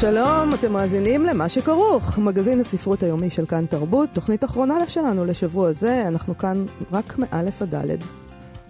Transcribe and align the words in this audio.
שלום, 0.00 0.54
אתם 0.54 0.72
מאזינים 0.72 1.24
למה 1.24 1.48
שכרוך, 1.48 2.18
מגזין 2.18 2.60
הספרות 2.60 3.02
היומי 3.02 3.30
של 3.30 3.46
כאן 3.46 3.66
תרבות, 3.66 4.08
תוכנית 4.12 4.44
אחרונה 4.44 4.88
שלנו 4.88 5.24
לשבוע 5.24 5.72
זה, 5.72 6.08
אנחנו 6.08 6.38
כאן 6.38 6.64
רק 6.92 7.18
מאלף 7.18 7.62
עד 7.62 7.70
דלת, 7.70 7.98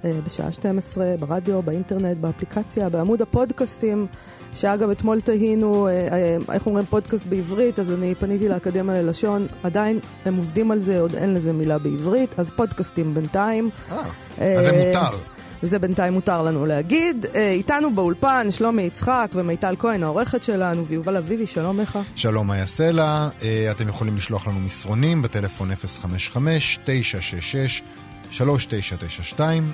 אה, 0.05 0.13
בשעה 0.27 0.53
12, 0.53 1.15
ברדיו, 1.21 1.63
באינטרנט, 1.63 2.17
באפליקציה, 2.17 2.89
בעמוד 2.89 3.23
הפודקאסטים, 3.23 4.07
שאגב 4.55 4.91
אתמול 4.91 5.21
תהינו 5.21 5.87
אה, 5.87 6.09
אה, 6.13 6.37
איך 6.55 6.67
אומרים 6.67 6.87
פודקאסט 6.87 7.27
בעברית, 7.27 7.79
אז 7.79 7.93
אני 7.93 8.15
פניתי 8.15 8.49
לאקדמיה 8.49 9.03
ללשון, 9.03 9.47
עדיין 9.63 10.01
הם 10.25 10.37
עובדים 10.37 10.71
על 10.71 10.79
זה, 10.81 11.01
עוד 11.01 11.15
אין 11.15 11.35
לזה 11.35 11.53
מילה 11.53 11.79
בעברית, 11.79 12.35
אז 12.39 12.51
פודקאסטים 12.51 13.15
בינתיים. 13.15 13.71
אה, 14.41 14.59
אז 14.59 14.65
זה 14.65 14.73
מותר. 14.73 15.17
זה 15.63 15.79
בינתיים 15.79 16.13
מותר 16.13 16.43
לנו 16.43 16.67
להגיד. 16.67 17.27
איתנו 17.35 17.95
באולפן 17.95 18.51
שלומי 18.51 18.83
יצחק 18.83 19.31
ומיטל 19.35 19.75
כהן, 19.79 20.03
העורכת 20.03 20.43
שלנו, 20.43 20.87
ויובל 20.87 21.17
אביבי, 21.17 21.47
שלום 21.47 21.81
לך. 21.81 21.99
שלום, 22.17 22.47
מאיה 22.47 22.67
סלע. 22.67 23.29
אתם 23.71 23.89
יכולים 23.89 24.17
לשלוח 24.17 24.47
לנו 24.47 24.61
מסרונים 24.61 25.23
בטלפון 25.23 25.71
055-966. 26.35 27.83
3992 28.31 29.73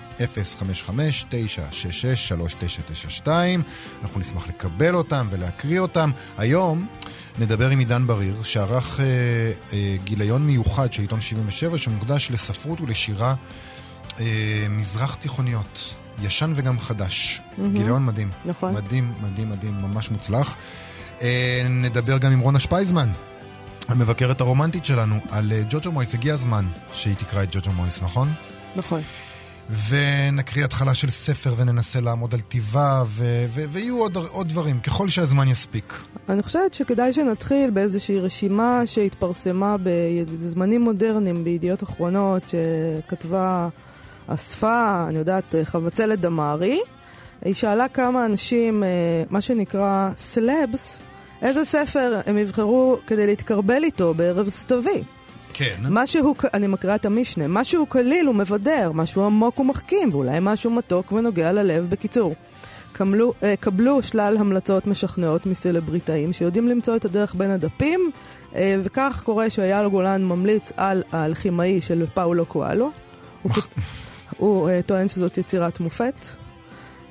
055-966-3992 3.24 3.28
אנחנו 4.02 4.20
נשמח 4.20 4.48
לקבל 4.48 4.94
אותם 4.94 5.26
ולהקריא 5.30 5.80
אותם. 5.80 6.10
היום 6.38 6.86
נדבר 7.38 7.70
עם 7.70 7.78
עידן 7.78 8.06
בריר, 8.06 8.42
שערך 8.42 9.00
אה, 9.00 9.04
אה, 9.72 9.96
גיליון 10.04 10.46
מיוחד 10.46 10.92
של 10.92 11.02
עיתון 11.02 11.20
77 11.20 11.78
שמוקדש 11.78 12.30
לספרות 12.30 12.80
ולשירה 12.80 13.34
אה, 14.20 14.66
מזרח 14.70 15.14
תיכוניות. 15.14 15.94
ישן 16.22 16.52
וגם 16.54 16.78
חדש. 16.78 17.40
Mm-hmm. 17.40 17.60
גיליון 17.72 18.06
מדהים. 18.06 18.30
נכון. 18.44 18.74
מדהים, 18.74 19.12
מדהים, 19.22 19.50
מדהים, 19.50 19.74
ממש 19.82 20.10
מוצלח. 20.10 20.56
אה, 21.22 21.66
נדבר 21.70 22.18
גם 22.18 22.32
עם 22.32 22.40
רונה 22.40 22.60
שפייזמן, 22.60 23.08
המבקרת 23.88 24.40
הרומנטית 24.40 24.84
שלנו, 24.84 25.20
על 25.30 25.52
אה, 25.52 25.62
ג'וג'ו 25.70 25.92
מויס. 25.92 26.14
הגיע 26.14 26.34
הזמן 26.34 26.64
שהיא 26.92 27.14
תקרא 27.14 27.42
את 27.42 27.48
ג'וג'ו 27.50 27.72
מויס, 27.72 28.02
נכון? 28.02 28.32
נכון. 28.76 29.00
ונקריא 29.88 30.64
התחלה 30.64 30.94
של 30.94 31.10
ספר 31.10 31.54
וננסה 31.56 32.00
לעמוד 32.00 32.34
על 32.34 32.40
טיבה, 32.40 33.02
ו- 33.06 33.46
ו- 33.48 33.64
ויהיו 33.68 33.98
עוד, 33.98 34.16
עוד 34.16 34.48
דברים, 34.48 34.80
ככל 34.80 35.08
שהזמן 35.08 35.48
יספיק. 35.48 35.94
אני 36.28 36.42
חושבת 36.42 36.74
שכדאי 36.74 37.12
שנתחיל 37.12 37.70
באיזושהי 37.70 38.20
רשימה 38.20 38.82
שהתפרסמה 38.84 39.76
בזמנים 39.82 40.82
מודרניים 40.82 41.44
בידיעות 41.44 41.82
אחרונות, 41.82 42.42
שכתבה 42.48 43.68
אספה, 44.26 45.04
אני 45.08 45.18
יודעת, 45.18 45.54
חבצלת 45.64 46.20
דמארי. 46.20 46.80
היא 47.42 47.54
שאלה 47.54 47.88
כמה 47.88 48.26
אנשים, 48.26 48.84
אה, 48.84 48.88
מה 49.30 49.40
שנקרא 49.40 50.10
סלאבס, 50.16 50.98
איזה 51.42 51.64
ספר 51.64 52.20
הם 52.26 52.38
יבחרו 52.38 52.96
כדי 53.06 53.26
להתקרבל 53.26 53.84
איתו 53.84 54.14
בערב 54.14 54.48
סתווי. 54.48 55.02
כן. 55.52 55.74
משהו, 55.90 56.34
אני 56.54 56.66
מקריאה 56.66 56.96
את 56.96 57.06
המשנה, 57.06 57.48
משהו 57.48 57.86
קליל 57.86 58.28
ומבדר, 58.28 58.92
משהו 58.94 59.24
עמוק 59.24 59.58
ומחכים, 59.58 60.08
ואולי 60.12 60.38
משהו 60.40 60.70
מתוק 60.70 61.12
ונוגע 61.12 61.52
ללב. 61.52 61.86
בקיצור, 61.90 62.34
קבלו, 62.92 63.32
אה, 63.42 63.54
קבלו 63.60 64.02
שלל 64.02 64.36
המלצות 64.38 64.86
משכנעות 64.86 65.46
מסלבריטאים 65.46 66.32
שיודעים 66.32 66.68
למצוא 66.68 66.96
את 66.96 67.04
הדרך 67.04 67.34
בין 67.34 67.50
הדפים, 67.50 68.10
אה, 68.54 68.76
וכך 68.82 69.22
קורה 69.24 69.50
שאייל 69.50 69.88
גולן 69.88 70.24
ממליץ 70.24 70.72
על 70.76 71.02
האלכימאי 71.12 71.80
של 71.80 72.06
פאולו 72.14 72.46
קואלו. 72.46 72.90
הוא, 74.36 74.68
אה, 74.68 74.80
טוען 74.86 75.08
שזאת 75.08 75.38
יצירת 75.38 75.80
מופת. 75.80 76.14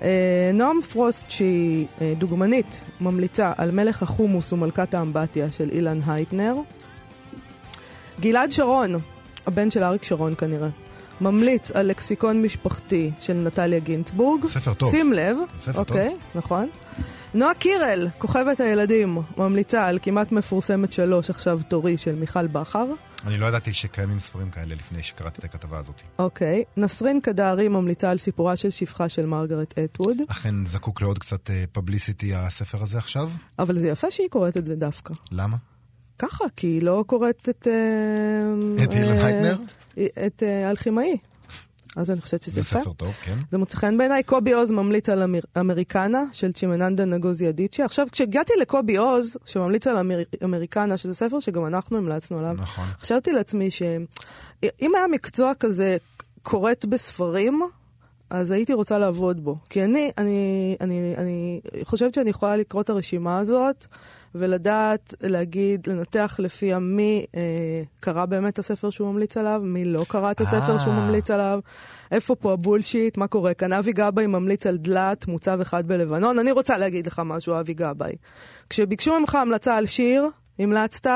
אה, 0.01 0.51
נועם 0.53 0.81
פרוסט, 0.81 1.29
שהיא 1.29 1.85
אה, 2.01 2.13
דוגמנית, 2.17 2.81
ממליצה 3.01 3.51
על 3.57 3.71
מלך 3.71 4.03
החומוס 4.03 4.53
ומלכת 4.53 4.93
האמבטיה 4.93 5.51
של 5.51 5.69
אילן 5.71 5.99
הייטנר. 6.07 6.55
גלעד 8.19 8.51
שרון, 8.51 8.95
הבן 9.47 9.69
של 9.69 9.83
אריק 9.83 10.03
שרון 10.03 10.35
כנראה, 10.35 10.69
ממליץ 11.21 11.71
על 11.71 11.85
לקסיקון 11.85 12.41
משפחתי 12.41 13.11
של 13.19 13.33
נטליה 13.33 13.79
גינצבורג. 13.79 14.45
ספר 14.45 14.73
טוב. 14.73 14.91
שים 14.91 15.13
לב. 15.13 15.37
ספר 15.61 15.79
אוקיי, 15.79 16.09
טוב. 16.09 16.19
נכון. 16.35 16.69
נועה 17.33 17.53
קירל, 17.53 18.07
כוכבת 18.17 18.59
הילדים, 18.59 19.17
ממליצה 19.37 19.87
על 19.87 19.99
כמעט 20.01 20.31
מפורסמת 20.31 20.93
שלוש, 20.93 21.29
עכשיו 21.29 21.59
תורי, 21.67 21.97
של 21.97 22.15
מיכל 22.15 22.47
בכר. 22.47 22.85
אני 23.25 23.37
לא 23.37 23.45
ידעתי 23.45 23.73
שקיימים 23.73 24.19
ספרים 24.19 24.49
כאלה 24.49 24.75
לפני 24.75 25.03
שקראתי 25.03 25.39
את 25.39 25.43
הכתבה 25.43 25.77
הזאת. 25.77 26.01
אוקיי. 26.19 26.63
נסרין 26.77 27.21
קדרי 27.21 27.67
ממליצה 27.67 28.11
על 28.11 28.17
סיפורה 28.17 28.55
של 28.55 28.69
שפחה 28.69 29.09
של 29.09 29.25
מרגרט 29.25 29.79
אטווד. 29.79 30.17
אכן 30.27 30.65
זקוק 30.65 31.01
לעוד 31.01 31.19
קצת 31.19 31.49
פבליסיטי 31.71 32.35
הספר 32.35 32.83
הזה 32.83 32.97
עכשיו? 32.97 33.29
אבל 33.59 33.77
זה 33.77 33.87
יפה 33.87 34.11
שהיא 34.11 34.27
קוראת 34.29 34.57
את 34.57 34.65
זה 34.65 34.75
דווקא. 34.75 35.13
למה? 35.31 35.57
ככה, 36.19 36.43
כי 36.55 36.67
היא 36.67 36.81
לא 36.81 37.03
קוראת 37.07 37.49
את... 37.49 37.67
אה, 37.67 38.83
את 38.83 38.91
אילן 38.91 39.17
אה, 39.17 39.25
הייטנר? 39.25 39.57
את 40.27 40.43
אה, 40.43 40.67
האלכימאי. 40.67 41.17
אז 41.95 42.11
אני 42.11 42.21
חושבת 42.21 42.43
שזה 42.43 42.53
זה 42.53 42.59
יפה. 42.59 42.79
ספר 42.79 42.93
טוב, 42.93 43.13
כן. 43.23 43.37
זה 43.51 43.57
מוצא 43.57 43.77
חן 43.77 43.97
בעיניי. 43.97 44.23
קובי 44.23 44.53
עוז 44.53 44.71
ממליץ 44.71 45.09
על 45.09 45.23
אמר... 45.23 45.39
אמריקנה 45.59 46.23
של 46.31 46.53
צ'ימננדה 46.53 47.05
נגוזי 47.05 47.49
אדיצ'י. 47.49 47.83
עכשיו, 47.83 48.07
כשהגעתי 48.11 48.53
לקובי 48.61 48.95
עוז, 48.97 49.37
שממליץ 49.45 49.87
על 49.87 49.97
אמר... 49.97 50.19
אמריקנה, 50.43 50.97
שזה 50.97 51.13
ספר 51.13 51.39
שגם 51.39 51.65
אנחנו 51.65 51.97
המלצנו 51.97 52.37
עליו, 52.37 52.53
נכון. 52.53 52.85
חשבתי 53.01 53.31
לעצמי 53.31 53.71
שאם 53.71 54.91
היה 54.95 55.07
מקצוע 55.11 55.53
כזה 55.59 55.97
קוראת 56.43 56.85
בספרים, 56.85 57.61
אז 58.29 58.51
הייתי 58.51 58.73
רוצה 58.73 58.97
לעבוד 58.97 59.43
בו. 59.43 59.57
כי 59.69 59.83
אני, 59.83 60.11
אני, 60.17 60.75
אני, 60.81 61.13
אני 61.17 61.61
חושבת 61.83 62.13
שאני 62.13 62.29
יכולה 62.29 62.55
לקרוא 62.55 62.81
את 62.81 62.89
הרשימה 62.89 63.39
הזאת 63.39 63.85
ולדעת, 64.35 65.13
להגיד, 65.23 65.87
לנתח 65.87 66.35
לפיה 66.39 66.79
מי 66.79 67.25
אה, 67.35 67.41
קרא 67.99 68.25
באמת 68.25 68.53
את 68.53 68.59
הספר 68.59 68.89
שהוא 68.89 69.11
ממליץ 69.11 69.37
עליו, 69.37 69.61
מי 69.63 69.85
לא 69.85 70.05
קרא 70.07 70.31
את 70.31 70.41
הספר 70.41 70.77
שהוא 70.77 70.93
אה. 70.93 70.99
ממליץ 70.99 71.31
עליו, 71.31 71.59
איפה 72.11 72.35
פה 72.35 72.53
הבולשיט, 72.53 73.17
מה 73.17 73.27
קורה 73.27 73.53
כאן. 73.53 73.73
אבי 73.73 73.93
גבאי 73.93 74.27
ממליץ 74.27 74.67
על 74.67 74.77
דלת, 74.77 75.27
מוצב 75.27 75.61
אחד 75.61 75.87
בלבנון. 75.87 76.39
אני 76.39 76.51
רוצה 76.51 76.77
להגיד 76.77 77.07
לך 77.07 77.21
משהו, 77.25 77.59
אבי 77.59 77.73
גבאי. 77.73 78.15
כשביקשו 78.69 79.19
ממך 79.19 79.35
המלצה 79.35 79.77
על 79.77 79.85
שיר, 79.85 80.29
המלצת 80.59 81.07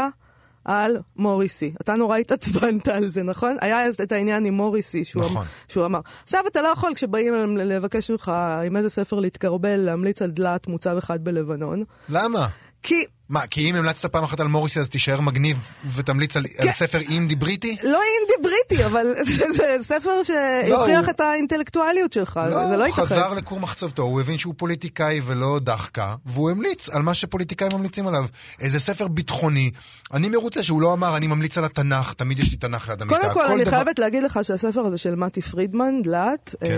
על 0.66 0.98
מוריסי. 1.16 1.74
אתה 1.82 1.96
נורא 1.96 2.18
התעצבנת 2.18 2.88
על 2.88 3.08
זה, 3.08 3.24
נכון? 3.24 3.58
היה 3.62 3.86
אז 3.86 3.96
את 4.02 4.12
העניין 4.12 4.46
עם 4.46 4.54
מוריסי, 4.54 5.06
שהוא, 5.06 5.24
נכון. 5.24 5.42
אמ, 5.42 5.48
שהוא 5.68 5.86
אמר. 5.86 6.00
עכשיו 6.24 6.44
אתה 6.48 6.62
לא 6.62 6.68
יכול, 6.68 6.94
כשבאים 6.96 7.58
לבקש 7.58 8.12
ממך 8.12 8.32
עם 8.66 8.78
איזה 8.78 8.90
ספר 8.90 9.20
להתקרבל, 9.20 9.78
להמליץ 9.78 10.22
על 10.22 10.32
דלת 10.32 10.68
מוצב 10.68 10.98
אחד 10.98 11.22
בלבנון. 11.22 11.84
למה? 12.10 12.48
כי 12.84 12.96
מה, 13.30 13.48
כי 13.48 13.70
אם 13.70 13.76
המלצת 13.76 14.06
פעם 14.12 14.24
אחת 14.24 14.40
על 14.40 14.48
מוריסי 14.48 14.80
אז 14.80 14.90
תישאר 14.90 15.22
מגניב 15.22 15.58
ותמליץ 15.96 16.38
על, 16.38 16.46
על 16.60 16.72
ספר 16.72 17.00
אינדי 17.00 17.36
בריטי? 17.36 17.78
לא 17.84 18.00
אינדי 18.20 18.50
בריטי, 18.50 18.86
אבל 18.86 19.06
זה, 19.38 19.46
זה 19.56 19.64
ספר 19.82 20.12
שיוכיח 20.24 21.04
הוא- 21.04 21.10
את 21.10 21.20
האינטלקטואליות 21.20 22.14
שלך, 22.14 22.40
זה 22.50 22.50
לא 22.78 22.86
הוא 22.86 22.86
ייתכן. 22.86 23.02
חזר 23.06 23.34
לכור 23.34 23.60
מחצבתו, 23.60 24.02
הוא 24.02 24.22
הבין 24.22 24.38
שהוא 24.38 24.54
פוליטיקאי 24.58 25.22
ולא 25.26 25.60
דחקה, 25.64 26.16
והוא 26.26 26.52
המליץ 26.52 26.90
על 26.90 27.02
מה 27.02 27.14
שפוליטיקאים 27.14 27.72
ממליצים 27.74 28.08
עליו. 28.08 28.26
איזה 28.60 28.80
ספר 28.80 29.08
ביטחוני. 29.08 29.72
אני 30.14 30.30
מרוצה 30.30 30.64
שהוא 30.64 30.82
לא 30.82 30.94
אמר, 30.94 31.18
אני 31.18 31.28
ממליץ 31.28 31.58
על 31.58 31.66
התנ"ך, 31.66 32.14
תמיד 32.14 32.40
יש 32.40 32.52
לי 32.52 32.58
תנ"ך 32.58 32.90
ליד 32.90 33.02
המיטה. 33.02 33.20
קודם 33.20 33.34
כל, 33.34 33.46
אני 33.46 33.64
דבר- 33.64 33.72
חייבת 33.76 34.00
להגיד 34.00 34.24
לך 34.24 34.40
שהספר 34.44 34.86
הזה 34.86 34.98
של 34.98 35.16
מתי 35.16 35.42
פרידמן, 35.42 36.02
דלת, 36.04 36.56
כן. 36.60 36.66
אה, 36.72 36.76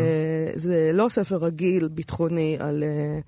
זה 0.56 0.92
לא 0.94 1.09
ספר 1.09 1.36
רגיל, 1.36 1.88
ביטחוני, 1.88 2.57
על... 2.59 2.83
אה, 2.83 3.19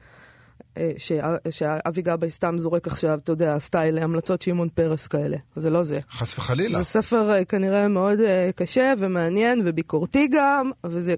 שאבי 1.50 2.02
גבאי 2.02 2.30
סתם 2.30 2.58
זורק 2.58 2.88
עכשיו, 2.88 3.20
אתה 3.24 3.32
יודע, 3.32 3.60
סטייל 3.60 3.98
המלצות 3.98 4.42
שמעון 4.42 4.70
פרס 4.70 5.08
כאלה. 5.08 5.38
זה 5.56 5.70
לא 5.70 5.84
זה. 5.84 6.00
חס 6.12 6.38
וחלילה. 6.38 6.78
זה 6.78 6.84
ספר 6.84 7.32
אה, 7.36 7.46
כנראה 7.46 7.88
מאוד 7.88 8.20
אה, 8.20 8.50
קשה 8.56 8.94
ומעניין 8.98 9.62
וביקורתי 9.66 10.28
גם, 10.32 10.72
וזה... 10.86 11.16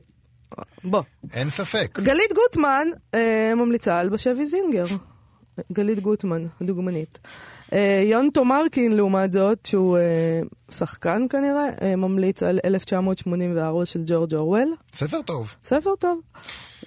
בוא. 0.84 1.02
אין 1.34 1.50
ספק. 1.50 2.00
גלית 2.04 2.34
גוטמן 2.34 2.88
אה, 3.16 3.54
ממליצה 3.56 4.00
על 4.00 4.10
בשבי 4.10 4.46
זינגר. 4.46 4.86
גלית 5.72 6.00
גוטמן, 6.00 6.46
הדוגמנית. 6.62 7.20
אה, 7.74 8.04
יון 8.06 8.30
תומרקין, 8.34 8.92
לעומת 8.92 9.34
זאת, 9.34 9.66
שהוא 9.66 9.98
אה, 9.98 10.42
שחקן 10.72 11.26
כנראה, 11.30 11.70
אה, 11.82 11.96
ממליץ 11.96 12.44
על 12.44 12.60
1984 12.66 13.86
של 13.86 14.04
ג'ורג' 14.06 14.36
אורוול. 14.36 14.74
ספר 14.94 15.22
טוב. 15.22 15.56
ספר 15.64 15.96
טוב. 16.00 16.22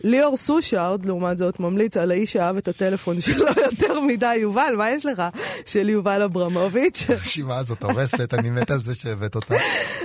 ליאור 0.05 0.37
סושארד, 0.37 1.07
לעומת 1.07 1.39
זאת, 1.39 1.61
ממליץ 1.61 1.97
על 1.97 2.11
האיש 2.11 2.33
שאהב 2.33 2.57
את 2.57 2.69
הטלפון 2.69 3.21
שלו 3.21 3.47
יותר 3.73 4.01
מדי. 4.01 4.37
יובל, 4.37 4.75
מה 4.77 4.91
יש 4.91 5.07
לך? 5.07 5.23
של 5.67 5.89
יובל 5.89 6.23
אברמוביץ'. 6.23 7.05
הרשימה 7.09 7.59
הזאת 7.59 7.83
הורסת, 7.83 8.35
אני 8.35 8.51
מת 8.51 8.71
על 8.71 8.83
זה 8.83 8.95
שהבאת 8.95 9.35
אותה. 9.35 9.55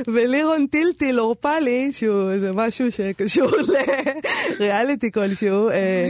ולירון 0.08 0.68
טילטיל 0.68 1.20
אורפלי, 1.20 1.90
שהוא 1.92 2.32
איזה 2.32 2.52
משהו 2.52 2.92
שקשור 2.92 3.52
לריאליטי 4.60 5.12
כלשהו, 5.12 5.70
אה? 5.70 6.10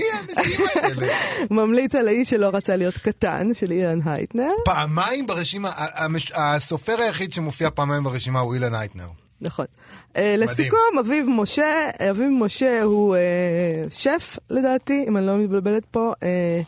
ממליץ 1.52 1.96
על 1.96 2.08
האיש 2.08 2.30
שלא 2.30 2.50
רצה 2.54 2.76
להיות 2.76 2.98
קטן, 2.98 3.54
של 3.54 3.72
אילן 3.72 4.00
הייטנר. 4.06 4.52
פעמיים 4.66 5.28
ברשימה, 5.28 5.72
הסופר 6.36 6.96
היחיד 7.02 7.34
שמופיע 7.34 7.70
פעמיים 7.70 8.04
ברשימה 8.04 8.40
הוא 8.40 8.54
אילן 8.54 8.76
אייטנר. 8.76 9.23
נכון. 9.44 9.66
אה, 10.18 10.36
לסיכום, 10.38 11.00
אביב 11.00 11.26
משה, 11.30 11.90
אביב 12.10 12.30
משה 12.32 12.84
הוא 12.84 13.16
אה, 13.16 13.22
שף, 13.90 14.38
לדעתי, 14.50 15.06
אם 15.08 15.18
אני 15.18 15.28
לא 15.28 15.38
מתבלבלת 15.38 15.86
פה, 15.92 16.14
אה, 16.24 16.62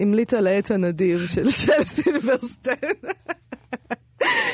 המליץ 0.00 0.34
על 0.34 0.46
העץ 0.46 0.70
הנדיר 0.70 1.26
של 1.26 1.50
של 1.60 1.84
סילברסטיין. 1.84 2.94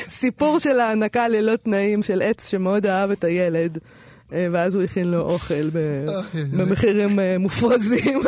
סיפור 0.09 0.59
של 0.59 0.79
ההענקה 0.79 1.27
ללא 1.27 1.55
תנאים 1.55 2.03
של 2.03 2.21
עץ 2.21 2.49
שמאוד 2.49 2.85
אהב 2.85 3.11
את 3.11 3.23
הילד. 3.23 3.77
ואז 4.51 4.75
הוא 4.75 4.83
הכין 4.83 5.11
לו 5.11 5.21
אוכל 5.21 5.69
במחירים 6.53 7.19
מופרזים. 7.39 8.21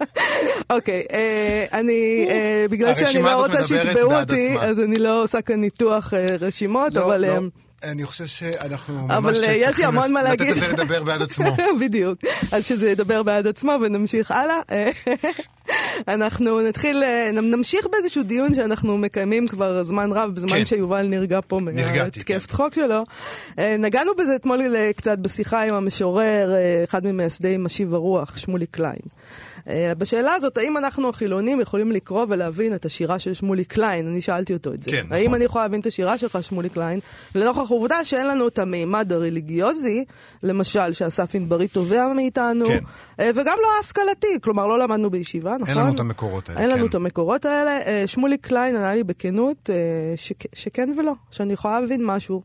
אוקיי, 0.70 1.06
אני, 1.72 2.28
בגלל 2.70 2.94
שאני 2.94 3.22
לא 3.22 3.44
רוצה 3.44 3.66
שיתבעו 3.66 4.14
אותי. 4.14 4.54
אז 4.60 4.80
אני 4.80 4.96
לא 4.98 5.22
עושה 5.22 5.42
כאן 5.42 5.60
ניתוח 5.60 6.12
רשימות, 6.40 6.94
לא, 6.94 7.04
אבל... 7.04 7.24
אני 7.82 8.04
חושב 8.04 8.26
שאנחנו 8.26 9.06
אבל, 9.06 9.20
ממש 9.20 9.36
אה, 9.36 9.52
יש 9.52 9.60
לי 9.60 9.66
צריכים 9.66 9.84
המון 9.84 10.12
מה 10.12 10.22
לתת 10.22 10.40
להגיד. 10.40 10.56
לזה 10.56 10.72
לדבר 10.72 11.04
בעד 11.04 11.22
עצמו. 11.22 11.56
בדיוק. 11.80 12.18
אז 12.52 12.66
שזה 12.66 12.90
ידבר 12.90 13.22
בעד 13.22 13.46
עצמו 13.46 13.72
ונמשיך 13.82 14.30
הלאה. 14.30 14.60
אנחנו 16.08 16.60
נתחיל, 16.60 17.02
אה, 17.02 17.30
נמשיך 17.32 17.86
באיזשהו 17.92 18.22
דיון 18.22 18.54
שאנחנו 18.54 18.98
מקיימים 18.98 19.46
כבר 19.46 19.84
זמן 19.84 20.12
רב, 20.12 20.34
בזמן 20.34 20.58
כן. 20.58 20.64
שיובל 20.64 21.06
נרגע 21.06 21.40
פה 21.46 21.58
מהתקף 21.62 22.24
כן. 22.24 22.38
צחוק 22.38 22.74
שלו. 22.74 23.04
אה, 23.58 23.76
נגענו 23.78 24.14
בזה 24.14 24.36
אתמול 24.36 24.60
קצת 24.96 25.18
בשיחה 25.18 25.62
עם 25.62 25.74
המשורר, 25.74 26.54
אחד 26.84 27.06
ממייסדי 27.06 27.56
משיב 27.56 27.94
הרוח, 27.94 28.36
שמולי 28.36 28.66
קליין. 28.66 29.00
אה, 29.68 29.92
בשאלה 29.98 30.34
הזאת, 30.34 30.58
האם 30.58 30.76
אנחנו 30.76 31.08
החילונים 31.08 31.60
יכולים 31.60 31.92
לקרוא 31.92 32.26
ולהבין 32.28 32.74
את 32.74 32.84
השירה 32.84 33.18
של 33.18 33.34
שמולי 33.34 33.64
קליין? 33.64 34.08
אני 34.08 34.20
שאלתי 34.20 34.52
אותו 34.54 34.72
את 34.74 34.82
זה. 34.82 34.90
כן, 34.90 35.06
האם 35.10 35.24
נכון. 35.24 35.34
אני 35.34 35.44
יכולה 35.44 35.64
להבין 35.64 35.80
את 35.80 35.86
השירה 35.86 36.18
שלך, 36.18 36.38
שמולי 36.42 36.68
קליין, 36.68 37.00
לנוכח 37.34 37.70
העובדה 37.70 38.04
שאין 38.04 38.26
לנו 38.28 38.48
את 38.48 38.58
המימד 38.58 39.12
הרליגיוזי, 39.12 40.04
למשל, 40.42 40.92
שאסף 40.92 41.34
ענברי 41.34 41.68
תובע 41.68 42.12
מאיתנו, 42.16 42.66
כן. 42.66 42.78
אה, 43.20 43.30
וגם 43.34 43.56
לא 43.62 43.68
ההשכלתי, 43.76 44.26
כלומר, 44.42 44.66
לא 44.66 44.78
למדנו 44.78 45.10
בישיבה, 45.10 45.56
נכון? 45.60 45.68
אין 45.68 45.84
לנו 45.84 45.94
את 45.94 46.00
המקורות 46.00 46.48
האלה. 46.48 46.60
אין 46.60 46.70
לנו 46.70 46.80
כן. 46.80 46.86
את 46.88 46.94
המקורות 46.94 47.44
האלה. 47.44 47.78
אה, 47.86 48.02
שמולי 48.06 48.38
קליין 48.38 48.76
ענה 48.76 48.94
לי 48.94 49.04
בכנות 49.04 49.70
שכ- 50.16 50.48
שכן 50.54 50.90
ולא, 50.98 51.12
שאני 51.30 51.52
יכולה 51.52 51.80
להבין 51.80 52.04
משהו, 52.04 52.42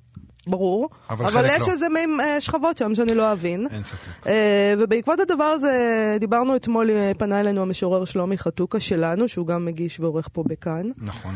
ברור, 0.47 0.89
אבל 1.09 1.25
אבל 1.25 1.45
יש 1.45 1.67
לא. 1.67 1.73
איזה 1.73 1.89
מין 1.89 2.19
אה, 2.19 2.41
שכבות 2.41 2.77
שם 2.77 2.95
שאני 2.95 3.15
לא 3.15 3.31
אבין. 3.31 3.67
אין 3.71 3.83
ספק. 3.83 4.27
אה, 4.27 4.73
ובעקבות 4.77 5.19
הדבר 5.19 5.43
הזה, 5.43 6.17
דיברנו 6.19 6.55
אתמול, 6.55 6.89
אה, 6.89 7.11
פנה 7.17 7.39
אלינו 7.39 7.61
המשורר 7.61 8.05
שלומי 8.05 8.37
חתוקה 8.37 8.79
שלנו, 8.79 9.27
שהוא 9.27 9.47
גם 9.47 9.65
מגיש 9.65 9.99
ועורך 9.99 10.29
פה 10.33 10.43
בכאן. 10.47 10.89
נכון. 10.97 11.35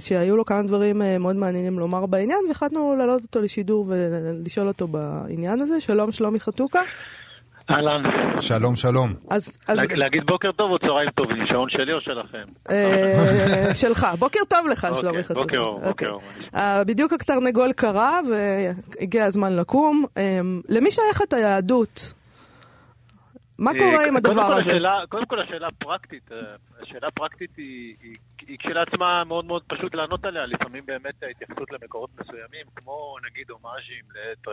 שהיו 0.00 0.36
לו 0.36 0.44
כמה 0.44 0.62
דברים 0.62 1.02
מאוד 1.20 1.36
מעניינים 1.36 1.78
לומר 1.78 2.06
בעניין, 2.06 2.38
והחלטנו 2.48 2.96
להעלות 2.96 3.22
אותו 3.22 3.42
לשידור 3.42 3.86
ולשאול 3.88 4.68
אותו 4.68 4.88
בעניין 4.88 5.60
הזה. 5.60 5.80
שלום, 5.80 6.12
שלומי 6.12 6.40
חתוקה. 6.40 6.80
אהלן. 7.70 8.02
שלום, 8.40 8.76
שלום. 8.76 9.14
אז, 9.30 9.52
אז 9.68 9.78
להג- 9.78 9.92
להגיד 9.92 10.22
בוקר 10.26 10.52
טוב 10.52 10.70
או 10.70 10.78
צהריים 10.78 11.10
טובים? 11.10 11.44
שעון 11.48 11.68
שלי 11.70 11.92
או 11.92 12.00
שלכם? 12.00 12.44
אה, 12.70 13.74
שלך. 13.82 14.06
בוקר 14.18 14.40
טוב 14.48 14.66
לך, 14.72 14.84
אוקיי, 14.84 15.00
שלומי 15.00 15.24
חתוקה. 15.24 15.40
בוקר 15.42 15.58
אור, 15.58 15.74
בוקר 15.78 15.88
אוקיי. 15.88 16.08
אור. 16.08 16.20
אה, 16.54 16.84
בדיוק 16.84 17.12
התרנגול 17.12 17.72
קרה 17.72 18.18
והגיע 18.30 19.24
הזמן 19.24 19.56
לקום. 19.56 20.04
אה, 20.16 20.40
למי 20.68 20.90
שייכת 20.90 21.32
היהדות? 21.32 22.12
מה 23.62 23.70
אה, 23.70 23.78
קורה 23.78 24.08
עם 24.08 24.16
הדבר 24.16 24.32
כל 24.34 24.52
הזה? 24.52 24.70
השאלה- 24.70 25.02
קודם 25.08 25.26
כל 25.26 25.40
השאלה 25.40 25.66
הפרקטית, 25.68 26.32
אה, 26.32 26.38
השאלה 26.82 27.08
הפרקטית 27.08 27.50
היא 27.56 27.94
היא- 28.02 28.16
היא 28.48 28.58
כשלעצמה 28.58 29.24
מאוד 29.24 29.44
מאוד 29.44 29.62
פשוט 29.68 29.94
לענות 29.94 30.24
עליה. 30.24 30.46
לפעמים 30.46 30.82
באמת 30.86 31.22
ההתייחסות 31.22 31.72
למקורות 31.72 32.10
מסוימים, 32.20 32.66
כמו 32.76 33.16
נגיד 33.30 33.50
הומאז'ים 33.50 34.04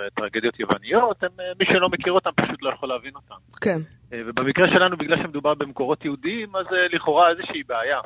לטרגדיות 0.06 0.60
יווניות, 0.60 1.24
הם, 1.24 1.30
אה, 1.40 1.46
מי 1.60 1.66
שלא 1.66 1.90
מכיר 1.90 2.14
אותם 2.14 2.30
פשוט 2.36 2.62
לא 2.62 2.70
יכול 2.74 2.90
להבין 2.90 3.12
אותם. 3.16 3.36
כן. 3.62 3.80
ובמקרה 4.12 4.68
שלנו, 4.68 4.98
בגלל 4.98 5.18
שמדובר 5.24 5.54
במקורות 5.54 6.06
יהודיים, 6.06 6.56
אז 6.56 6.66
לכאורה 6.94 7.30
איזושהי 7.30 7.64
בעיה. 7.64 8.00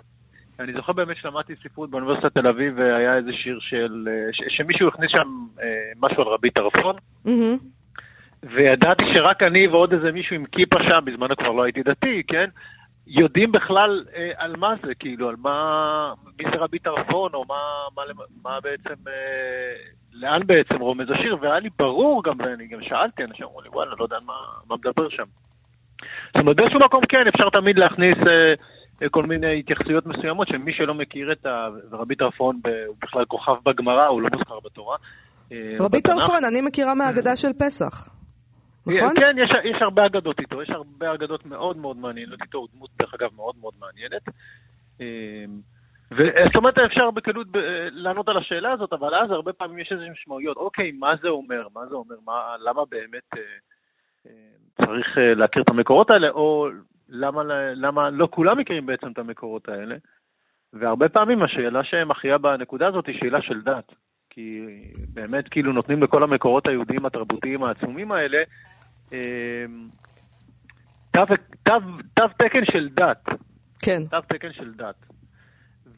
אני 0.59 0.73
זוכר 0.73 0.93
באמת 0.93 1.17
שלמדתי 1.17 1.53
ספרות 1.63 1.89
באוניברסיטת 1.89 2.33
תל 2.33 2.47
אביב, 2.47 2.73
והיה 2.77 3.17
איזה 3.17 3.29
שיר 3.33 3.59
של... 3.61 4.07
ש- 4.31 4.57
שמישהו 4.57 4.87
הכניס 4.87 5.11
שם 5.11 5.27
משהו 5.99 6.21
על 6.21 6.27
רבי 6.27 6.49
טרפון, 6.49 6.95
מהמם. 7.25 7.57
וידעתי 8.43 9.03
שרק 9.13 9.43
אני 9.43 9.67
ועוד 9.67 9.93
איזה 9.93 10.11
מישהו 10.11 10.35
עם 10.35 10.45
כיפה 10.45 10.77
שם, 10.89 10.99
בזמנו 11.05 11.35
כבר 11.35 11.51
לא 11.51 11.63
הייתי 11.63 11.83
דתי, 11.83 12.23
כן? 12.27 12.49
יודעים 13.07 13.51
בכלל 13.51 14.03
אה, 14.15 14.31
על 14.37 14.55
מה 14.57 14.73
זה, 14.85 14.95
כאילו, 14.95 15.29
על 15.29 15.35
מה... 15.39 16.13
מי 16.39 16.45
זה 16.51 16.57
רבי 16.57 16.79
טרפון, 16.79 17.33
או 17.33 17.45
מה, 17.47 17.55
מה, 17.95 18.03
מה 18.43 18.59
בעצם... 18.61 19.07
אה, 19.07 19.73
לאן 20.13 20.41
בעצם 20.45 20.79
רומז 20.79 21.07
השיר, 21.11 21.37
והיה 21.41 21.59
לי 21.59 21.69
ברור 21.79 22.23
גם, 22.23 22.33
ואני 22.39 22.67
גם 22.67 22.79
שאלתי, 22.81 23.23
אנשים 23.23 23.45
אמרו 23.45 23.61
לי, 23.61 23.69
וואלה, 23.69 23.91
לא 23.99 24.03
יודע 24.03 24.17
מה, 24.25 24.33
מה 24.67 24.75
מדבר 24.75 25.09
שם. 25.09 25.23
זאת 26.27 26.35
אומרת, 26.35 26.55
באיזשהו 26.55 26.79
מקום 26.79 27.01
כן, 27.09 27.27
אפשר 27.27 27.49
תמיד 27.49 27.77
להכניס 27.77 28.17
אה, 28.27 28.53
אה, 29.03 29.09
כל 29.09 29.25
מיני 29.25 29.59
התייחסויות 29.59 30.05
מסוימות, 30.05 30.47
שמי 30.47 30.73
שלא 30.73 30.93
מכיר 30.93 31.31
את 31.31 31.45
ה... 31.45 31.67
ורבי 31.91 32.15
טרפון 32.15 32.59
ב- 32.63 32.85
הוא 32.87 32.95
בכלל 33.01 33.25
כוכב 33.25 33.55
בגמרא, 33.65 34.05
הוא 34.05 34.21
לא 34.21 34.29
מוזכר 34.33 34.59
בתורה. 34.65 34.97
אה, 35.51 35.57
רבי 35.79 35.97
בתנ"ך. 35.97 36.15
טרפון, 36.15 36.45
אני 36.45 36.61
מכירה 36.61 36.95
מהאגדה 36.95 37.35
של 37.35 37.53
פסח. 37.59 38.22
נכון? 38.87 39.19
כן, 39.19 39.35
יש, 39.37 39.49
יש 39.63 39.81
הרבה 39.81 40.05
אגדות 40.05 40.39
איתו, 40.39 40.61
יש 40.61 40.69
הרבה 40.69 41.13
אגדות 41.13 41.45
מאוד 41.45 41.77
מאוד 41.77 41.97
מעניינות 41.97 42.41
איתו, 42.41 42.57
הוא 42.57 42.67
דמות 42.75 42.89
דרך 42.99 43.13
אגב 43.13 43.29
מאוד 43.35 43.55
מאוד 43.61 43.73
מעניינת. 43.79 44.21
אמ, 44.99 45.05
וזאת 46.11 46.55
אומרת, 46.55 46.77
אפשר 46.77 47.11
בקלות 47.11 47.47
ב- 47.51 47.87
לענות 47.91 48.29
על 48.29 48.37
השאלה 48.37 48.71
הזאת, 48.71 48.93
אבל 48.93 49.15
אז 49.15 49.31
הרבה 49.31 49.53
פעמים 49.53 49.79
יש 49.79 49.91
איזה 49.91 50.09
משמעויות. 50.11 50.57
אוקיי, 50.57 50.91
מה 50.91 51.15
זה 51.21 51.27
אומר? 51.27 51.67
מה 51.75 51.85
זה 51.85 51.95
אומר? 51.95 52.15
מה, 52.25 52.55
למה 52.59 52.81
באמת 52.91 53.37
אה, 53.37 53.41
אה, 54.27 54.85
צריך 54.85 55.17
אה, 55.17 55.33
להכיר 55.33 55.61
את 55.61 55.69
המקורות 55.69 56.09
האלה, 56.09 56.29
או 56.29 56.67
למה, 57.09 57.43
למה 57.75 58.09
לא 58.09 58.27
כולם 58.31 58.57
מכירים 58.57 58.85
בעצם 58.85 59.11
את 59.11 59.17
המקורות 59.17 59.69
האלה? 59.69 59.95
והרבה 60.73 61.09
פעמים 61.09 61.43
השאלה 61.43 61.83
שמכריעה 61.83 62.37
בנקודה 62.37 62.87
הזאת 62.87 63.07
היא 63.07 63.19
שאלה 63.19 63.41
של 63.41 63.61
דת. 63.61 63.91
כי 64.29 64.61
באמת 65.13 65.47
כאילו 65.47 65.71
נותנים 65.71 66.03
לכל 66.03 66.23
המקורות 66.23 66.67
היהודיים 66.67 67.05
התרבותיים 67.05 67.63
העצומים 67.63 68.11
האלה 68.11 68.43
תו, 71.11 71.19
תו, 72.15 72.27
תקן 72.37 72.65
של 72.71 72.89
דת, 72.93 73.25
כן. 73.79 74.03
תו 74.11 74.17
תקן 74.27 74.53
של 74.53 74.71
דת. 74.73 74.95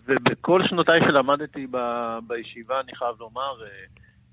ובכל 0.08 0.62
שנותיי 0.70 1.00
שלמדתי 1.08 1.64
ב, 1.72 1.78
בישיבה, 2.28 2.80
אני 2.80 2.96
חייב 2.96 3.16
לומר, 3.20 3.64
אה, 3.64 3.68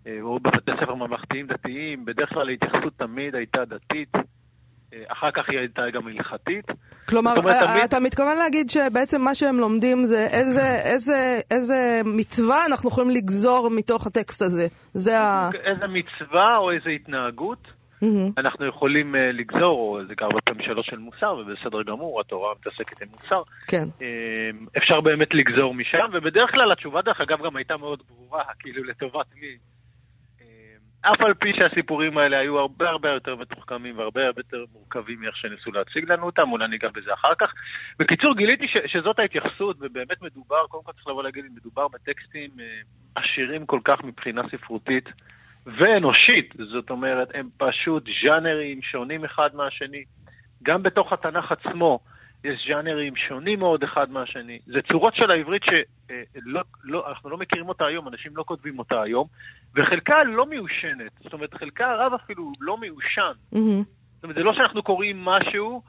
אה, 0.06 0.18
או 0.22 0.40
בבתי 0.40 0.70
ספר 0.82 0.94
ממלכתיים 0.94 1.46
דתיים, 1.46 2.04
בדרך 2.04 2.28
כלל 2.28 2.48
ההתייחסות 2.48 2.92
תמיד 2.98 3.34
הייתה 3.34 3.64
דתית, 3.64 4.14
אה, 4.92 5.02
אחר 5.08 5.30
כך 5.30 5.48
היא 5.48 5.58
הייתה 5.58 5.82
גם 5.92 6.06
הלכתית. 6.06 6.64
כלומר, 7.08 7.30
אומרת, 7.36 7.64
תמיד- 7.64 7.82
אתה 7.84 8.00
מתכוון 8.00 8.36
להגיד 8.36 8.70
שבעצם 8.70 9.22
מה 9.22 9.34
שהם 9.34 9.58
לומדים 9.58 10.04
זה 10.04 10.26
איזה, 10.32 10.76
איזה, 10.84 11.40
איזה 11.50 12.00
מצווה 12.04 12.66
אנחנו 12.66 12.88
יכולים 12.88 13.10
לגזור 13.10 13.68
מתוך 13.76 14.06
הטקסט 14.06 14.42
הזה. 14.42 14.66
זה 14.94 15.20
ה... 15.20 15.50
איזה 15.64 15.86
מצווה 15.86 16.56
או 16.56 16.70
איזה 16.70 16.90
התנהגות 16.90 17.71
מהמם. 18.02 18.30
אנחנו 18.38 18.66
יכולים 18.66 19.08
uh, 19.08 19.32
לגזור, 19.32 19.78
או 19.78 20.06
זה 20.06 20.14
הרבה 20.20 20.40
פעמים 20.40 20.62
שאלות 20.66 20.84
של 20.84 20.98
מוסר, 20.98 21.34
ובסדר 21.34 21.82
גמור, 21.82 22.20
התורה 22.20 22.54
מתעסקת 22.60 23.02
עם 23.02 23.08
מוסר. 23.12 23.42
כן. 23.68 23.84
Um, 23.98 24.66
אפשר 24.78 25.00
באמת 25.00 25.34
לגזור 25.34 25.74
משם, 25.74 26.06
ובדרך 26.12 26.50
כלל 26.50 26.72
התשובה, 26.72 27.02
דרך 27.02 27.20
אגב, 27.20 27.42
גם 27.46 27.56
הייתה 27.56 27.76
מאוד 27.76 28.02
ברורה, 28.08 28.44
כאילו 28.58 28.84
לטובת 28.84 29.26
מי. 29.34 29.56
Um, 30.38 30.42
אף 31.00 31.20
על 31.20 31.34
פי 31.34 31.52
שהסיפורים 31.58 32.18
האלה 32.18 32.38
היו 32.38 32.58
הרבה 32.58 32.88
הרבה 32.88 33.08
יותר 33.08 33.36
מתוחכמים 33.36 33.98
והרבה 33.98 34.26
הרבה 34.26 34.40
יותר 34.40 34.64
מורכבים 34.72 35.20
מאיך 35.20 35.36
שניסו 35.36 35.72
להציג 35.72 36.12
לנו 36.12 36.26
אותם, 36.26 36.52
אולי 36.52 36.68
ניגע 36.68 36.88
בזה 36.94 37.14
אחר 37.14 37.34
כך. 37.38 37.52
בקיצור, 37.98 38.34
גיליתי 38.36 38.68
ש- 38.68 38.92
שזאת 38.92 39.18
ההתייחסות, 39.18 39.76
ובאמת 39.80 40.22
מדובר, 40.22 40.66
קודם 40.68 40.84
כל 40.84 40.92
צריך 40.92 41.06
לבוא 41.06 41.22
להגיד, 41.22 41.44
מדובר 41.56 41.88
בטקסטים 41.88 42.50
uh, 42.50 43.20
עשירים 43.20 43.66
כל 43.66 43.80
כך 43.84 44.04
מבחינה 44.04 44.42
ספרותית. 44.48 45.08
ואנושית, 45.66 46.54
זאת 46.72 46.90
אומרת, 46.90 47.28
הם 47.34 47.48
פשוט 47.56 48.08
ז'אנרים 48.22 48.82
שונים 48.82 49.24
אחד 49.24 49.54
מהשני. 49.54 50.04
גם 50.62 50.82
בתוך 50.82 51.12
התנ"ך 51.12 51.52
עצמו, 51.52 51.98
יש 52.44 52.66
ז'אנרים 52.68 53.16
שונים 53.16 53.58
מאוד 53.58 53.82
אחד 53.82 54.10
מהשני. 54.10 54.58
זה 54.66 54.80
צורות 54.88 55.14
של 55.14 55.30
העברית 55.30 55.62
שאנחנו 55.62 55.80
אה, 56.10 56.40
לא, 56.46 56.62
לא, 56.84 57.04
לא 57.24 57.38
מכירים 57.38 57.68
אותה 57.68 57.86
היום, 57.86 58.08
אנשים 58.08 58.36
לא 58.36 58.44
כותבים 58.46 58.78
אותה 58.78 59.02
היום, 59.02 59.26
וחלקה 59.76 60.24
לא 60.24 60.46
מיושנת. 60.46 61.12
זאת 61.22 61.32
אומרת, 61.32 61.54
חלקה 61.54 61.90
הרב 61.90 62.12
אפילו 62.24 62.52
לא 62.60 62.78
מיושן. 62.78 63.32
Mm-hmm. 63.54 63.84
זאת 64.14 64.24
אומרת, 64.24 64.36
זה 64.36 64.42
לא 64.42 64.52
שאנחנו 64.54 64.82
קוראים 64.82 65.24
משהו 65.24 65.82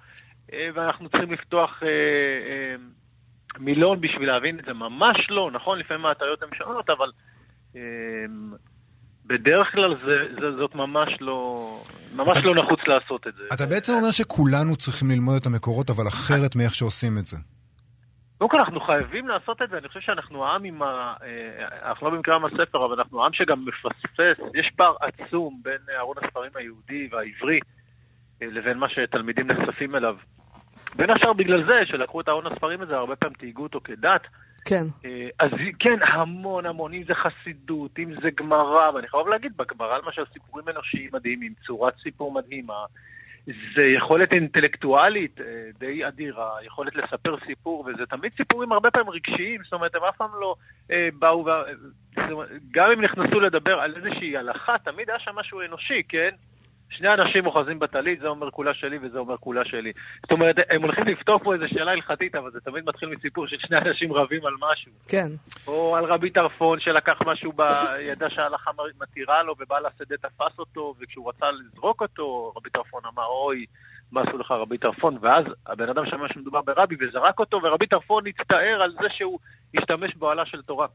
אה, 0.53 0.69
ואנחנו 0.73 1.09
צריכים 1.09 1.31
לפתוח 1.31 1.83
אה, 1.83 2.75
מילון 3.59 4.01
בשביל 4.01 4.27
להבין 4.27 4.59
את 4.59 4.65
זה, 4.65 4.73
ממש 4.73 5.17
לא. 5.29 5.51
נכון, 5.51 5.79
לפעמים 5.79 6.05
ההטעיות 6.05 6.43
הן 6.43 6.49
שונות, 6.53 6.89
אבל... 6.89 7.11
בדרך 9.25 9.71
כלל 9.71 9.95
זה, 10.05 10.41
זה, 10.41 10.57
זאת 10.57 10.75
ממש 10.75 11.09
לא, 11.21 11.67
ממש 12.15 12.37
אתה, 12.37 12.47
לא 12.47 12.63
נחוץ 12.63 12.79
לעשות 12.87 13.27
את 13.27 13.33
זה. 13.35 13.43
אתה 13.53 13.65
בעצם 13.65 13.93
אומר 13.93 14.11
שכולנו 14.11 14.75
צריכים 14.75 15.11
ללמוד 15.11 15.35
את 15.35 15.45
המקורות, 15.45 15.89
אבל 15.89 16.07
אחרת 16.07 16.55
מאיך 16.55 16.73
שעושים 16.75 17.17
את 17.17 17.27
זה. 17.27 17.37
קודם 18.37 18.51
כל 18.51 18.59
אנחנו 18.59 18.79
חייבים 18.79 19.27
לעשות 19.27 19.61
את 19.61 19.69
זה, 19.69 19.77
אני 19.77 19.87
חושב 19.87 19.99
שאנחנו 19.99 20.47
עם 20.47 20.63
עם 20.63 20.81
ה... 20.81 21.13
אה, 21.23 21.89
אנחנו 21.89 22.07
לא 22.09 22.13
במקרה 22.15 22.35
עם 22.35 22.45
הספר, 22.45 22.85
אבל 22.85 22.99
אנחנו 22.99 23.25
עם 23.25 23.33
שגם 23.33 23.65
מפספס, 23.65 24.37
יש 24.55 24.71
פער 24.75 24.95
עצום 24.99 25.61
בין 25.63 25.95
ארון 25.99 26.15
הספרים 26.23 26.51
היהודי 26.55 27.09
והעברי 27.11 27.59
אה, 28.41 28.47
לבין 28.51 28.77
מה 28.77 28.89
שתלמידים 28.89 29.51
נחשפים 29.51 29.95
אליו. 29.95 30.15
בין 30.95 31.09
השאר 31.09 31.33
בגלל 31.33 31.65
זה, 31.65 31.81
שלקחו 31.85 32.21
את 32.21 32.29
ארון 32.29 32.47
הספרים 32.47 32.81
הזה, 32.81 32.95
הרבה 32.95 33.15
פעמים 33.15 33.35
תהיגו 33.35 33.63
אותו 33.63 33.81
כדת, 33.83 34.21
כן. 34.65 34.85
אה, 35.05 35.27
אז 35.39 35.51
כן, 35.79 35.99
המון 36.13 36.65
המון, 36.65 36.93
אם 36.93 37.03
זה 37.03 37.13
חסידות, 37.13 37.99
אם 37.99 38.13
זה 38.21 38.29
גמרא, 38.35 38.91
ואני 38.91 39.07
חייב 39.07 39.27
להגיד, 39.27 39.57
בגמרא 39.57 39.97
למשל 39.97 40.23
סיפורים 40.33 40.69
אנושיים 40.69 41.09
מדהימים, 41.13 41.53
צורת 41.65 41.93
סיפור 42.03 42.31
מדהימה, 42.31 42.85
זה 43.45 43.83
יכולת 43.97 44.33
אינטלקטואלית 44.33 45.41
אה, 45.41 45.45
די 45.79 46.07
אדירה, 46.07 46.51
יכולת 46.65 46.95
לספר 46.95 47.35
סיפור, 47.45 47.85
וזה 47.87 48.05
תמיד 48.05 48.31
סיפורים 48.37 48.71
הרבה 48.71 48.91
פעמים 48.91 49.09
רגשיים, 49.09 49.63
זאת 49.63 49.73
אומרת, 49.73 49.95
הם 49.95 50.03
אף 50.03 50.17
פעם 50.17 50.29
לא 50.41 50.55
אה, 50.91 51.09
באו, 51.19 51.45
אומרת, 52.31 52.49
גם 52.71 52.91
אם 52.91 53.01
נכנסו 53.01 53.39
לדבר 53.39 53.79
על 53.79 53.95
איזושהי 53.95 54.37
הלכה, 54.37 54.75
תמיד 54.83 55.09
היה 55.09 55.19
שם 55.19 55.35
משהו 55.35 55.61
אנושי, 55.61 56.03
כן? 56.09 56.29
שני 56.97 57.13
אנשים 57.13 57.45
אוחזים 57.45 57.79
בטלית, 57.79 58.19
זה 58.19 58.27
אומר 58.27 58.51
כולה 58.51 58.73
שלי 58.73 58.97
וזה 59.01 59.19
אומר 59.19 59.37
כולה 59.37 59.65
שלי. 59.65 59.91
זאת 60.21 60.31
אומרת, 60.31 60.55
הם 60.69 60.81
הולכים 60.81 61.07
לפתור 61.07 61.39
פה 61.39 61.53
איזו 61.53 61.65
שאלה 61.67 61.91
הלכתית, 61.91 62.35
אבל 62.35 62.51
זה 62.51 62.59
תמיד 62.59 62.83
מתחיל 62.85 63.09
מסיפור 63.09 63.47
של 63.47 63.57
שני 63.59 63.77
אנשים 63.77 64.13
רבים 64.13 64.45
על 64.45 64.53
משהו. 64.59 64.91
כן. 65.07 65.27
או 65.67 65.95
על 65.95 66.05
רבי 66.05 66.29
טרפון 66.29 66.79
שלקח 66.79 67.19
משהו 67.25 67.51
בידע 67.51 68.29
שההלכה 68.29 68.71
מתירה 69.01 69.43
לו, 69.43 69.55
ובעל 69.59 69.85
השדה 69.85 70.17
תפס 70.17 70.59
אותו, 70.59 70.95
וכשהוא 70.99 71.29
רצה 71.29 71.45
לזרוק 71.51 72.01
אותו, 72.01 72.53
רבי 72.55 72.69
טרפון 72.69 73.01
אמר, 73.13 73.25
אוי, 73.25 73.65
מה 74.13 74.21
עשו 74.21 74.37
לך 74.37 74.51
רבי 74.51 74.77
טרפון? 74.77 75.17
ואז 75.21 75.45
הבן 75.67 75.89
אדם 75.89 76.03
שמע 76.05 76.27
שמדובר 76.33 76.61
ברבי 76.61 76.95
וזרק 76.95 77.39
אותו, 77.39 77.59
ורבי 77.63 77.87
טרפון 77.87 78.23
הצטער 78.27 78.81
על 78.83 78.91
זה 78.91 79.07
שהוא 79.17 79.39
השתמש 79.77 80.15
באוהלה 80.15 80.45
של 80.45 80.61
תורה. 80.61 80.87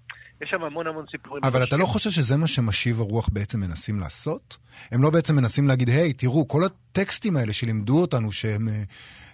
יש 0.43 0.51
שם 0.51 0.63
המון 0.63 0.87
המון 0.87 1.05
סיפורים. 1.11 1.43
אבל 1.45 1.63
אתה 1.65 1.77
לא 1.77 1.87
חושב 1.87 2.11
שזה 2.11 2.37
מה 2.37 2.47
שמשיב 2.47 3.01
הרוח 3.01 3.29
בעצם 3.33 3.61
מנסים 3.61 3.99
לעשות? 4.01 4.57
הם 4.93 5.03
לא 5.03 5.11
בעצם 5.11 5.37
מנסים 5.37 5.69
להגיד, 5.69 5.89
היי, 5.89 6.13
תראו, 6.13 6.49
כל 6.49 6.63
הטקסטים 6.65 7.37
האלה 7.37 7.53
שלימדו 7.53 8.01
אותנו 8.01 8.33
שהם... 8.33 8.69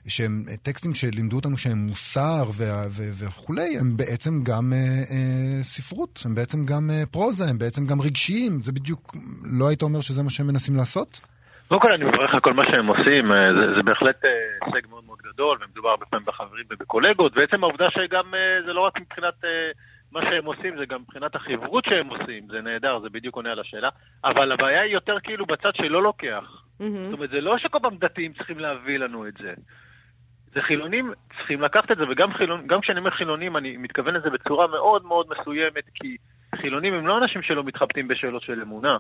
שהם 0.08 0.44
טקסטים 0.62 0.94
שלימדו 0.94 1.36
אותנו 1.36 1.56
שהם 1.56 1.86
מוסר 1.86 2.50
וכולי, 2.94 3.78
הם 3.78 3.96
בעצם 3.96 4.42
גם 4.42 4.72
אה, 4.72 4.78
אה, 5.10 5.62
ספרות, 5.62 6.22
הם 6.24 6.34
בעצם 6.34 6.64
גם 6.64 6.90
אה, 6.90 7.06
פרוזה, 7.10 7.44
הם 7.44 7.58
בעצם 7.58 7.86
גם 7.86 8.00
רגשיים. 8.00 8.62
זה 8.62 8.72
בדיוק, 8.72 9.16
לא 9.42 9.68
היית 9.68 9.82
אומר 9.82 10.00
שזה 10.00 10.22
מה 10.22 10.30
שהם 10.30 10.46
מנסים 10.46 10.76
לעשות? 10.76 11.20
קודם 11.68 11.80
כל 11.80 11.92
אני 11.92 12.04
מברך 12.04 12.34
על 12.34 12.40
כל 12.40 12.52
מה 12.52 12.64
שהם 12.64 12.86
עושים, 12.86 13.32
אה, 13.32 13.52
זה, 13.54 13.74
זה 13.76 13.82
בהחלט 13.82 14.24
אה, 14.24 14.30
הישג 14.62 14.88
מאוד 14.90 15.04
מאוד 15.04 15.18
גדול, 15.22 15.58
ומדובר 15.60 15.88
הרבה 15.88 16.06
פעמים 16.06 16.26
בחברים 16.26 16.64
ובקולגות, 16.70 17.32
ועצם 17.36 17.64
העובדה 17.64 17.90
שגם 17.90 18.34
אה, 18.34 18.62
זה 18.66 18.72
לא 18.72 18.80
רק 18.80 19.00
מבחינת 19.00 19.34
מה 20.12 20.20
שהם 20.22 20.44
עושים, 20.44 20.76
זה 20.78 20.86
גם 20.86 21.00
מבחינת 21.00 21.34
החברות 21.34 21.84
שהם 21.84 22.08
עושים, 22.08 22.46
זה 22.50 22.60
נהדר, 22.60 22.98
זה 22.98 23.08
בדיוק 23.10 23.36
עונה 23.36 23.52
על 23.52 23.60
השאלה, 23.60 23.88
אבל 24.24 24.52
הבעיה 24.52 24.82
היא 24.82 24.92
יותר 24.92 25.16
כאילו 25.22 25.46
בצד 25.46 25.70
שלא 25.74 26.02
לוקח. 26.02 26.44
Mm-hmm. 26.80 26.84
זאת 26.84 27.12
אומרת, 27.12 27.30
זה 27.30 27.40
לא 27.40 27.58
שכל 27.58 27.78
פעם 27.82 27.96
דתיים 27.96 28.32
צריכים 28.32 28.58
להביא 28.58 28.98
לנו 28.98 29.28
את 29.28 29.34
זה. 29.42 29.52
זה 30.54 30.62
חילונים 30.62 31.12
צריכים 31.36 31.60
לקחת 31.60 31.90
את 31.90 31.96
זה, 31.96 32.04
וגם 32.10 32.32
חילון, 32.32 32.66
כשאני 32.82 32.98
אומר 32.98 33.10
חילונים, 33.10 33.56
אני 33.56 33.76
מתכוון 33.76 34.14
לזה 34.14 34.30
בצורה 34.30 34.66
מאוד 34.66 35.04
מאוד 35.04 35.26
מסוימת, 35.30 35.84
כי 35.94 36.16
חילונים 36.54 36.94
הם 36.94 37.06
לא 37.06 37.18
אנשים 37.18 37.42
שלא 37.42 37.64
מתחבטים 37.64 38.08
בשאלות 38.08 38.42
של 38.42 38.62
אמונה. 38.62 38.96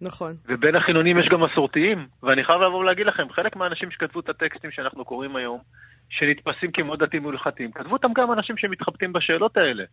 נכון. 0.00 0.34
ובין 0.48 0.76
החילונים 0.76 1.18
יש 1.18 1.26
גם 1.28 1.42
מסורתיים, 1.42 2.06
ואני 2.22 2.44
חייב 2.44 2.60
לבוא 2.60 2.78
ולהגיד 2.78 3.06
לכם, 3.06 3.30
חלק 3.30 3.56
מהאנשים 3.56 3.90
שכתבו 3.90 4.20
את 4.20 4.28
הטקסטים 4.28 4.70
שאנחנו 4.70 5.04
קוראים 5.04 5.36
היום, 5.36 5.60
שנתפסים 6.10 6.72
כמאוד 6.72 7.04
דתיים 7.04 7.24
והלכתיים, 7.24 7.72
כתבו 7.72 7.92
אותם 7.92 8.12
גם 8.16 8.32
אנשים 8.32 8.56
שמתחבטים 8.56 9.12
בשאלות 9.12 9.56
האלה. 9.56 9.84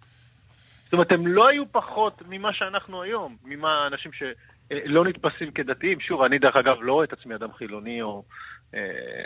זאת 0.84 0.94
אומרת, 0.94 1.12
הם 1.12 1.28
לא 1.28 1.48
היו 1.48 1.64
פחות 1.72 2.22
ממה 2.30 2.54
שאנחנו 2.54 3.02
היום, 3.02 3.38
ממה 3.46 3.88
אנשים 3.88 4.12
שלא 4.14 5.06
נתפסים 5.06 5.52
כדתיים. 5.52 6.00
שוב, 6.00 6.22
אני 6.22 6.40
דרך 6.40 6.56
אגב 6.56 6.78
לא 6.82 6.94
רואה 6.94 7.06
את 7.06 7.14
עצמי 7.14 7.36
אדם 7.36 7.54
חילוני, 7.54 8.02
או 8.02 8.24
אה, 8.76 8.80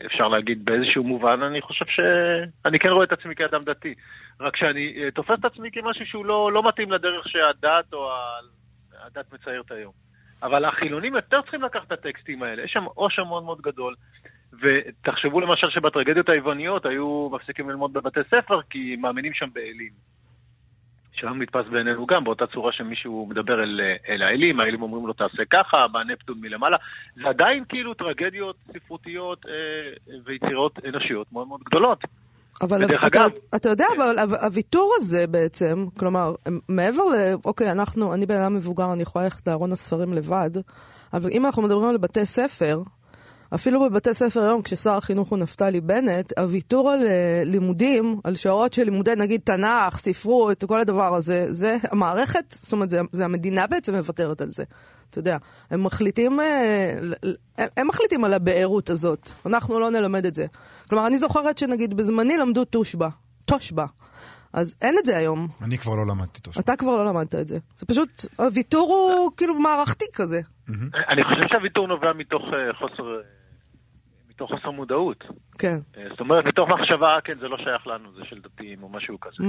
אפשר 0.06 0.28
להגיד 0.28 0.66
באיזשהו 0.66 1.04
מובן, 1.04 1.44
אני 1.44 1.62
חושב 1.62 1.86
שאני 1.86 2.80
כן 2.80 2.90
רואה 2.90 3.04
את 3.04 3.12
עצמי 3.12 3.36
כאדם 3.36 3.62
דתי. 3.62 3.94
רק 4.40 4.58
שאני 4.58 4.94
אה, 4.98 5.12
תופס 5.12 5.40
את 5.40 5.46
עצמי 5.46 5.72
כמשהו 5.72 6.06
שהוא 6.06 6.26
לא, 6.26 6.52
לא 6.52 6.68
מתאים 6.68 6.92
לדרך 6.92 7.28
שהדת 7.28 7.94
או 7.94 8.12
הדת 9.06 9.34
מציירת 9.34 9.72
היום. 9.72 10.07
אבל 10.44 10.66
החילונים 10.66 11.16
יותר 11.16 11.42
צריכים 11.42 11.62
לקחת 11.62 11.88
את 11.88 11.92
הטקסטים 11.92 12.44
האלה. 12.44 12.64
יש 12.64 12.72
שם 12.72 12.84
עושר 12.84 13.24
מאוד 13.24 13.44
מאוד 13.44 13.62
גדול. 13.62 13.96
ותחשבו 14.62 15.42
למשל 15.42 15.70
שבטרגדיות 15.70 16.30
היווניות 16.30 16.86
היו 16.86 17.30
מפסיקים 17.34 17.70
ללמוד 17.70 17.94
בבתי 17.94 18.20
ספר 18.32 18.62
כי 18.70 18.96
מאמינים 18.96 19.34
שם 19.34 19.48
באלים. 19.54 19.92
שלנו 21.14 21.36
נתפס 21.36 21.66
בעינינו 21.72 22.06
גם 22.06 22.24
באותה 22.24 22.48
צורה 22.48 22.72
שמישהו 22.72 23.28
מדבר 23.30 23.64
אל, 23.64 23.82
אל 24.10 24.22
האלים, 24.22 24.60
האלים 24.60 24.82
אומרים 24.82 25.08
לו 25.08 25.14
תעשה 25.14 25.46
ככה, 25.46 25.88
בא 25.88 26.04
נפטון 26.04 26.38
מלמעלה. 26.42 26.78
זה 27.16 27.28
עדיין 27.28 27.64
כאילו 27.70 27.94
טרגדיות 27.94 28.56
ספרותיות 28.74 29.46
אה, 29.46 30.14
ויצירות 30.26 30.80
אנושיות 30.86 31.32
מאוד 31.32 31.48
מאוד 31.48 31.62
גדולות. 31.64 32.04
אבל 32.62 32.86
אתה, 32.86 33.08
אגב, 33.08 33.30
אתה 33.56 33.70
יודע. 33.70 33.86
אבל 33.98 34.20
הוויתור 34.42 34.94
הזה 34.98 35.28
בעצם, 35.28 35.86
כלומר, 36.00 36.36
מעבר 36.70 37.04
ל... 37.04 37.16
אוקיי, 37.46 37.72
אנחנו, 37.72 38.14
אני 38.14 38.26
בן 38.26 38.36
אדם 38.36 38.56
מבוגר, 38.56 38.94
אני 38.94 39.02
יכולה 39.02 39.26
ללכת 39.26 39.48
לארון 39.48 39.72
הספרים 39.72 40.14
לבד, 40.14 40.52
אבל 41.14 41.30
אם 41.32 41.46
אנחנו 41.46 41.62
מדברים 41.62 41.90
על 41.90 41.98
בתי 41.98 42.26
ספר, 42.26 42.82
אפילו 43.56 43.90
בבתי 43.90 44.14
ספר 44.14 44.44
היום, 44.44 44.62
כששר 44.62 44.92
החינוך 44.92 45.30
הוא 45.30 45.38
נפתלי 45.38 45.82
בנט, 45.82 46.40
הוויתור 46.40 46.92
על 46.92 47.00
uh, 47.00 47.06
לימודים, 47.46 48.20
על 48.24 48.36
שעות 48.36 48.74
של 48.74 48.84
לימודי 48.84 49.16
נגיד 49.16 49.42
תנ"ך, 49.44 49.98
ספרות, 49.98 50.64
כל 50.64 50.80
הדבר 50.80 51.16
הזה, 51.16 51.54
זה 51.54 51.78
המערכת, 51.92 52.46
זאת 52.52 52.72
אומרת, 52.72 52.90
זה, 52.90 53.02
זה 53.12 53.26
המדינה 53.26 53.68
בעצם 53.68 53.96
מוותרת 53.96 54.42
על 54.42 54.52
זה. 54.52 54.64
אתה 55.10 55.20
יודע, 55.20 55.38
הם 55.72 55.84
מחליטים, 55.84 56.40
אה, 56.40 56.96
הם 57.78 57.88
מחליטים 57.88 58.24
על 58.24 58.34
הבערות 58.34 58.90
הזאת, 58.90 59.32
אנחנו 59.46 59.80
לא 59.80 59.90
נלמד 59.90 60.26
את 60.26 60.36
זה. 60.36 60.46
כלומר, 60.90 61.08
אני 61.08 61.18
זוכרת 61.18 61.58
שנגיד 61.58 61.94
בזמני 61.94 62.38
למדו 62.38 62.66
תושבע, 62.66 63.10
תושבע. 63.48 63.86
אז 64.54 64.76
אין 64.82 64.96
את 65.00 65.06
זה 65.06 65.18
היום. 65.18 65.48
אני 65.66 65.78
כבר 65.78 65.92
לא 65.96 66.08
למדתי 66.08 66.42
תושבע. 66.42 66.62
אתה 66.62 66.76
כבר 66.76 66.98
לא 66.98 67.06
למדת 67.06 67.36
את 67.36 67.48
זה. 67.48 67.58
זה 67.76 67.86
פשוט, 67.86 68.10
הוויתור 68.40 68.88
הוא 68.94 69.32
כאילו 69.38 69.60
מערכתי 69.60 70.06
כזה. 70.16 70.42
אני 71.10 71.24
חושב 71.24 71.48
שהוויתור 71.52 71.88
נובע 71.88 72.14
מתוך 72.14 72.42
אה, 72.54 72.74
חוסר... 72.74 73.04
אה, 73.04 73.22
מתוך 74.30 74.52
חוסר 74.52 74.72
מודעות. 74.72 75.24
כן. 75.58 75.78
זאת 76.10 76.20
אומרת, 76.20 76.46
מתוך 76.46 76.70
מחשבה, 76.70 77.18
כן, 77.24 77.36
זה 77.36 77.48
לא 77.48 77.58
שייך 77.58 77.88
לנו, 77.88 78.14
זה 78.14 78.22
של 78.26 78.40
דתיים 78.42 78.84
או 78.84 78.90
משהו 78.90 79.20
כזה. 79.20 79.44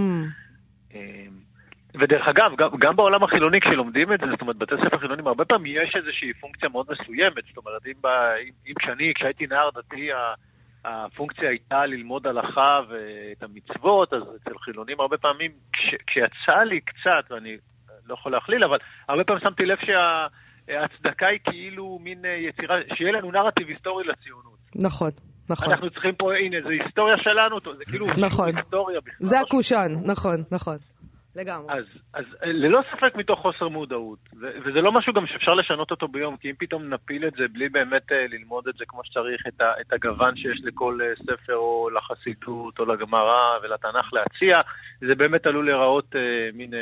ודרך 1.94 2.28
אגב, 2.28 2.50
גם, 2.58 2.68
גם 2.78 2.96
בעולם 2.96 3.24
החילוני 3.24 3.60
כשלומדים 3.60 4.12
את 4.12 4.20
זה, 4.20 4.26
זאת 4.30 4.40
אומרת, 4.40 4.56
בתי 4.56 4.74
ספר 4.86 4.98
חילונים, 4.98 5.26
הרבה 5.26 5.44
פעמים 5.44 5.82
יש 5.82 5.96
איזושהי 5.96 6.32
פונקציה 6.40 6.68
מאוד 6.68 6.86
מסוימת. 6.90 7.44
זאת 7.48 7.56
אומרת, 7.56 7.86
אם, 7.86 7.92
אם, 8.42 8.52
אם 8.66 8.74
כשאני, 8.78 9.12
כשהייתי 9.14 9.46
נער 9.46 9.70
דתי, 9.74 10.08
הפונקציה 10.88 11.48
הייתה 11.48 11.86
ללמוד 11.86 12.26
הלכה 12.26 12.80
ואת 12.88 13.42
המצוות, 13.42 14.12
אז 14.12 14.22
אצל 14.22 14.58
חילונים 14.58 15.00
הרבה 15.00 15.18
פעמים, 15.18 15.50
כש, 15.72 15.94
כשיצא 16.06 16.62
לי 16.64 16.80
קצת, 16.80 17.30
ואני 17.30 17.56
לא 18.06 18.14
יכול 18.14 18.32
להכליל, 18.32 18.64
אבל 18.64 18.78
הרבה 19.08 19.24
פעמים 19.24 19.42
שמתי 19.42 19.62
לב 19.66 19.78
שההצדקה 19.86 21.26
היא 21.26 21.40
כאילו 21.44 21.98
מין 22.02 22.24
יצירה, 22.48 22.76
שיהיה 22.94 23.12
לנו 23.12 23.30
נרטיב 23.30 23.68
היסטורי 23.68 24.04
לציונות. 24.04 24.58
נכון. 24.84 25.10
נכון. 25.50 25.72
אנחנו 25.72 25.90
צריכים 25.90 26.14
פה, 26.14 26.34
הנה, 26.34 26.56
זה 26.62 26.68
היסטוריה 26.68 27.16
שלנו, 27.18 27.56
זה 27.78 27.84
כאילו 27.84 28.06
נכון. 28.26 28.56
היסטוריה 28.56 29.00
בכלל. 29.00 29.26
זה 29.26 29.40
הקושאן, 29.40 29.92
נכון, 30.04 30.36
נכון. 30.50 30.76
לגמרי. 31.38 31.74
אז, 31.74 31.84
אז 32.14 32.24
ללא 32.42 32.80
ספק 32.92 33.16
מתוך 33.16 33.40
חוסר 33.40 33.68
מודעות, 33.68 34.18
ו- 34.40 34.50
וזה 34.64 34.80
לא 34.80 34.92
משהו 34.92 35.12
גם 35.12 35.26
שאפשר 35.26 35.54
לשנות 35.54 35.90
אותו 35.90 36.08
ביום, 36.08 36.36
כי 36.36 36.50
אם 36.50 36.54
פתאום 36.58 36.88
נפיל 36.88 37.26
את 37.26 37.32
זה 37.32 37.44
בלי 37.52 37.68
באמת 37.68 38.12
uh, 38.12 38.14
ללמוד 38.14 38.68
את 38.68 38.74
זה 38.74 38.84
כמו 38.88 39.00
שצריך, 39.04 39.42
את, 39.48 39.60
ה- 39.60 39.80
את 39.80 39.92
הגוון 39.92 40.36
שיש 40.36 40.60
לכל 40.64 40.98
uh, 41.00 41.22
ספר 41.22 41.56
או 41.56 41.90
לחסידות 41.90 42.78
או 42.78 42.84
לגמרא 42.84 43.58
ולתנ"ך 43.62 44.12
להציע, 44.12 44.60
זה 45.00 45.14
באמת 45.14 45.46
עלול 45.46 45.64
להיראות 45.64 46.14
uh, 46.14 46.18
מין... 46.56 46.70
Uh, 46.72 46.76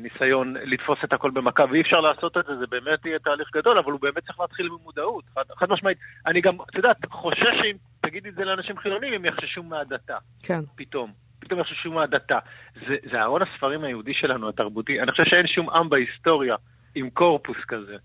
ניסיון 0.00 0.54
לתפוס 0.64 0.98
את 1.04 1.12
הכל 1.12 1.30
במכה, 1.30 1.64
ואי 1.70 1.80
אפשר 1.80 2.00
לעשות 2.00 2.36
את 2.36 2.44
זה, 2.46 2.56
זה 2.56 2.66
באמת 2.66 3.06
יהיה 3.06 3.18
תהליך 3.18 3.48
גדול, 3.54 3.78
אבל 3.78 3.92
הוא 3.92 4.00
באמת 4.00 4.24
צריך 4.26 4.40
להתחיל 4.40 4.68
ממודעות, 4.68 5.24
חד, 5.34 5.42
חד 5.56 5.70
משמעית. 5.70 5.98
אני 6.26 6.40
גם, 6.40 6.56
את 6.70 6.74
יודעת, 6.74 6.96
חושש 7.10 7.54
שאם 7.62 7.76
תגידי 8.00 8.28
את 8.28 8.34
זה 8.34 8.44
לאנשים 8.44 8.78
חילונים, 8.78 9.12
הם 9.12 9.24
יחששו 9.24 9.62
מהדתה. 9.62 10.16
כן. 10.46 10.60
פתאום. 10.76 11.29
פתאום 11.40 11.60
יחששו 11.60 11.90
מהדתה. 11.92 12.38
זה, 12.74 12.94
זה 13.10 13.22
ארון 13.22 13.40
הספרים 13.42 13.84
היהודי 13.84 14.12
שלנו, 14.14 14.48
התרבותי. 14.48 15.00
אני 15.02 15.10
חושב 15.10 15.22
שאין 15.26 15.46
שום 15.54 15.70
עם 15.70 15.88
בהיסטוריה 15.88 16.56
עם 16.94 17.10
קורפוס 17.10 17.56
כזה. 17.68 17.96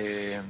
אה, 0.00 0.40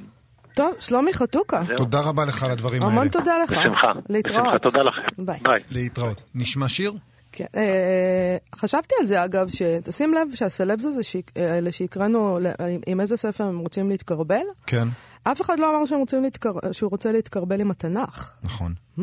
טוב, 0.53 0.75
שלומי 0.79 1.13
חתוקה. 1.13 1.61
תודה 1.77 1.99
רבה 2.01 2.25
לך 2.25 2.43
על 2.43 2.51
הדברים 2.51 2.81
האלה. 2.83 2.93
המון 2.93 3.07
תודה 3.07 3.31
לך. 3.43 3.51
בשמחה. 3.51 3.91
להתראות. 4.09 4.41
בשמחה, 4.43 4.59
תודה 4.59 4.79
לכם. 4.81 5.25
ביי. 5.25 5.39
ביי. 5.43 5.59
להתראות. 5.71 6.21
נשמע 6.35 6.67
שיר? 6.67 6.91
כן. 7.31 7.45
אה, 7.55 8.37
חשבתי 8.55 8.95
על 9.01 9.05
זה, 9.07 9.25
אגב, 9.25 9.47
שתשים 9.47 10.13
לב 10.13 10.35
שהסלבס 10.35 10.85
הזה, 10.85 11.01
אה, 11.37 11.57
אלה 11.57 11.71
שהקראנו, 11.71 12.39
ל- 12.41 12.47
עם 12.87 13.01
איזה 13.01 13.17
ספר 13.17 13.43
הם 13.43 13.59
רוצים 13.59 13.89
להתקרבל, 13.89 14.43
כן, 14.67 14.87
אף 15.23 15.41
אחד 15.41 15.59
לא 15.59 15.77
אמר 15.77 15.85
שהם 15.85 16.23
להתקר... 16.23 16.51
שהוא 16.71 16.91
רוצה 16.91 17.11
להתקרבל 17.11 17.61
עם 17.61 17.71
התנ"ך. 17.71 18.31
נכון. 18.43 18.73
Hmm, 18.97 19.01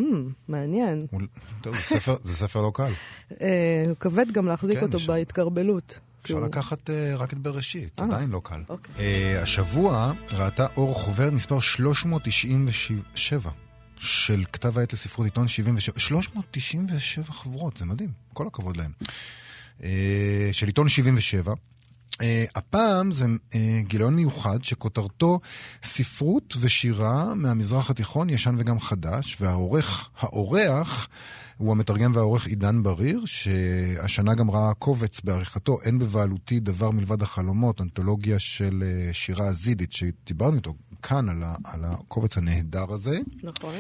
מעניין. 0.49 1.07
הוא- 1.11 1.21
טוב, 1.61 1.75
זה 1.75 1.81
ספר- 1.83 2.17
זה 2.25 2.37
ספר 2.37 2.63
לא 2.63 2.71
קל. 2.75 2.93
אה, 3.41 3.83
כבד 4.01 4.33
גם 4.33 4.47
להחזיק 4.47 4.79
כן, 4.79 4.85
אותו 4.85 4.97
אפשר. 4.97 5.13
בהתקרבלות. 5.13 5.99
אפשר 6.23 6.35
שהוא- 6.35 6.47
לקחת 6.47 6.91
אה, 6.91 7.17
רק 7.17 7.33
את 7.33 7.39
בראשית, 7.39 7.99
אה. 8.01 8.05
עדיין 8.05 8.31
לא 8.31 8.41
קל. 8.45 8.61
אוקיי. 8.69 8.95
אה, 8.99 9.43
השבוע 9.43 10.13
ראתה 10.33 10.67
אור 10.77 10.95
חוברת 10.95 11.33
מספר 11.33 11.61
397 11.61 13.51
של 13.97 14.45
כתב 14.53 14.79
העת 14.79 14.93
לספרות 14.93 15.25
עיתון 15.25 15.49
77. 15.49 15.99
397 16.01 17.25
חברות, 17.33 17.77
זה 17.77 17.85
מדהים, 17.85 18.11
כל 18.33 18.47
הכבוד 18.47 18.77
להם. 18.77 18.91
אה, 19.83 19.89
של 20.53 20.67
עיתון 20.67 20.89
77. 20.89 21.53
אה, 22.21 22.45
הפעם 22.55 23.13
זה 23.13 23.27
אה, 23.55 23.81
גיליון 23.81 24.15
מיוחד 24.15 24.65
שכותרתו 24.65 25.41
ספרות 25.83 26.55
ושירה 26.61 27.35
מהמזרח 27.35 27.91
התיכון, 27.91 28.31
ישן 28.31 28.55
וגם 28.59 28.81
חדש, 28.81 29.37
והעורך, 29.41 30.09
האורח, 30.19 31.09
הוא 31.57 31.73
המתרגם 31.73 32.13
והעורך 32.15 32.47
עידן 32.47 32.83
בריר, 32.83 33.23
שהשנה 33.27 34.35
גם 34.35 34.51
ראה 34.51 34.75
קובץ 34.75 35.21
בעריכתו, 35.21 35.79
אין 35.85 35.99
בבעלותי 35.99 36.61
דבר 36.61 36.91
מלבד 36.91 37.23
החלומות, 37.23 37.81
אנתולוגיה 37.81 38.39
של 38.39 38.83
אה, 38.87 39.13
שירה 39.13 39.47
אזידית, 39.47 39.93
שדיברנו 39.93 40.57
איתו 40.57 40.75
כאן 41.03 41.29
על, 41.29 41.43
ה, 41.43 41.55
על 41.65 41.81
הקובץ 41.85 42.37
הנהדר 42.37 42.93
הזה. 42.93 43.19
נכון. 43.43 43.75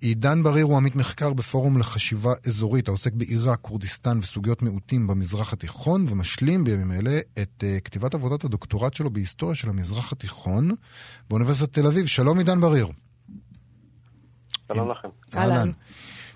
עידן 0.00 0.42
בריר 0.42 0.64
הוא 0.64 0.76
עמית 0.76 0.96
מחקר 0.96 1.32
בפורום 1.32 1.78
לחשיבה 1.78 2.32
אזורית 2.46 2.88
העוסק 2.88 3.12
בעיראק, 3.12 3.58
כורדיסטן 3.62 4.18
וסוגיות 4.18 4.62
מיעוטים 4.62 5.06
במזרח 5.06 5.52
התיכון, 5.52 6.06
ומשלים 6.08 6.64
בימים 6.64 6.92
אלה 6.92 7.20
את 7.42 7.64
uh, 7.64 7.80
כתיבת 7.80 8.14
עבודת 8.14 8.44
הדוקטורט 8.44 8.94
שלו 8.94 9.10
בהיסטוריה 9.10 9.56
של 9.56 9.68
המזרח 9.68 10.12
התיכון 10.12 10.70
באוניברסיטת 11.30 11.72
תל 11.72 11.86
אביב. 11.86 12.06
שלום 12.06 12.38
עידן 12.38 12.60
בריר. 12.60 12.88
שלום 14.72 14.90
לכם. 14.90 15.08
אהלן. 15.36 15.70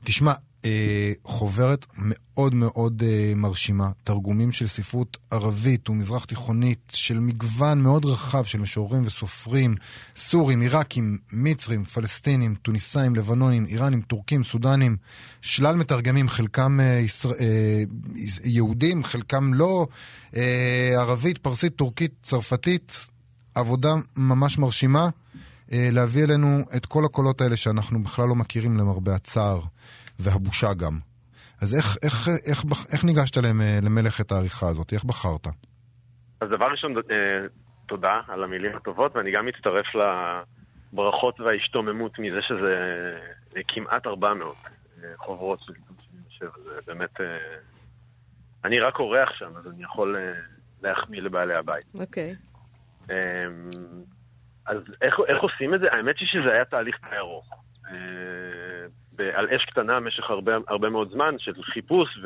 תשמע, 0.04 0.32
אה, 0.64 1.12
חוברת 1.24 1.86
מאוד 1.96 2.54
מאוד 2.54 3.02
אה, 3.06 3.32
מרשימה, 3.36 3.90
תרגומים 4.04 4.52
של 4.52 4.66
ספרות 4.66 5.18
ערבית 5.30 5.90
ומזרח 5.90 6.24
תיכונית, 6.24 6.92
של 6.94 7.20
מגוון 7.20 7.82
מאוד 7.82 8.04
רחב 8.04 8.44
של 8.44 8.58
משוררים 8.60 9.02
וסופרים, 9.06 9.74
סורים, 10.16 10.60
עיראקים, 10.60 11.18
מצרים, 11.32 11.84
פלסטינים, 11.84 12.54
טוניסאים, 12.54 13.14
לבנונים, 13.14 13.66
איראנים, 13.66 14.00
טורקים, 14.00 14.44
סודנים, 14.44 14.96
שלל 15.42 15.76
מתרגמים, 15.76 16.28
חלקם 16.28 16.80
אה, 16.80 16.98
ישראל, 16.98 17.36
אה, 17.40 17.82
יהודים, 18.44 19.04
חלקם 19.04 19.54
לא, 19.54 19.86
אה, 20.36 20.92
ערבית, 20.96 21.38
פרסית, 21.38 21.76
טורקית, 21.76 22.12
צרפתית, 22.22 23.06
עבודה 23.54 23.94
ממש 24.16 24.58
מרשימה. 24.58 25.08
אה, 25.72 25.88
להביא 25.92 26.24
אלינו 26.24 26.46
את 26.76 26.86
כל 26.86 27.04
הקולות 27.04 27.40
האלה 27.40 27.56
שאנחנו 27.56 28.02
בכלל 28.02 28.28
לא 28.28 28.34
מכירים 28.34 28.76
למרבה 28.76 29.14
הצער 29.14 29.60
והבושה 30.18 30.74
גם. 30.74 30.98
אז 31.62 31.74
איך, 31.74 31.96
איך, 32.02 32.28
איך, 32.28 32.64
איך, 32.70 32.86
איך 32.92 33.04
ניגשת 33.04 33.36
למ- 33.36 33.60
למלאכת 33.82 34.32
העריכה 34.32 34.68
הזאת? 34.68 34.92
איך 34.92 35.04
בחרת? 35.04 35.46
אז 36.40 36.48
דבר 36.48 36.66
ראשון, 36.70 36.96
אה, 36.96 37.02
תודה 37.86 38.20
על 38.28 38.44
המילים 38.44 38.76
הטובות, 38.76 39.16
ואני 39.16 39.32
גם 39.32 39.46
מצטרף 39.46 39.86
לברכות 40.92 41.40
וההשתוממות 41.40 42.18
מזה 42.18 42.38
שזה 42.48 42.74
אה, 43.56 43.62
כמעט 43.68 44.06
400 44.06 44.56
אה, 45.04 45.08
חוברות 45.16 45.60
של 45.60 45.72
עיתון 45.72 45.96
77. 46.00 46.50
זה 46.64 46.80
באמת... 46.86 47.20
אה, 47.20 47.26
אני 48.64 48.80
רק 48.80 48.98
אורח 48.98 49.28
שם, 49.38 49.50
אז 49.56 49.66
אני 49.66 49.82
יכול 49.84 50.16
אה, 50.16 50.32
להחמיא 50.82 51.20
לבעלי 51.22 51.54
הבית. 51.54 51.84
אוקיי. 51.94 52.34
אמ, 53.10 53.14
אז 54.70 54.78
איך, 55.02 55.20
איך 55.28 55.42
עושים 55.42 55.74
את 55.74 55.80
זה? 55.80 55.86
האמת 55.92 56.18
היא 56.18 56.28
שזה 56.28 56.52
היה 56.52 56.64
תהליך 56.64 56.96
ארוך. 57.12 57.50
אה, 57.90 57.94
על 59.34 59.48
אש 59.48 59.64
קטנה 59.64 60.00
במשך 60.00 60.30
הרבה, 60.30 60.52
הרבה 60.68 60.90
מאוד 60.90 61.10
זמן 61.12 61.34
של 61.38 61.62
חיפוש 61.62 62.18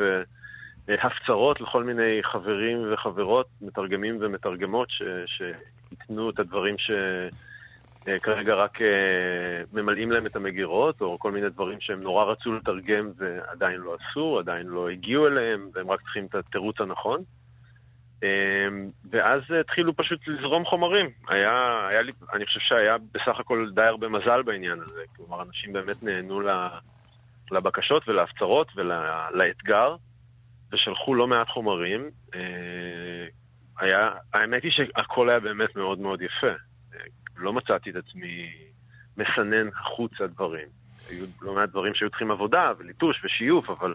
והפצרות 0.86 1.60
לכל 1.60 1.84
מיני 1.84 2.20
חברים 2.22 2.92
וחברות, 2.92 3.46
מתרגמים 3.60 4.18
ומתרגמות 4.20 4.88
שייתנו 5.26 6.30
את 6.30 6.38
הדברים 6.38 6.76
שכרגע 6.78 8.54
רק 8.54 8.82
אה, 8.82 9.62
ממלאים 9.72 10.10
להם 10.10 10.26
את 10.26 10.36
המגירות, 10.36 11.00
או 11.00 11.18
כל 11.18 11.32
מיני 11.32 11.48
דברים 11.48 11.80
שהם 11.80 12.02
נורא 12.02 12.24
רצו 12.24 12.52
לתרגם 12.52 13.10
ועדיין 13.16 13.80
לא 13.80 13.96
עשו, 14.00 14.38
עדיין 14.38 14.66
לא 14.66 14.88
הגיעו 14.88 15.26
אליהם, 15.26 15.70
והם 15.74 15.90
רק 15.90 16.00
צריכים 16.00 16.26
את 16.26 16.34
התירוץ 16.34 16.80
הנכון. 16.80 17.22
אמ, 18.22 18.90
ואז 19.10 19.40
התחילו 19.60 19.96
פשוט 19.96 20.28
לזרום 20.28 20.64
חומרים. 20.64 21.10
היה, 21.28 21.86
היה 21.88 22.02
לי, 22.02 22.12
אני 22.32 22.46
חושב 22.46 22.60
שהיה 22.60 22.96
בסך 23.12 23.40
הכל 23.40 23.70
די 23.74 23.82
הרבה 23.82 24.08
מזל 24.08 24.42
בעניין 24.42 24.80
הזה. 24.80 25.00
כלומר, 25.16 25.42
אנשים 25.42 25.72
באמת 25.72 26.02
נהנו 26.02 26.40
לבקשות 27.50 28.08
ולהפצרות 28.08 28.68
ולאתגר, 28.76 29.96
ושלחו 30.72 31.14
לא 31.14 31.26
מעט 31.26 31.48
חומרים. 31.48 32.10
אה, 32.34 32.40
היה, 33.80 34.10
האמת 34.34 34.62
היא 34.62 34.72
שהכל 34.72 35.30
היה 35.30 35.40
באמת 35.40 35.76
מאוד 35.76 35.98
מאוד 35.98 36.22
יפה. 36.22 36.46
אה, 36.94 37.00
לא 37.36 37.52
מצאתי 37.52 37.90
את 37.90 37.96
עצמי 37.96 38.52
מסנן 39.16 39.68
החוצה 39.76 40.26
דברים. 40.26 40.68
היו 41.10 41.24
לא 41.42 41.54
מעט 41.54 41.68
דברים 41.68 41.94
שהיו 41.94 42.10
צריכים 42.10 42.30
עבודה 42.30 42.72
וליטוש 42.78 43.24
ושיוף, 43.24 43.70
אבל 43.70 43.94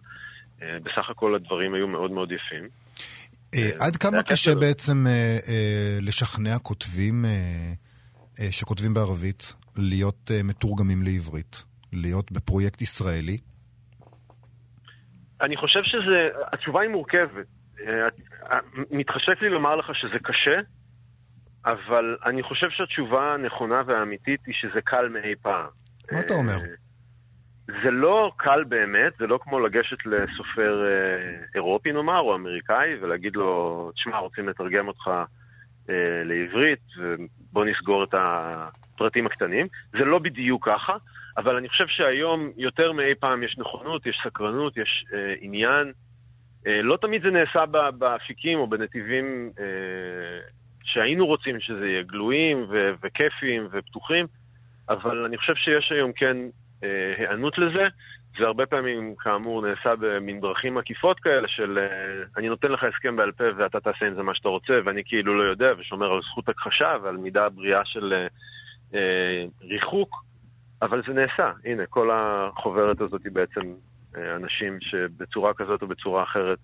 אה, 0.62 0.78
בסך 0.84 1.10
הכל 1.10 1.36
הדברים 1.36 1.74
היו 1.74 1.88
מאוד 1.88 2.12
מאוד 2.12 2.32
יפים. 2.32 2.70
אה, 3.56 3.70
עד 3.80 3.96
כמה 3.96 4.24
קשה. 4.24 4.56
בעצם 4.56 5.08
אה, 5.08 5.38
אה, 5.50 5.98
לשכנע 6.02 6.60
כותבים 6.60 7.26
אה, 7.26 7.32
אה, 8.40 8.52
שכותבים 8.52 8.94
בערבית 8.94 9.54
להיות 9.76 10.32
אה, 10.32 10.44
מתורגמים 10.44 11.04
לעברית? 11.04 11.64
להיות 11.94 12.32
בפרויקט 12.32 12.82
ישראלי? 12.82 13.38
אני 15.42 15.58
חושב 15.58 15.80
שזה, 15.84 16.30
התשובה 16.54 16.82
היא 16.82 16.90
מורכבת. 16.90 17.46
אה, 17.88 18.08
אה, 18.52 18.58
מתחשק 18.92 19.42
לי 19.42 19.50
לומר 19.50 19.76
לך 19.76 19.86
שזה 19.94 20.20
קשה, 20.24 20.60
אבל 21.66 22.18
אני 22.26 22.44
חושב 22.44 22.68
שהתשובה 22.70 23.34
הנכונה 23.34 23.82
והאמיתית 23.88 24.40
היא 24.46 24.56
שזה 24.62 24.82
קל 24.82 25.10
מאי 25.10 25.36
פעם. 25.42 25.68
מה 26.12 26.20
אתה 26.20 26.34
אומר? 26.34 26.58
זה 27.84 27.92
לא 27.92 28.32
קל 28.38 28.64
באמת, 28.64 29.14
זה 29.20 29.28
לא 29.28 29.40
כמו 29.44 29.60
לגשת 29.60 30.06
לסופר 30.06 30.86
אה, 30.86 31.46
אירופי 31.56 31.92
נאמר, 31.92 32.20
או 32.20 32.36
אמריקאי, 32.36 32.96
ולהגיד 33.02 33.36
לו, 33.36 33.92
תשמע, 33.96 34.18
רוצים 34.18 34.50
לתרגם 34.50 34.88
אותך 34.88 35.08
אה, 35.90 36.24
לעברית, 36.26 36.80
ובוא 36.98 37.66
נסגור 37.66 38.04
את 38.04 38.14
הפרטים 38.18 39.26
הקטנים. 39.26 39.68
זה 39.92 40.06
לא 40.06 40.20
בדיוק 40.20 40.66
ככה, 40.66 40.94
אבל 41.38 41.56
אני 41.56 41.70
חושב 41.70 41.88
שהיום 41.88 42.52
יותר 42.58 42.92
מאי 42.92 43.16
פעם 43.20 43.44
יש 43.44 43.58
נכונות, 43.58 44.06
יש 44.06 44.22
סקרנות, 44.24 44.78
יש 44.78 45.06
אה, 45.14 45.34
עניין. 45.42 45.92
אה, 46.68 46.82
לא 46.82 46.98
תמיד 47.02 47.22
זה 47.22 47.32
נעשה 47.32 47.66
באפיקים 47.98 48.60
או 48.60 48.68
בנתיבים 48.68 49.52
אה, 49.60 50.40
שהיינו 50.84 51.28
רוצים 51.28 51.60
שזה 51.60 51.88
יהיה 51.88 52.04
גלויים 52.04 52.66
וכיפיים 53.02 53.68
ופתוחים, 53.72 54.26
אבל 54.90 55.26
אני 55.26 55.38
חושב 55.38 55.56
שיש 55.56 55.92
היום 55.92 56.12
כן 56.14 56.38
היענות 57.18 57.58
לזה. 57.58 57.88
זה 58.38 58.46
הרבה 58.46 58.66
פעמים, 58.66 59.16
כאמור, 59.20 59.68
נעשה 59.68 59.96
במין 60.00 60.40
דרכים 60.40 60.78
עקיפות 60.78 61.20
כאלה 61.20 61.48
של 61.48 61.78
אה, 61.78 62.24
אני 62.38 62.50
נותן 62.50 62.72
לך 62.72 62.84
הסכם 62.84 63.16
בעל 63.16 63.32
פה 63.32 63.44
ואתה 63.58 63.80
תעשה 63.80 64.06
עם 64.08 64.16
זה 64.16 64.24
מה 64.24 64.36
שאתה 64.36 64.50
רוצה, 64.50 64.74
ואני 64.86 65.02
כאילו 65.06 65.38
לא 65.38 65.44
יודע, 65.44 65.74
ושומר 65.80 66.12
על 66.12 66.22
זכות 66.22 66.50
הכחשה 66.50 66.96
ועל 67.02 67.18
מידה 67.18 67.50
בריאה 67.50 67.86
של 67.86 68.14
אה, 68.14 68.28
אה, 68.94 69.46
ריחוק, 69.62 70.24
אבל 70.82 71.02
זה 71.08 71.14
נעשה. 71.14 71.52
הנה, 71.66 71.86
כל 71.86 72.10
החוברת 72.14 73.02
הזאת 73.02 73.24
היא 73.24 73.32
בעצם 73.32 73.62
אה, 74.18 74.36
אנשים 74.36 74.78
שבצורה 74.82 75.54
כזאת 75.54 75.82
או 75.82 75.88
בצורה 75.88 76.24
אחרת. 76.24 76.58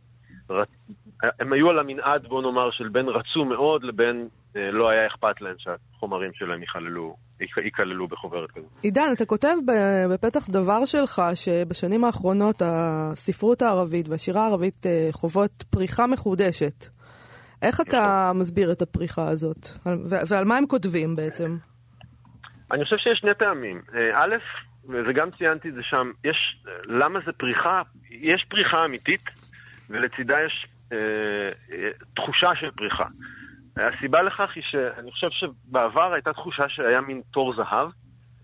הם 1.40 1.54
היו 1.54 1.70
על 1.70 1.80
המנעד, 1.80 2.28
בוא 2.28 2.42
נאמר, 2.42 2.72
של 2.72 2.90
בין 2.90 3.06
רצו 3.08 3.46
מאוד 3.46 3.84
לבין 3.84 4.28
אה, 4.56 4.68
לא 4.72 4.90
היה 4.90 5.08
אכפת 5.08 5.42
להם 5.42 5.56
שהחומרים 5.58 6.32
שלהם 6.34 6.62
ייכללו, 6.62 7.16
ייכללו 7.64 8.08
בחוברת 8.08 8.52
כזאת. 8.52 8.70
עידן, 8.84 9.10
אתה 9.16 9.26
כותב 9.26 9.56
בפתח 10.14 10.50
דבר 10.50 10.86
שלך 10.86 11.22
שבשנים 11.34 12.04
האחרונות 12.04 12.62
הספרות 12.66 13.62
הערבית 13.62 14.10
והשירה 14.10 14.42
הערבית 14.42 14.86
אה, 14.86 15.08
חוות 15.12 15.64
פריחה 15.70 16.08
מחודשת. 16.08 16.86
איך 17.62 17.82
אתה 17.82 18.32
מסביר 18.36 18.72
את 18.72 18.82
הפריחה 18.82 19.28
הזאת? 19.28 19.68
ועל 20.30 20.46
מה 20.46 20.58
הם 20.58 20.66
כותבים 20.66 21.16
בעצם? 21.16 21.58
אני 22.72 22.84
חושב 22.84 22.98
שיש 22.98 23.20
שני 23.20 23.34
טעמים. 23.40 23.82
אה, 23.96 24.24
א', 24.24 24.36
וזה 24.90 25.14
גם 25.14 25.30
ציינתי 25.38 25.70
את 25.70 25.74
זה 25.74 25.82
שם, 25.84 26.12
יש, 26.24 26.64
למה 26.86 27.20
זה 27.26 27.32
פריחה? 27.32 27.82
יש 28.12 28.46
פריחה 28.50 28.86
אמיתית, 28.86 29.22
ולצידה 29.90 30.36
יש 30.46 30.68
אה, 30.92 30.98
אה, 31.72 31.90
תחושה 32.16 32.50
של 32.56 32.72
פריחה. 32.72 33.06
הסיבה 33.78 34.22
לכך 34.22 34.52
היא 34.56 34.64
שאני 34.64 35.12
חושב 35.12 35.28
שבעבר 35.32 36.14
הייתה 36.14 36.34
תחושה 36.34 36.70
שהיה 36.70 37.02
מין 37.02 37.22
תור 37.32 37.56
זהב 37.56 37.90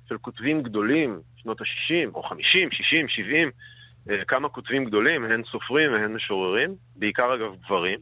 של 0.10 0.18
כותבים 0.18 0.64
גדולים, 0.64 1.20
שנות 1.36 1.62
ה-60, 1.62 2.10
או 2.14 2.24
50, 2.24 2.72
60, 2.72 3.08
70, 3.08 3.52
כמה 4.28 4.50
כותבים 4.50 4.86
גדולים, 4.86 5.26
הן 5.26 5.44
סופרים 5.52 5.94
והן 5.94 6.14
משוררים, 6.14 6.76
בעיקר 6.96 7.36
אגב 7.36 7.56
גברים, 7.66 8.00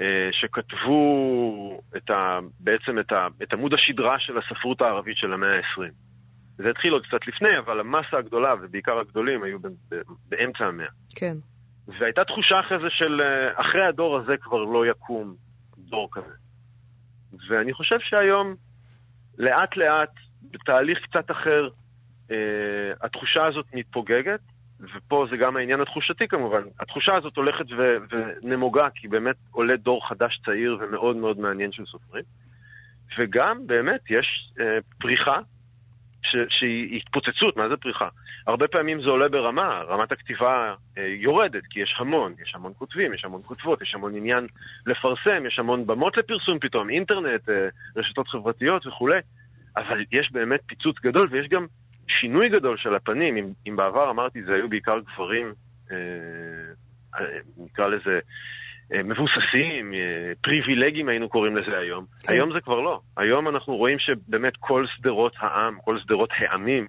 אה, 0.00 0.28
שכתבו 0.32 1.80
את 1.96 2.10
ה, 2.10 2.38
בעצם 2.60 2.98
את, 2.98 3.12
ה, 3.12 3.26
את 3.42 3.52
עמוד 3.52 3.74
השדרה 3.74 4.18
של 4.18 4.38
הספרות 4.38 4.80
הערבית 4.80 5.16
של 5.16 5.32
המאה 5.32 5.56
ה-20. 5.56 5.92
זה 6.58 6.70
התחיל 6.70 6.92
עוד 6.92 7.06
קצת 7.06 7.26
לפני, 7.26 7.58
אבל 7.58 7.80
המסה 7.80 8.18
הגדולה, 8.18 8.54
ובעיקר 8.62 8.98
הגדולים, 8.98 9.42
היו 9.42 9.58
באמצע 10.28 10.64
המאה. 10.64 10.86
כן. 11.16 11.36
והייתה 11.88 12.24
תחושה 12.24 12.60
אחרי 12.60 12.78
זה 12.78 12.90
של 12.90 13.20
אה, 13.20 13.60
אחרי 13.60 13.86
הדור 13.86 14.16
הזה 14.16 14.36
כבר 14.36 14.64
לא 14.64 14.86
יקום 14.86 15.34
דור 15.78 16.08
כזה. 16.12 16.34
ואני 17.48 17.72
חושב 17.72 18.00
שהיום, 18.00 18.54
לאט 19.38 19.76
לאט, 19.76 20.10
בתהליך 20.50 20.98
קצת 21.02 21.30
אחר, 21.30 21.68
אה, 22.30 22.36
התחושה 23.00 23.46
הזאת 23.46 23.66
מתפוגגת, 23.74 24.40
ופה 24.80 25.26
זה 25.30 25.36
גם 25.36 25.56
העניין 25.56 25.80
התחושתי 25.80 26.28
כמובן. 26.28 26.62
התחושה 26.80 27.14
הזאת 27.16 27.36
הולכת 27.36 27.64
ו- 27.78 27.96
ונמוגה, 28.10 28.88
כי 28.94 29.08
באמת 29.08 29.36
עולה 29.50 29.76
דור 29.76 30.08
חדש 30.08 30.40
צעיר 30.44 30.78
ומאוד 30.80 31.16
מאוד 31.16 31.38
מעניין 31.38 31.72
של 31.72 31.86
סופרים. 31.86 32.24
וגם 33.18 33.66
באמת 33.66 34.00
יש 34.10 34.52
אה, 34.60 34.78
פריחה 35.00 35.38
שהיא 36.48 36.96
התפוצצות, 36.96 37.56
מה 37.56 37.68
זה 37.68 37.76
פריחה? 37.76 38.08
הרבה 38.46 38.68
פעמים 38.68 39.02
זה 39.02 39.08
עולה 39.08 39.28
ברמה, 39.28 39.82
רמת 39.88 40.12
הכתיבה 40.12 40.74
אה, 40.98 41.06
יורדת, 41.06 41.66
כי 41.70 41.80
יש 41.80 41.94
המון, 41.98 42.34
יש 42.42 42.54
המון 42.54 42.72
כותבים, 42.78 43.14
יש 43.14 43.24
המון 43.24 43.40
כותבות, 43.44 43.82
יש 43.82 43.94
המון 43.94 44.14
עניין 44.14 44.46
לפרסם, 44.86 45.46
יש 45.46 45.58
המון 45.58 45.86
במות 45.86 46.16
לפרסום 46.16 46.58
פתאום, 46.58 46.90
אינטרנט, 46.90 47.48
אה, 47.48 47.68
רשתות 47.96 48.28
חברתיות 48.28 48.86
וכולי, 48.86 49.18
אבל 49.76 50.04
יש 50.12 50.32
באמת 50.32 50.60
פיצוץ 50.66 50.96
גדול 51.02 51.28
ויש 51.30 51.48
גם 51.48 51.66
שינוי 52.08 52.48
גדול 52.48 52.76
של 52.76 52.94
הפנים. 52.94 53.36
אם, 53.36 53.52
אם 53.66 53.76
בעבר 53.76 54.10
אמרתי 54.10 54.42
זה 54.42 54.54
היו 54.54 54.68
בעיקר 54.68 54.98
גברים, 55.00 55.52
אה, 55.90 55.96
אה, 57.20 57.38
נקרא 57.56 57.88
לזה, 57.88 58.20
מבוססים, 58.90 59.94
אה, 59.94 60.32
פריבילגים 60.42 61.08
היינו 61.08 61.28
קוראים 61.28 61.56
לזה 61.56 61.78
היום. 61.78 62.04
כן. 62.26 62.32
היום 62.32 62.52
זה 62.52 62.60
כבר 62.60 62.80
לא. 62.80 63.00
היום 63.16 63.48
אנחנו 63.48 63.76
רואים 63.76 63.98
שבאמת 63.98 64.52
כל 64.60 64.86
שדרות 64.96 65.32
העם, 65.38 65.78
כל 65.84 65.98
שדרות 66.00 66.30
העמים 66.38 66.86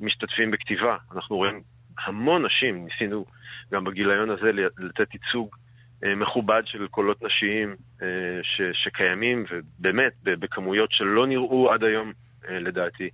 משתתפים 0.00 0.50
בכתיבה. 0.50 0.96
אנחנו 1.14 1.36
רואים 1.36 1.60
המון 2.06 2.46
נשים, 2.46 2.84
ניסינו 2.84 3.24
גם 3.72 3.84
בגיליון 3.84 4.30
הזה 4.30 4.50
לתת 4.78 5.14
ייצוג 5.14 5.56
אה, 6.04 6.14
מכובד 6.14 6.62
של 6.64 6.86
קולות 6.86 7.22
נשיים 7.22 7.76
אה, 8.02 8.06
ש, 8.42 8.60
שקיימים, 8.72 9.44
ובאמת 9.50 10.12
בכמויות 10.22 10.92
שלא 10.92 11.26
נראו 11.26 11.72
עד 11.72 11.84
היום, 11.84 12.12
אה, 12.48 12.58
לדעתי. 12.58 13.10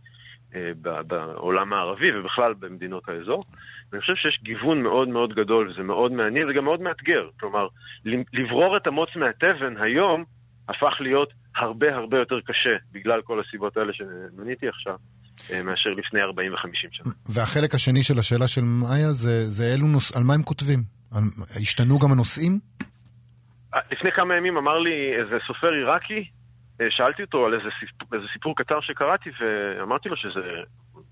אה, 0.55 0.71
בעולם 1.07 1.73
הערבי 1.73 2.18
ובכלל 2.18 2.55
במדינות 2.55 3.09
האזור. 3.09 3.42
ואני 3.93 4.01
חושב 4.01 4.15
שיש 4.15 4.41
גיוון 4.43 4.83
מאוד 4.83 5.09
מאוד 5.09 5.35
גדול 5.35 5.71
וזה 5.71 5.83
מאוד 5.83 6.13
מעניין 6.13 6.51
וגם 6.51 6.65
מאוד 6.65 6.81
מאתגר. 6.81 7.29
כלומר, 7.41 7.69
לברור 8.33 8.77
את 8.77 8.87
המוץ 8.87 9.09
מהתבן 9.17 9.77
היום 9.77 10.25
הפך 10.69 11.01
להיות 11.01 11.33
הרבה 11.57 11.95
הרבה 11.95 12.19
יותר 12.19 12.41
קשה 12.41 12.77
בגלל 12.93 13.23
כל 13.23 13.41
הסיבות 13.41 13.77
האלה 13.77 13.93
שמניתי 13.93 14.69
עכשיו. 14.69 14.97
אה, 15.51 15.63
מאשר 15.63 15.91
לפני 15.91 16.21
40 16.23 16.53
ו-50 16.53 16.89
שנה. 16.91 17.13
והחלק 17.29 17.75
השני 17.75 18.03
של 18.03 18.19
השאלה 18.19 18.49
של 18.49 18.61
מאיה 18.65 19.13
זה, 19.13 19.51
זה 19.51 19.65
אלו 19.75 19.87
נוס... 19.87 20.17
על 20.17 20.23
מה 20.23 20.35
הם 20.35 20.43
כותבים? 20.43 20.83
על... 21.15 21.23
השתנו 21.61 21.99
גם 21.99 22.13
הנושאים? 22.13 22.59
אה, 23.75 23.81
לפני 23.93 24.13
כמה 24.13 24.37
ימים 24.37 24.57
אמר 24.57 24.79
לי 24.79 25.15
איזה 25.21 25.37
סופר 25.47 25.73
עיראקי, 25.73 26.31
אה, 26.81 26.87
שאלתי 26.91 27.23
אותו 27.23 27.47
על 27.47 27.55
איזה 27.55 27.69
סיפור, 27.81 28.09
איזה 28.13 28.27
סיפור 28.33 28.57
קצר 28.57 28.81
שקראתי, 28.81 29.31
ואמרתי 29.41 30.09
לו 30.09 30.17
שזה 30.17 30.41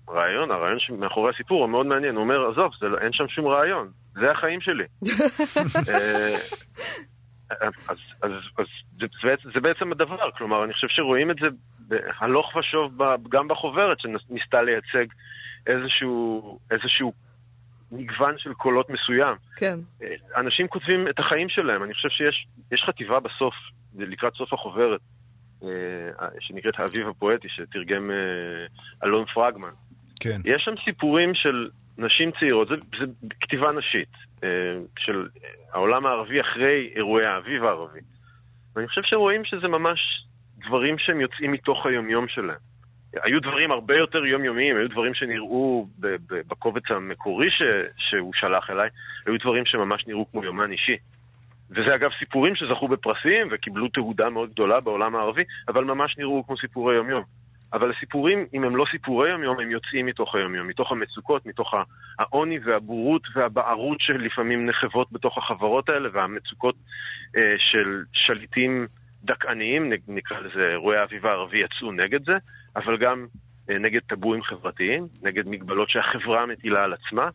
רעיון, 0.09 0.51
הרעיון 0.51 0.79
שמאחורי 0.79 1.31
הסיפור 1.35 1.61
הוא 1.61 1.69
מאוד 1.69 1.85
מעניין. 1.85 2.15
הוא 2.15 2.23
אומר, 2.23 2.51
עזוב, 2.51 2.71
זה, 2.79 2.87
לא, 2.87 2.97
אין 2.97 3.13
שם 3.13 3.27
שום 3.27 3.47
רעיון, 3.47 3.89
זה 4.13 4.31
החיים 4.31 4.61
שלי. 4.61 4.83
אה, 5.93 6.35
אז, 7.61 7.73
אז, 7.89 7.97
אז 8.21 8.31
אז 8.57 8.65
זה, 9.23 9.35
זה 9.53 9.59
בעצם 9.59 9.91
הדבר, 9.91 10.31
כלומר, 10.37 10.63
אני 10.63 10.73
חושב 10.73 10.87
שרואים 10.89 11.31
את 11.31 11.35
זה 11.41 11.47
הלוך 12.19 12.55
ושוב 12.55 12.97
גם 13.29 13.47
בחוברת, 13.47 13.97
שניסתה 13.99 14.61
לייצג 14.61 15.05
איזשהו, 15.67 16.59
איזשהו 16.71 17.13
מגוון 17.91 18.37
של 18.37 18.53
קולות 18.53 18.89
מסוים. 18.89 19.35
כן. 19.55 19.79
אה, 20.03 20.15
אנשים 20.37 20.67
כותבים 20.67 21.07
את 21.07 21.19
החיים 21.19 21.49
שלהם, 21.49 21.83
אני 21.83 21.93
חושב 21.93 22.09
שיש 22.09 22.83
חטיבה 22.85 23.19
בסוף, 23.19 23.53
לקראת 23.95 24.33
סוף 24.33 24.53
החוברת, 24.53 25.01
אה, 25.63 26.27
שנקראת 26.39 26.79
האביב 26.79 27.07
הפואטי, 27.07 27.47
שתרגם 27.49 28.11
אה, 28.11 28.15
אלון 29.03 29.25
פרגמן. 29.25 29.71
כן. 30.21 30.41
יש 30.45 30.63
שם 30.63 30.73
סיפורים 30.85 31.35
של 31.35 31.69
נשים 31.97 32.31
צעירות, 32.39 32.67
זה, 32.67 32.75
זה 32.99 33.05
כתיבה 33.39 33.71
נשית, 33.71 34.09
אה, 34.43 34.49
של 34.99 35.27
העולם 35.73 36.05
הערבי 36.05 36.41
אחרי 36.41 36.89
אירועי 36.95 37.25
האביב 37.25 37.63
הערבי. 37.63 37.99
ואני 38.75 38.87
חושב 38.87 39.01
שרואים 39.03 39.45
שזה 39.45 39.67
ממש 39.67 39.99
דברים 40.67 40.97
שהם 40.97 41.21
יוצאים 41.21 41.51
מתוך 41.51 41.85
היומיום 41.85 42.27
שלהם. 42.27 42.71
היו 43.23 43.41
דברים 43.41 43.71
הרבה 43.71 43.95
יותר 43.95 44.25
יומיומיים, 44.25 44.77
היו 44.77 44.89
דברים 44.89 45.13
שנראו 45.13 45.87
בקובץ 46.49 46.83
המקורי 46.89 47.49
ש, 47.49 47.61
שהוא 47.97 48.33
שלח 48.33 48.69
אליי, 48.69 48.89
היו 49.25 49.39
דברים 49.39 49.65
שממש 49.65 50.07
נראו 50.07 50.31
כמו 50.31 50.43
יומן 50.43 50.71
אישי. 50.71 50.97
וזה 51.69 51.95
אגב 51.95 52.09
סיפורים 52.19 52.55
שזכו 52.55 52.87
בפרסים 52.87 53.47
וקיבלו 53.51 53.87
תהודה 53.87 54.29
מאוד 54.29 54.49
גדולה 54.49 54.79
בעולם 54.79 55.15
הערבי, 55.15 55.43
אבל 55.67 55.83
ממש 55.83 56.17
נראו 56.17 56.43
כמו 56.47 56.57
סיפורי 56.57 56.95
יומיום. 56.95 57.23
אבל 57.73 57.91
הסיפורים, 57.91 58.45
אם 58.53 58.63
הם 58.63 58.75
לא 58.75 58.85
סיפורי 58.91 59.29
יומיום, 59.29 59.59
הם 59.59 59.71
יוצאים 59.71 60.05
מתוך 60.05 60.35
היומיום, 60.35 60.67
מתוך 60.67 60.91
המצוקות, 60.91 61.45
מתוך 61.45 61.73
העוני 62.19 62.59
והבורות 62.63 63.21
והבערות 63.35 63.97
שלפעמים 64.01 64.65
נחבות 64.65 65.11
בתוך 65.11 65.37
החברות 65.37 65.89
האלה, 65.89 66.09
והמצוקות 66.13 66.75
אה, 67.37 67.55
של 67.57 68.03
שליטים 68.13 68.85
דכאניים, 69.23 69.93
נקרא 70.07 70.39
לזה 70.39 70.69
אירועי 70.69 70.97
האביב 70.97 71.25
הערבי, 71.25 71.59
יצאו 71.59 71.91
נגד 71.91 72.25
זה, 72.25 72.37
אבל 72.75 72.97
גם 72.97 73.25
אה, 73.69 73.77
נגד 73.77 74.01
טבואים 74.07 74.43
חברתיים, 74.43 75.07
נגד 75.23 75.47
מגבלות 75.47 75.89
שהחברה 75.89 76.45
מטילה 76.45 76.83
על 76.83 76.93
עצמה, 76.93 77.29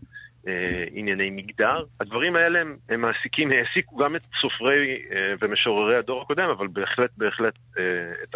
אה, 0.49 0.85
ענייני 0.93 1.31
מגדר. 1.31 1.85
הדברים 2.01 2.37
האלה 2.37 2.61
הם, 2.61 2.77
הם 2.89 3.01
מעסיקים, 3.01 3.51
העסיקו 3.53 3.97
גם 3.97 4.17
את 4.17 4.23
סופרי 4.41 5.03
אה, 5.13 5.35
ומשוררי 5.41 5.97
הדור 5.97 6.23
הקודם, 6.23 6.49
אבל 6.49 6.67
בהחלט 6.67 7.11
בהחלט 7.17 7.55
אה, 7.79 7.83
את 8.23 8.35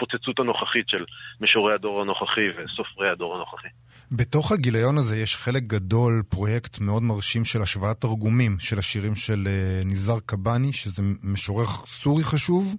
ההתפוצצות 0.00 0.38
הנוכחית 0.38 0.88
של 0.88 1.04
משוררי 1.40 1.74
הדור 1.74 2.02
הנוכחי 2.02 2.48
וסופרי 2.56 3.10
הדור 3.10 3.34
הנוכחי. 3.34 3.68
בתוך 4.12 4.52
הגיליון 4.52 4.98
הזה 4.98 5.16
יש 5.16 5.36
חלק 5.36 5.62
גדול, 5.62 6.22
פרויקט 6.28 6.80
מאוד 6.80 7.02
מרשים 7.02 7.44
של 7.44 7.62
השוואת 7.62 8.00
תרגומים 8.00 8.58
של 8.58 8.78
השירים 8.78 9.16
של 9.16 9.48
ניזר 9.84 10.18
קבאני, 10.26 10.72
שזה 10.72 11.02
משורר 11.22 11.66
סורי 11.86 12.24
חשוב. 12.24 12.76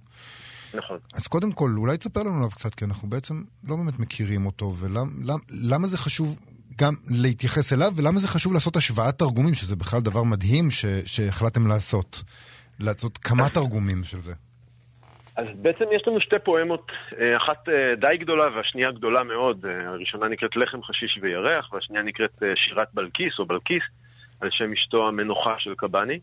נכון. 0.74 0.98
אז 1.14 1.26
קודם 1.26 1.52
כל, 1.52 1.74
אולי 1.78 1.96
תספר 1.96 2.20
לנו 2.20 2.36
עליו 2.36 2.50
קצת, 2.50 2.74
כי 2.74 2.84
אנחנו 2.84 3.08
בעצם 3.08 3.42
לא 3.64 3.76
באמת 3.76 3.98
מכירים 3.98 4.46
אותו, 4.46 4.74
ולמה 4.74 5.86
זה 5.86 5.98
חשוב 5.98 6.38
גם 6.78 6.94
להתייחס 7.08 7.72
אליו, 7.72 7.92
ולמה 7.96 8.18
זה 8.18 8.28
חשוב 8.28 8.52
לעשות 8.52 8.76
השוואת 8.76 9.18
תרגומים, 9.18 9.54
שזה 9.54 9.76
בכלל 9.76 10.00
דבר 10.00 10.22
מדהים 10.22 10.70
ש, 10.70 10.84
שהחלטתם 11.04 11.66
לעשות. 11.66 12.22
לעשות 12.78 13.18
כמה 13.18 13.48
תרגומים 13.48 14.04
של 14.04 14.20
זה. 14.20 14.32
אז 15.36 15.46
בעצם 15.54 15.84
יש 15.92 16.08
לנו 16.08 16.20
שתי 16.20 16.38
פואמות, 16.44 16.92
אה, 17.20 17.36
אחת 17.36 17.68
אה, 17.68 17.94
די 17.96 18.16
גדולה 18.18 18.56
והשנייה 18.56 18.90
גדולה 18.92 19.22
מאוד. 19.22 19.66
אה, 19.66 19.88
הראשונה 19.88 20.28
נקראת 20.28 20.56
לחם 20.56 20.82
חשיש 20.82 21.18
וירח, 21.22 21.72
והשנייה 21.72 22.02
נקראת 22.02 22.42
שירת 22.54 22.88
בלקיס 22.94 23.38
או 23.38 23.46
בלקיס, 23.46 23.82
על 24.40 24.50
שם 24.50 24.72
אשתו 24.72 25.08
המנוחה 25.08 25.54
של 25.58 25.74
קבאני. 25.74 26.20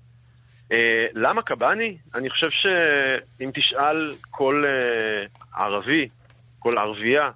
למה 1.14 1.42
קבאני? 1.42 1.98
אני 2.16 2.30
חושב 2.30 2.50
שאם 2.50 3.52
תשאל 3.54 4.16
כל 4.32 4.64
ערבי, 5.58 6.08
כל 6.60 6.78
ערבייה, 6.78 7.32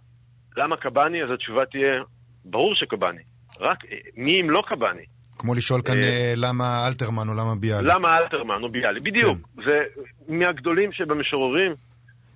למה 0.57 0.77
קבאני, 0.77 1.23
אז 1.23 1.31
התשובה 1.31 1.65
תהיה, 1.65 2.03
ברור 2.45 2.75
שקבאני. 2.75 3.21
רק 3.61 3.77
מי 4.15 4.41
אם 4.41 4.49
לא 4.49 4.63
קבאני? 4.67 5.05
כמו 5.43 5.53
לשאול 5.53 5.81
כאן 5.81 6.03
אה, 6.03 6.09
אה, 6.09 6.33
למה 6.37 6.87
אלתרמן 6.87 7.29
או 7.29 7.33
למה 7.33 7.55
ביאליק. 7.55 7.93
למה 7.93 8.17
אלתרמן 8.17 8.63
או 8.63 8.69
ביאליק, 8.69 9.03
בדיוק. 9.03 9.37
כן. 9.55 9.63
זה 9.65 9.83
מהגדולים 10.27 10.91
שבמשוררים 10.91 11.75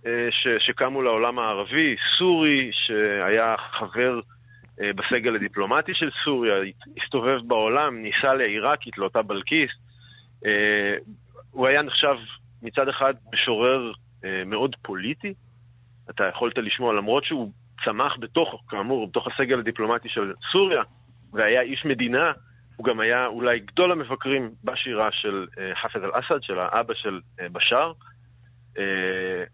אה, 0.05 0.27
ש, 0.31 0.47
שקמו 0.59 1.01
לעולם 1.01 1.39
הערבי, 1.39 1.95
סורי, 2.17 2.71
שהיה 2.73 3.55
חבר 3.57 4.19
בסגל 4.79 5.35
הדיפלומטי 5.35 5.91
של 5.95 6.09
סוריה, 6.23 6.53
הסתובב 7.03 7.39
בעולם, 7.47 8.03
ניסה 8.03 8.33
לעיראקית, 8.33 8.97
לאותה 8.97 9.21
בלקיס. 9.21 9.71
הוא 11.51 11.67
היה 11.67 11.81
נחשב 11.81 12.15
מצד 12.61 12.87
אחד 12.87 13.13
משורר 13.33 13.91
מאוד 14.45 14.75
פוליטי, 14.81 15.33
אתה 16.09 16.23
יכולת 16.23 16.57
לשמוע, 16.57 16.93
למרות 16.93 17.23
שהוא 17.23 17.51
צמח 17.85 18.17
בתוך, 18.19 18.63
כאמור, 18.69 19.07
בתוך 19.07 19.27
הסגל 19.27 19.59
הדיפלומטי 19.59 20.09
של 20.09 20.33
סוריה, 20.51 20.81
והיה 21.33 21.61
איש 21.61 21.85
מדינה, 21.85 22.31
הוא 22.77 22.85
גם 22.85 22.99
היה 22.99 23.25
אולי 23.25 23.59
גדול 23.59 23.91
המבקרים 23.91 24.51
בשירה 24.63 25.09
של 25.11 25.47
אה, 25.59 25.75
חאפז 25.75 26.03
אל-אסד, 26.03 26.43
של 26.43 26.59
האבא 26.59 26.93
של 26.93 27.19
אה, 27.39 27.49
בשאר. 27.49 27.91
אה, 28.77 28.83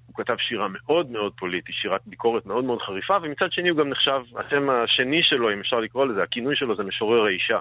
הוא 0.07 0.15
כתב 0.15 0.35
שירה 0.39 0.67
מאוד 0.67 1.11
מאוד 1.11 1.33
פוליטית, 1.37 1.75
שירת 1.75 2.01
ביקורת 2.05 2.45
מאוד 2.45 2.63
מאוד 2.63 2.81
חריפה, 2.81 3.17
ומצד 3.21 3.51
שני 3.51 3.69
הוא 3.69 3.77
גם 3.77 3.89
נחשב, 3.89 4.21
השם 4.37 4.69
השני 4.69 5.23
שלו, 5.23 5.53
אם 5.53 5.59
אפשר 5.59 5.79
לקרוא 5.79 6.05
לזה, 6.05 6.23
הכינוי 6.23 6.55
שלו 6.55 6.75
זה 6.75 6.83
משורר 6.83 7.25
האישה. 7.25 7.59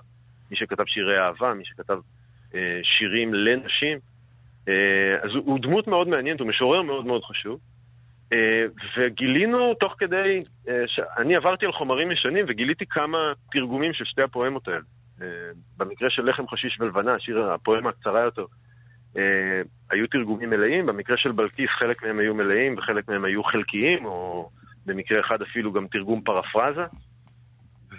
מי 0.51 0.57
שכתב 0.57 0.85
שירי 0.87 1.19
אהבה, 1.19 1.55
מי 1.55 1.65
שכתב 1.65 1.99
שירים 2.83 3.35
לנשים. 3.35 3.99
אז 5.23 5.31
הוא, 5.35 5.43
הוא 5.45 5.59
דמות 5.63 5.87
מאוד 5.87 6.09
מעניינת, 6.09 6.41
הוא 6.41 6.49
משורר 6.49 6.83
מאוד 6.83 7.07
מאוד 7.07 7.25
חשוב. 7.25 7.61
וגילינו 8.97 9.75
תוך 9.75 9.95
כדי, 9.99 10.37
אני 11.19 11.37
עברתי 11.37 11.67
על 11.67 11.73
חומרים 11.73 12.11
ישנים 12.11 12.45
וגיליתי 12.49 12.87
כמה 12.87 13.33
תרגומים 13.53 13.93
של 13.93 14.05
שתי 14.05 14.23
הפואמות 14.23 14.69
האלה. 14.69 14.81
אה, 15.23 15.51
במקרה 15.77 16.11
של 16.11 16.31
לחם 16.31 16.49
חשיש 16.49 16.81
ולבנה, 16.81 17.15
השיר, 17.15 17.53
הפואמה 17.53 17.91
הקצרה 17.91 18.21
יותר, 18.21 18.45
אה, 19.17 19.63
היו 19.91 20.07
תרגומים 20.07 20.51
מלאים, 20.51 20.87
במקרה 20.87 21.17
של 21.17 21.33
בלקיס 21.33 21.71
חלק 21.79 22.03
מהם 22.03 22.19
היו 22.19 22.35
מלאים 22.35 22.79
וחלק 22.79 23.09
מהם 23.09 23.25
היו 23.25 23.45
חלקיים, 23.45 24.05
או 24.05 24.51
במקרה 24.87 25.21
אחד 25.21 25.43
אפילו 25.43 25.73
גם 25.73 25.87
תרגום 25.87 26.21
פרפרזה. 26.21 26.85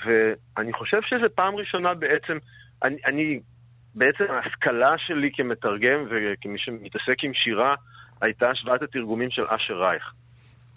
ואני 0.06 0.74
חושב 0.74 1.02
שזו 1.02 1.26
פעם 1.36 1.56
ראשונה 1.56 1.94
בעצם, 1.94 2.38
אני, 2.84 2.98
אני, 3.06 3.40
בעצם 3.96 4.24
ההשכלה 4.30 4.98
שלי 4.98 5.32
כמתרגם 5.34 6.06
וכמי 6.10 6.60
שמתעסק 6.60 7.24
עם 7.24 7.34
שירה, 7.34 7.76
הייתה 8.22 8.50
השוואת 8.50 8.82
התרגומים 8.82 9.32
של 9.32 9.44
אשר 9.44 9.82
רייך. 9.82 10.14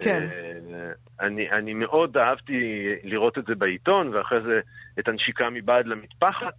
כן. 0.04 0.28
אה, 0.32 0.92
אני, 1.20 1.50
אני 1.50 1.74
מאוד 1.74 2.16
אהבתי 2.16 2.88
לראות 3.04 3.38
את 3.38 3.44
זה 3.46 3.54
בעיתון, 3.54 4.14
ואחרי 4.14 4.40
זה 4.42 4.60
את 4.98 5.08
הנשיקה 5.08 5.50
מבעד 5.50 5.86
למטפחת, 5.86 6.54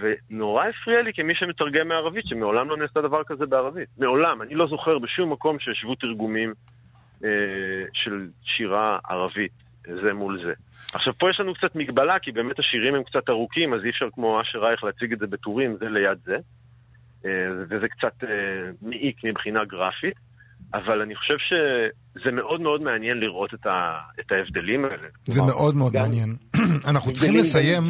ונורא 0.00 0.64
הפריע 0.66 1.02
לי 1.02 1.12
כמי 1.12 1.34
שמתרגם 1.34 1.88
מערבית, 1.88 2.24
שמעולם 2.26 2.68
לא 2.68 2.76
נעשה 2.76 3.00
דבר 3.00 3.24
כזה 3.24 3.46
בערבית. 3.46 3.88
מעולם. 3.98 4.42
אני 4.42 4.54
לא 4.54 4.66
זוכר 4.66 4.98
בשום 4.98 5.32
מקום 5.32 5.58
שהשוו 5.60 5.94
תרגומים 5.94 6.54
אה, 7.24 7.30
של 7.92 8.28
שירה 8.44 8.98
ערבית, 9.08 9.52
זה 10.02 10.12
מול 10.12 10.42
זה. 10.44 10.52
עכשיו, 10.94 11.12
פה 11.18 11.30
יש 11.30 11.40
לנו 11.40 11.54
קצת 11.54 11.76
מגבלה, 11.76 12.18
כי 12.18 12.32
באמת 12.32 12.58
השירים 12.58 12.94
הם 12.94 13.02
קצת 13.02 13.28
ארוכים, 13.28 13.74
אז 13.74 13.84
אי 13.84 13.90
אפשר 13.90 14.08
כמו 14.12 14.40
אשר 14.40 14.58
רייך 14.58 14.84
להציג 14.84 15.12
את 15.12 15.18
זה 15.18 15.26
בטורים, 15.26 15.76
זה 15.80 15.88
ליד 15.88 16.18
זה. 16.24 16.36
אה, 17.24 17.30
וזה 17.68 17.88
קצת 17.88 18.24
אה, 18.24 18.70
מעיק 18.82 19.24
מבחינה 19.24 19.64
גרפית. 19.64 20.14
אבל 20.74 21.00
אני 21.00 21.14
חושב 21.16 21.34
שזה 21.38 22.30
מאוד 22.32 22.60
מאוד 22.60 22.82
מעניין 22.82 23.20
לראות 23.20 23.54
את, 23.54 23.66
ה, 23.66 23.98
את 24.20 24.32
ההבדלים 24.32 24.84
האלה. 24.84 25.08
זה 25.26 25.40
כלומר, 25.40 25.52
מאוד 25.54 25.74
מאוד 25.74 25.92
מעניין. 25.94 26.30
אנחנו 26.90 27.12
צריכים 27.12 27.34
לסיים, 27.34 27.82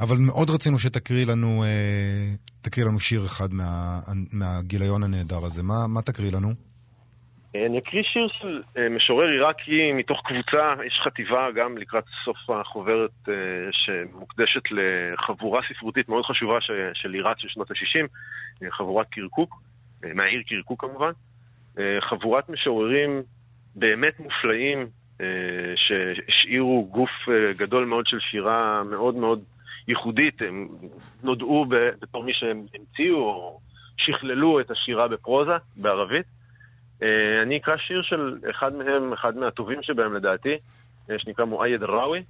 אבל 0.00 0.16
מאוד 0.26 0.50
רצינו 0.50 0.78
שתקריא 0.78 1.26
לנו, 1.26 1.64
אה, 1.64 2.34
תקריא 2.62 2.86
לנו 2.86 3.00
שיר 3.00 3.20
אחד 3.26 3.52
מה, 3.52 3.98
מהגיליון 4.32 5.02
הנהדר 5.02 5.44
הזה. 5.44 5.62
מה, 5.62 5.86
מה 5.88 6.02
תקריא 6.02 6.30
לנו? 6.36 6.48
אה, 7.56 7.66
אני 7.66 7.78
אקריא 7.78 8.02
שיר 8.02 8.28
של 8.28 8.62
אה, 8.76 8.88
משורר 8.88 9.28
עיראקי 9.28 9.92
מתוך 9.92 10.20
קבוצה, 10.24 10.74
יש 10.86 11.00
חטיבה 11.04 11.48
גם 11.56 11.78
לקראת 11.78 12.04
סוף 12.24 12.50
החוברת 12.50 13.28
שמוקדשת 13.72 14.62
לחבורה 14.70 15.60
ספרותית 15.68 16.08
מאוד 16.08 16.24
חשובה 16.24 16.58
של 16.94 17.12
עיראק 17.12 17.38
של 17.38 17.48
שנות 17.48 17.70
ה-60, 17.70 18.06
חבורת 18.70 19.06
קרקוק, 19.10 19.62
מהעיר 20.14 20.42
קרקוק 20.48 20.80
כמובן. 20.80 21.10
חבורת 22.00 22.48
משוררים 22.48 23.22
באמת 23.76 24.20
מופלאים, 24.20 24.88
שהשאירו 25.76 26.88
גוף 26.90 27.10
גדול 27.58 27.84
מאוד 27.84 28.06
של 28.06 28.18
שירה 28.20 28.82
מאוד 28.84 29.14
מאוד 29.14 29.42
ייחודית, 29.88 30.42
הם 30.42 30.68
נודעו 31.22 31.66
בתור 32.00 32.24
מי 32.24 32.32
שהם 32.34 32.66
המציאו 32.74 33.16
או 33.16 33.60
שכללו 33.96 34.60
את 34.60 34.70
השירה 34.70 35.08
בפרוזה, 35.08 35.52
בערבית. 35.76 36.26
אה, 37.02 37.42
אני 37.42 37.56
אקרא 37.56 37.76
שיר 37.76 38.02
של 38.02 38.38
אחד 38.50 38.74
מהם, 38.74 39.12
אחד 39.12 39.36
מהטובים 39.36 39.78
שבהם 39.82 40.14
לדעתי, 40.14 40.54
אה, 41.10 41.18
שנקרא 41.18 41.44
מואייד 41.44 41.82
ראוי, 41.82 42.22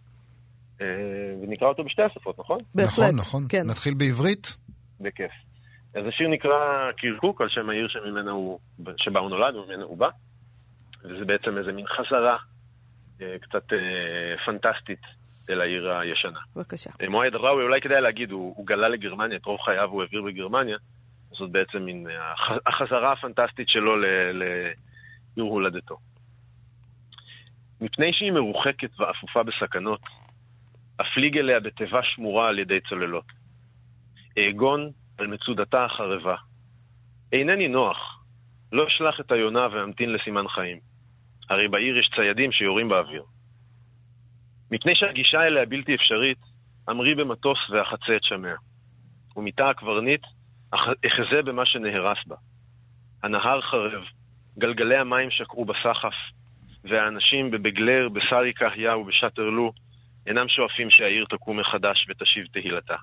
אה, 0.80 0.86
ונקרא 1.42 1.68
אותו 1.68 1.84
בשתי 1.84 2.02
השפות, 2.02 2.38
נכון? 2.38 2.58
בהחלט, 2.74 3.04
נכון, 3.04 3.16
נכון. 3.16 3.46
כן. 3.48 3.66
נתחיל 3.66 3.94
בעברית? 3.94 4.56
בכיף. 5.00 5.30
אז 5.94 6.06
השיר 6.06 6.28
נקרא 6.28 6.92
קרקוק, 6.96 7.40
על 7.40 7.48
שם 7.48 7.70
העיר 7.70 7.88
שממנה 7.88 8.30
הוא, 8.30 8.58
שבה 8.96 9.20
הוא 9.20 9.30
נולד 9.30 9.54
וממנה 9.54 9.84
הוא 9.84 9.98
בא, 9.98 10.08
וזה 11.04 11.24
בעצם 11.24 11.58
איזה 11.58 11.72
מין 11.72 11.86
חזרה 11.86 12.36
קצת 13.16 13.64
פנטסטית 14.44 15.00
אל 15.50 15.60
העיר 15.60 15.90
הישנה. 15.90 16.38
בבקשה. 16.56 16.90
מועד 17.08 17.34
ראוי, 17.34 17.62
אולי 17.62 17.80
כדאי 17.80 18.00
להגיד, 18.00 18.30
הוא, 18.30 18.54
הוא 18.56 18.66
גלה 18.66 18.88
לגרמניה, 18.88 19.36
את 19.36 19.44
רוב 19.44 19.60
חייו 19.60 19.88
הוא 19.90 20.02
העביר 20.02 20.22
בגרמניה, 20.22 20.76
זאת 21.30 21.50
בעצם 21.50 21.78
מין 21.78 22.06
החזרה 22.66 23.12
הפנטסטית 23.12 23.68
שלו 23.68 23.96
לעיר 24.32 25.44
הולדתו. 25.44 25.96
מפני 27.80 28.12
שהיא 28.12 28.32
מרוחקת 28.32 29.00
ואפופה 29.00 29.42
בסכנות, 29.42 30.00
אפליג 31.00 31.38
אליה 31.38 31.60
בתיבה 31.60 32.00
שמורה 32.02 32.48
על 32.48 32.58
ידי 32.58 32.80
צוללות. 32.88 33.24
אעגון 34.38 34.90
על 35.20 35.26
מצודתה 35.26 35.84
החרבה. 35.84 36.36
אינני 37.32 37.68
נוח, 37.68 38.24
לא 38.72 38.86
אשלח 38.86 39.20
את 39.20 39.32
היונה 39.32 39.68
ואמתין 39.72 40.12
לסימן 40.12 40.48
חיים. 40.48 40.78
הרי 41.50 41.68
בעיר 41.68 41.98
יש 41.98 42.10
ציידים 42.16 42.52
שיורים 42.52 42.88
באוויר. 42.88 43.22
מפני 44.70 44.94
שהגישה 44.94 45.42
אליה 45.42 45.66
בלתי 45.66 45.94
אפשרית, 45.94 46.38
אמרי 46.90 47.14
במטוס 47.14 47.58
ואחצה 47.70 48.16
את 48.16 48.24
שמיה. 48.24 48.56
ומתא 49.36 49.62
הקברניט, 49.62 50.22
אחזה 51.06 51.42
במה 51.44 51.66
שנהרס 51.66 52.18
בה. 52.26 52.36
הנהר 53.22 53.60
חרב, 53.60 54.02
גלגלי 54.58 54.96
המים 54.96 55.30
שקעו 55.30 55.64
בסחף, 55.64 56.14
והאנשים 56.84 57.50
בבגלר, 57.50 58.08
בסארי 58.08 58.52
קהיה 58.52 58.96
ובשטרלו 58.96 59.72
אינם 60.26 60.48
שואפים 60.48 60.90
שהעיר 60.90 61.24
תקום 61.28 61.60
מחדש 61.60 62.06
ותשיב 62.08 62.46
תהילתה. 62.52 62.96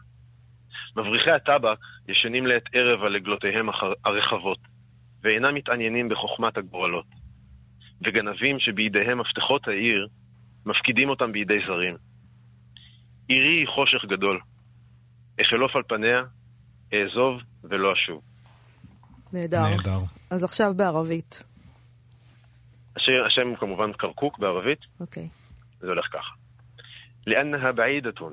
מבריחי 0.96 1.30
הטבק 1.30 1.78
ישנים 2.08 2.46
לעת 2.46 2.62
ערב 2.72 3.02
על 3.02 3.16
עגלותיהם 3.16 3.68
הרחבות, 4.04 4.58
ואינם 5.22 5.54
מתעניינים 5.54 6.08
בחוכמת 6.08 6.56
הגורלות. 6.56 7.06
וגנבים 8.04 8.61
שבידיהם 8.61 9.20
מפתחות 9.20 9.68
העיר 9.68 10.08
מפקידים 10.66 11.08
אותם 11.08 11.32
בידי 11.32 11.58
זרים. 11.66 11.96
עירי 13.28 13.61
היא 13.61 13.66
חושך 13.68 14.04
גדול. 14.04 14.40
אחלוף 15.40 15.76
על 15.76 15.82
פניה, 15.82 16.22
אעזוב 16.94 17.40
ולא 17.64 17.92
אשוב. 17.92 18.22
נהדר. 19.32 19.62
נהדר. 19.62 19.98
אז 20.30 20.44
עכשיו 20.44 20.74
בערבית. 20.76 21.44
השם, 22.96 23.12
השם 23.26 23.48
הוא 23.48 23.56
כמובן 23.56 23.92
קרקוק 23.92 24.38
בערבית. 24.38 24.78
אוקיי. 25.00 25.28
זה 25.80 25.87
הולך 25.87 26.06
ככה. 26.12 26.35
لأنها 27.26 27.70
بعيدة 27.70 28.30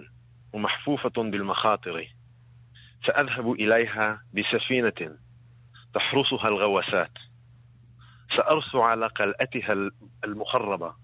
ومحفوفة 0.53 1.23
بالمخاطر 1.31 2.01
سأذهب 3.06 3.52
إليها 3.52 4.22
بسفينة 4.34 5.16
تحرسها 5.94 6.48
الغواسات 6.48 7.10
سارث 8.36 8.74
على 8.74 9.06
قلأتها 9.06 9.90
المخربة. 10.24 10.94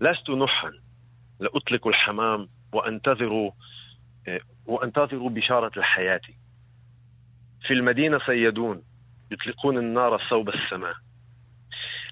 لست 0.00 0.30
نحا. 0.30 0.72
لأطلق 1.40 1.86
الحمام 1.86 2.48
وأنتظر 2.72 3.50
آه، 4.28 4.40
وأنتظر 4.66 5.28
بشارة 5.28 5.72
الحياة. 5.76 6.20
في 7.62 7.74
المدينة 7.74 8.18
صيادون 8.18 8.82
يطلقون 9.30 9.78
النار 9.78 10.22
صوب 10.30 10.48
السماء. 10.48 10.94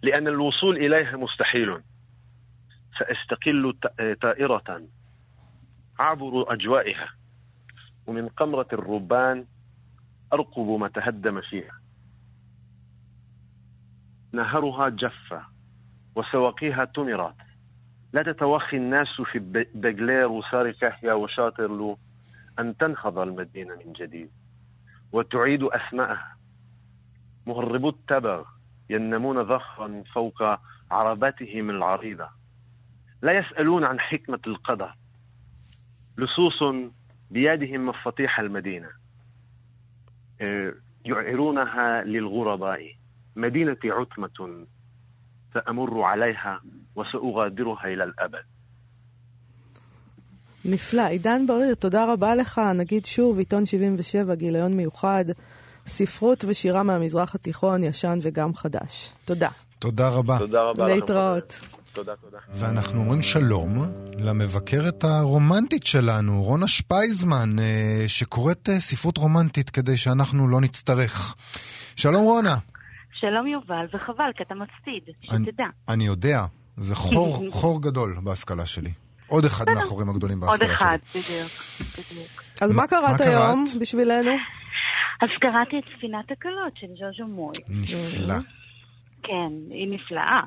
لأن 0.03 0.29
الوصول 0.29 0.77
إليها 0.77 1.17
مستحيل. 1.17 1.81
سأستقل 2.99 3.77
آه، 4.01 4.15
طائرة. 4.15 4.83
أعبر 6.01 6.53
أجوائها. 6.53 7.09
ومن 8.07 8.29
قمرة 8.29 8.69
الربان 8.73 9.45
أرقب 10.33 10.69
ما 10.81 10.89
تهدم 10.89 11.41
فيها. 11.41 11.81
نهرها 14.33 14.89
جف 14.89 15.41
وسواقيها 16.15 16.85
تمرت 16.85 17.35
لا 18.13 18.23
تتوخي 18.23 18.77
الناس 18.77 19.21
في 19.33 19.39
بجلير 19.75 20.29
وساري 20.29 20.73
كحيا 20.73 21.13
وشاطرلو 21.13 21.99
أن 22.59 22.77
تنهض 22.77 23.19
المدينة 23.19 23.75
من 23.75 23.93
جديد. 23.93 24.31
وتعيد 25.13 25.63
أسماءها. 25.63 26.37
مهربو 27.47 27.89
التبغ 27.89 28.45
ينمون 28.91 29.43
ضخا 29.43 30.05
فوق 30.15 30.43
عرباتهم 30.91 31.71
العريضة. 31.71 32.29
لا 33.23 33.33
يسألون 33.33 33.85
عن 33.85 34.01
حكمة 34.01 34.41
القدر 34.47 34.95
لصوص 36.19 36.63
بيدهم 37.32 37.86
مفاتيح 37.86 38.40
المدينة 38.40 38.88
يعيرونها 41.06 42.04
للغرباء 42.04 42.80
مدينة 43.36 43.78
عتمة 43.86 44.66
سأمر 45.54 46.02
عليها 46.02 46.62
وسأغادرها 46.96 47.86
إلى 47.86 48.04
الأبد 48.04 48.44
נפלא. 50.66 51.02
עידן 51.02 51.48
בריר, 51.48 51.76
תודה 51.76 52.14
רבה 52.14 52.36
לך. 52.36 52.62
נגיד 52.76 53.06
שוב, 53.06 53.40
עיתון 53.40 53.66
77, 53.66 54.36
גיליון 54.36 54.74
מיוחד, 54.74 55.26
ספרות 55.86 56.46
ושירה 56.48 56.84
מהמזרח 56.84 57.36
התיכון, 57.36 57.84
ישן 57.84 58.20
וגם 58.22 58.54
חדש. 58.54 59.12
תודה. 59.26 59.50
תודה 59.80 60.10
רבה. 60.10 60.38
תודה 60.40 60.62
רבה 60.62 60.96
לכם. 60.96 61.06
תודה, 61.97 62.13
תודה. 62.17 62.39
ואנחנו 62.49 63.01
אומרים 63.01 63.23
שלום 63.23 63.75
למבקרת 64.19 65.05
הרומנטית 65.05 65.87
שלנו, 65.87 66.43
רונה 66.43 66.69
שפייזמן, 66.69 67.59
אה, 67.59 68.05
שקוראת 68.09 68.69
אה, 68.69 68.81
ספרות 68.81 69.19
רומנטית 69.19 69.71
כדי 69.71 69.97
שאנחנו 69.97 70.49
לא 70.49 70.61
נצטרך. 70.61 71.35
שלום 71.97 72.23
רונה. 72.25 72.57
שלום 73.21 73.47
יובל, 73.47 73.87
וחבל, 73.95 74.31
כי 74.37 74.43
אתה 74.43 74.55
מפסיד, 74.55 75.15
אני- 75.31 75.47
שתדע. 75.47 75.65
אני 75.89 76.07
יודע, 76.07 76.45
זה 76.77 76.95
חור, 76.95 77.45
חור 77.61 77.83
גדול 77.83 78.17
בהשכלה 78.25 78.67
שלי. 78.67 78.91
עוד 79.27 79.45
אחד 79.45 79.65
מהחורים 79.75 80.09
הגדולים 80.09 80.41
עוד 80.43 80.51
בהשכלה 80.51 80.75
אחד, 80.75 80.99
שלי. 81.13 81.23
בדיוק, 81.23 81.51
בדיוק. 82.11 82.43
אז 82.61 82.73
מה 82.73 82.87
קראת? 82.87 83.21
היום 83.21 83.65
בשבילנו? 83.81 84.31
אז 85.23 85.29
קראתי 85.41 85.77
את 85.79 85.85
ספינת 85.99 86.31
הקלות 86.33 86.73
של 86.77 86.87
ז'וז'ו 86.87 87.27
מוי. 87.29 87.53
נפלא. 87.69 88.35
כן, 89.23 89.53
היא 89.71 89.89
נפלאה. 89.95 90.41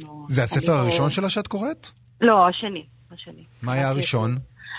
אנחנו- 0.00 0.26
זה 0.28 0.42
הספר 0.42 0.72
אני- 0.72 0.80
הראשון 0.82 1.10
שלה 1.10 1.28
שאת 1.28 1.46
קוראת? 1.46 1.88
לא, 2.20 2.48
השני. 2.48 2.84
השני. 3.12 3.44
מה 3.62 3.72
היה 3.72 3.88
הראשון? 3.88 4.36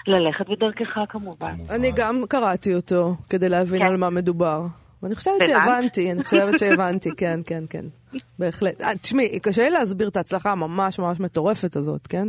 ללכת 0.07 0.45
בדרכך 0.49 0.99
כמובן. 1.09 1.55
אני 1.69 1.91
גם 1.95 2.23
קראתי 2.29 2.75
אותו 2.75 3.15
כדי 3.29 3.49
להבין 3.49 3.79
כן. 3.79 3.85
על 3.85 3.97
מה 3.97 4.09
מדובר. 4.09 4.65
ואני 5.03 5.15
חושבת 5.15 5.33
הבנת? 5.41 5.47
שהבנתי, 5.65 6.11
אני 6.11 6.23
חושבת 6.23 6.59
שהבנתי, 6.59 7.09
כן, 7.17 7.39
כן, 7.45 7.63
כן. 7.69 7.85
בהחלט. 8.39 8.81
אה, 8.81 8.95
תשמעי, 8.95 9.39
קשה 9.39 9.63
לי 9.63 9.69
להסביר 9.69 10.07
את 10.07 10.17
ההצלחה 10.17 10.51
הממש 10.51 10.99
ממש 10.99 11.19
מטורפת 11.19 11.75
הזאת, 11.75 12.07
כן? 12.07 12.27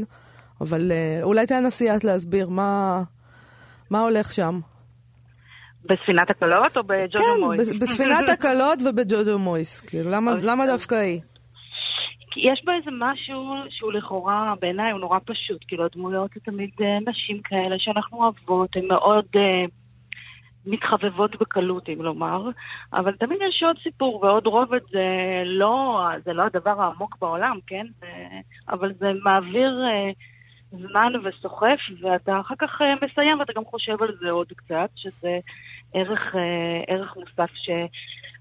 אבל 0.60 0.92
אה, 0.92 1.22
אולי 1.22 1.46
תנסי 1.46 1.96
את 1.96 2.04
להסביר 2.04 2.48
מה 2.48 3.02
מה 3.90 4.00
הולך 4.00 4.32
שם. 4.32 4.60
בספינת 5.84 6.30
הקלות 6.30 6.76
או 6.76 6.82
בג'וז'ו 6.84 7.24
כן, 7.34 7.40
מוי? 7.40 7.56
בס- 7.56 7.68
בספינת 7.80 8.28
הקלות 8.28 8.78
ובג'ודו 8.86 9.38
מויס. 9.38 9.80
כאילו, 9.80 10.10
למה- 10.10 10.34
טוב. 10.34 10.66
דווקא 10.66 10.94
היא? 10.94 11.20
יש 12.38 12.64
בו 12.64 12.72
איזה 12.72 12.90
משהו 12.92 13.54
שהוא 13.70 13.92
לכאורה, 13.92 14.54
בעיניי 14.60 14.92
הוא 14.92 15.00
נורא 15.00 15.18
פשוט. 15.24 15.64
כאילו, 15.68 15.84
הדמויות 15.84 16.30
זה 16.34 16.40
תמיד 16.40 16.70
אה, 16.80 16.98
נשים 17.06 17.40
כאלה 17.42 17.76
שאנחנו 17.78 18.18
אוהבות, 18.18 18.76
הן 18.76 18.86
מאוד 18.88 19.24
אה, 19.36 19.64
מתחבבות 20.66 21.36
בקלות, 21.40 21.88
אם 21.88 22.02
לומר. 22.02 22.50
אבל 22.92 23.12
תמיד 23.12 23.38
יש 23.48 23.62
עוד 23.62 23.76
סיפור 23.82 24.24
ועוד 24.24 24.46
רובד, 24.46 24.80
זה 24.90 25.06
לא, 25.44 26.08
זה 26.24 26.32
לא 26.32 26.42
הדבר 26.42 26.82
העמוק 26.82 27.16
בעולם, 27.20 27.58
כן? 27.66 27.86
אבל 28.68 28.92
זה 28.98 29.12
מעביר 29.24 29.84
אה, 29.84 30.10
זמן 30.70 31.12
וסוחף, 31.24 31.78
ואתה 32.00 32.40
אחר 32.40 32.54
כך 32.58 32.82
אה, 32.82 32.94
מסיים 33.02 33.38
ואתה 33.38 33.52
גם 33.52 33.64
חושב 33.64 34.02
על 34.02 34.16
זה 34.20 34.30
עוד 34.30 34.52
קצת, 34.56 34.90
שזה 34.96 35.38
ערך, 35.94 36.34
אה, 36.34 36.94
ערך 36.94 37.16
מוסף 37.16 37.50
ש... 37.54 37.70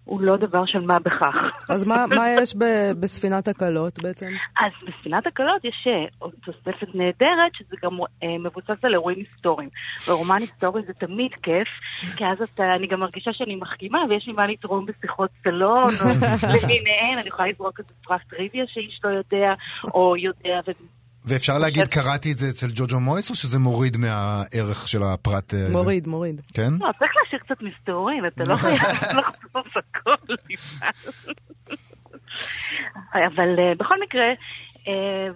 הוא 0.08 0.22
לא 0.22 0.38
דבר 0.38 0.66
של 0.66 0.80
מה 0.80 1.00
בכך. 1.00 1.36
אז 1.70 1.86
מה 1.88 2.06
מה 2.18 2.30
יש 2.30 2.56
ב- 2.56 2.92
בספינת 3.00 3.48
הקלות 3.48 4.00
בעצם? 4.04 4.30
אז 4.60 4.72
בספינת 4.88 5.28
הקלות 5.28 5.66
יש 5.66 5.88
אה, 5.88 6.30
תוספת 6.46 6.96
נהדרת, 6.96 7.52
שזה 7.54 7.76
גם 7.84 8.00
אה, 8.24 8.38
מבוסס 8.40 8.84
על 8.84 8.94
אירועים 8.94 9.20
היסטוריים. 9.20 9.70
ורומן 10.08 10.38
היסטורי 10.40 10.82
זה 10.88 10.94
תמיד 10.94 11.32
כיף, 11.44 11.68
כי 12.18 12.26
אז 12.26 12.42
אתה, 12.42 12.64
אני 12.76 12.88
גם 12.88 13.00
מרגישה 13.00 13.34
שאני 13.34 13.56
מחכימה, 13.56 14.00
ויש 14.10 14.28
לי 14.28 14.34
מה 14.34 14.48
לתרום 14.48 14.86
בשיחות 14.86 15.30
סלון, 15.44 15.94
או 16.02 16.08
למיניהן, 16.54 17.18
אני 17.18 17.28
יכולה 17.28 17.50
לזרוק 17.50 17.80
איזה 17.80 17.94
פרס 18.04 18.22
טריוויה 18.30 18.66
שאיש 18.68 19.00
לא 19.04 19.10
יודע, 19.16 19.54
או 19.94 20.16
יודע. 20.18 20.60
ואפשר 21.28 21.58
להגיד, 21.58 21.88
קראתי 21.88 22.32
את 22.32 22.38
זה 22.38 22.50
אצל 22.50 22.68
ג'וג'ו 22.76 23.00
מויס, 23.00 23.30
או 23.30 23.36
שזה 23.36 23.60
מוריד 23.60 23.98
מהערך 23.98 24.88
של 24.88 25.04
הפרט? 25.04 25.54
אה, 25.54 25.60
זה? 25.60 25.72
מוריד, 25.72 26.08
מוריד. 26.08 26.42
כן? 26.54 26.74
לא, 26.80 26.90
צריך 27.00 27.12
להשאיר 27.24 27.42
קצת 27.42 27.62
מסתורים, 27.62 28.26
אתה 28.26 28.44
לא 28.44 28.56
חייב 28.56 28.82
לחשוף 29.18 29.78
הכל. 29.78 30.34
אבל 33.14 33.60
אה, 33.60 33.76
בכל 33.78 33.96
מקרה, 34.02 34.26
אה, 34.88 35.28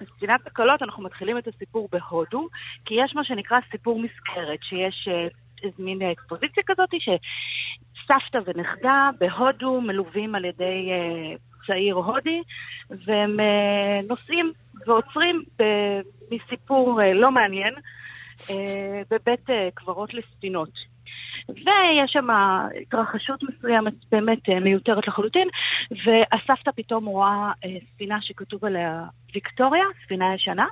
בספינת 0.00 0.46
הקולות 0.46 0.82
אנחנו 0.82 1.02
מתחילים 1.02 1.38
את 1.38 1.48
הסיפור 1.48 1.88
בהודו, 1.92 2.48
כי 2.84 2.94
יש 3.04 3.14
מה 3.14 3.24
שנקרא 3.24 3.58
סיפור 3.70 4.02
מסגרת, 4.02 4.58
שיש 4.62 5.08
אה, 5.08 5.28
מין 5.78 6.02
אקספוזיציה 6.02 6.62
כזאת, 6.66 6.88
שסבתא 6.98 8.38
ונכדה 8.46 9.10
בהודו 9.20 9.80
מלווים 9.80 10.34
על 10.34 10.44
ידי 10.44 10.90
אה, 10.90 11.36
צעיר 11.68 11.94
הודי, 11.94 12.42
והם 12.90 13.40
אה, 13.40 14.00
נוסעים 14.08 14.52
ועוצרים 14.86 15.42
מסיפור 16.30 17.02
אה, 17.02 17.14
לא 17.14 17.30
מעניין 17.30 17.74
אה, 18.50 19.02
בבית 19.10 19.46
קברות 19.74 20.14
לספינות. 20.14 20.70
ויש 21.48 22.12
שם 22.12 22.26
התרחשות 22.30 23.42
מסוימת 23.42 23.94
באמת 24.10 24.48
מיותרת 24.48 25.08
לחלוטין, 25.08 25.48
והסבתא 25.90 26.70
פתאום 26.76 27.06
רואה 27.06 27.52
אה, 27.64 27.76
ספינה 27.94 28.18
שכתוב 28.20 28.64
עליה 28.64 29.04
ויקטוריה, 29.34 29.84
ספינה 30.04 30.34
ישנה, 30.34 30.66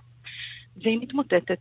והיא 0.82 0.98
מתמוטטת. 1.02 1.60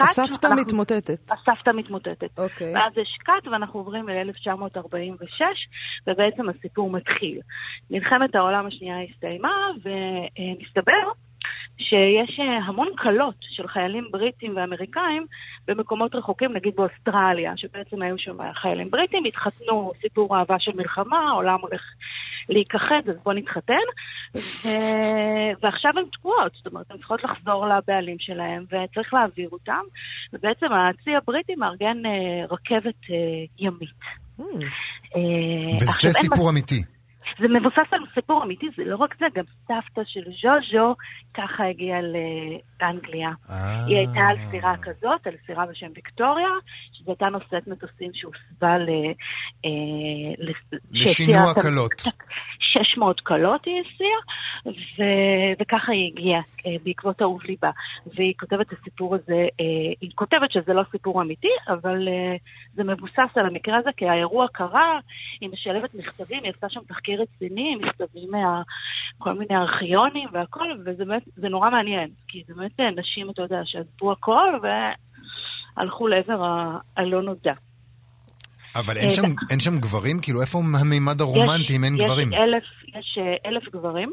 קאט, 0.00 0.08
הסבתא 0.08 0.46
אנחנו- 0.46 0.62
מתמוטטת. 0.62 1.30
הסבתא 1.32 1.70
מתמוטטת. 1.70 2.38
אוקיי. 2.38 2.74
ואז 2.74 2.92
יש 2.98 3.18
קאט 3.24 3.46
ואנחנו 3.52 3.80
עוברים 3.80 4.08
ל-1946, 4.08 5.40
ובעצם 6.06 6.48
הסיפור 6.48 6.90
מתחיל. 6.90 7.40
מלחמת 7.90 8.34
העולם 8.34 8.66
השנייה 8.66 8.96
הסתיימה, 9.02 9.52
ומסתבר 9.76 11.10
שיש 11.78 12.40
אה, 12.40 12.58
המון 12.66 12.88
כלות 12.98 13.34
של 13.40 13.68
חיילים 13.68 14.08
בריטים 14.10 14.56
ואמריקאים 14.56 15.26
במקומות 15.68 16.14
רחוקים, 16.14 16.52
נגיד 16.52 16.76
באוסטרליה, 16.76 17.52
שבעצם 17.56 18.02
היו 18.02 18.18
שם 18.18 18.36
חיילים 18.54 18.90
בריטים, 18.90 19.24
התחתנו, 19.24 19.92
סיפור 20.02 20.36
אהבה 20.38 20.56
של 20.58 20.72
מלחמה, 20.74 21.28
העולם 21.30 21.58
הולך 21.60 21.82
להיכחד, 22.50 23.02
אז 23.08 23.16
בואו 23.24 23.34
נתחתן. 23.36 23.86
ו... 24.36 24.68
ועכשיו 25.62 25.90
הן 25.96 26.04
תקועות, 26.12 26.52
זאת 26.56 26.66
אומרת, 26.66 26.90
הן 26.90 26.96
צריכות 26.96 27.20
לחזור 27.24 27.66
לבעלים 27.66 28.16
שלהם, 28.18 28.64
וצריך 28.64 29.14
להעביר 29.14 29.48
אותם. 29.52 29.82
ובעצם 30.32 30.66
הצי 30.72 31.10
הבריטי 31.16 31.54
מארגן 31.54 31.96
אה, 32.06 32.46
רכבת 32.50 33.00
אה, 33.10 33.16
ימית. 33.58 34.00
Hmm. 34.38 34.42
אה, 35.16 35.76
וזה 35.76 36.12
סיפור 36.12 36.50
אמיתי. 36.50 36.82
זה 37.40 37.48
מבוסס 37.48 37.92
על 37.92 38.00
סיפור 38.14 38.42
אמיתי, 38.44 38.66
זה 38.76 38.84
לא 38.84 38.96
רק 38.96 39.14
זה, 39.18 39.26
גם 39.34 39.44
סבתא 39.68 40.02
של 40.04 40.20
ז'וז'ו 40.24 40.94
ככה 41.34 41.66
הגיעה 41.66 42.00
לאנגליה. 42.80 43.30
אה. 43.50 43.86
היא 43.86 43.96
הייתה 43.96 44.20
על 44.20 44.36
סירה 44.50 44.74
כזאת, 44.82 45.26
על 45.26 45.34
סירה 45.46 45.66
בשם 45.66 45.86
ויקטוריה, 45.94 46.48
שזו 46.92 47.10
הייתה 47.10 47.28
נושאת 47.28 47.66
מטוסים 47.66 48.10
שהוסבה 48.14 48.78
ל... 48.78 48.88
אה, 49.64 50.46
לשינוע 50.92 51.54
קלות. 51.54 52.02
600 52.72 53.20
קלות 53.20 53.64
היא 53.64 53.74
הסיעה, 53.80 54.20
ו... 54.66 55.02
וככה 55.60 55.92
היא 55.92 56.12
הגיעה 56.12 56.40
אה, 56.66 56.70
בעקבות 56.84 57.22
אהוב 57.22 57.42
ליבה. 57.44 57.70
והיא 58.14 58.34
כותבת 58.40 58.66
את 58.66 58.78
הסיפור 58.80 59.14
הזה, 59.14 59.46
היא 60.00 60.10
כותבת 60.14 60.52
שזה 60.52 60.72
לא 60.72 60.82
סיפור 60.90 61.22
אמיתי, 61.22 61.48
אבל 61.68 62.08
זה 62.74 62.84
מבוסס 62.84 63.36
על 63.36 63.46
המקרה 63.46 63.78
הזה, 63.78 63.90
כי 63.96 64.08
האירוע 64.08 64.46
קרה, 64.52 64.98
היא 65.40 65.50
משלבת 65.52 65.94
מכתבים, 65.94 66.42
היא 66.44 66.52
עשתה 66.54 66.66
שם 66.70 66.80
תחקיר 66.88 67.22
רציני, 67.22 67.76
מכתבים 67.76 68.30
מה... 68.30 68.62
כל 69.18 69.32
מיני 69.32 69.56
ארכיונים 69.56 70.28
והכל, 70.32 70.68
וזה 70.84 71.04
באמת, 71.04 71.22
זה 71.36 71.48
נורא 71.48 71.70
מעניין, 71.70 72.10
כי 72.28 72.42
זה 72.46 72.54
באמת 72.54 72.80
נשים, 72.96 73.30
אתה 73.30 73.42
יודע, 73.42 73.60
שעזבו 73.64 74.12
הכל 74.12 74.48
והלכו 74.62 76.08
לעבר 76.08 76.42
הלא 76.96 77.22
נודע. 77.22 77.54
אבל 78.76 78.96
אין 78.96 79.08
אה, 79.10 79.14
שם- 79.14 79.34
אין 79.50 79.60
שם 79.60 79.78
גברים? 79.78 80.20
כאילו, 80.22 80.40
איפה 80.42 80.58
המימד 80.80 81.20
הרומנטי 81.20 81.76
אם 81.76 81.84
אין 81.84 81.94
יש 81.96 82.04
גברים? 82.04 82.32
אלף, 82.32 82.64
יש 82.98 83.18
אה, 83.18 83.50
אלף 83.50 83.68
גברים, 83.72 84.12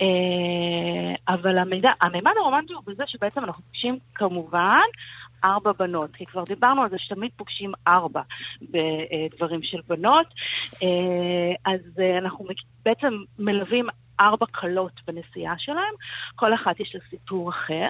אה, 0.00 1.34
אבל 1.34 1.58
המידע, 1.58 1.90
הממד 2.00 2.32
הרומנטי 2.40 2.72
הוא 2.72 2.82
בזה 2.86 3.02
שבעצם 3.06 3.44
אנחנו 3.44 3.62
פוגשים 3.62 3.98
כמובן 4.14 4.86
ארבע 5.44 5.72
בנות, 5.72 6.10
כי 6.16 6.26
כבר 6.26 6.44
דיברנו 6.44 6.82
על 6.82 6.90
זה 6.90 6.96
שתמיד 6.98 7.30
פוגשים 7.36 7.72
ארבע 7.88 8.22
בדברים 8.62 9.62
של 9.62 9.80
בנות, 9.88 10.26
אה, 10.82 11.72
אז 11.72 11.80
אה, 12.00 12.18
אנחנו 12.18 12.46
בעצם 12.84 13.14
מלווים 13.38 13.86
ארבע 14.20 14.46
כלות 14.46 14.92
בנסיעה 15.06 15.54
שלהם, 15.58 15.94
כל 16.36 16.54
אחת 16.54 16.80
יש 16.80 16.94
לה 16.94 17.00
סיפור 17.10 17.50
אחר. 17.50 17.88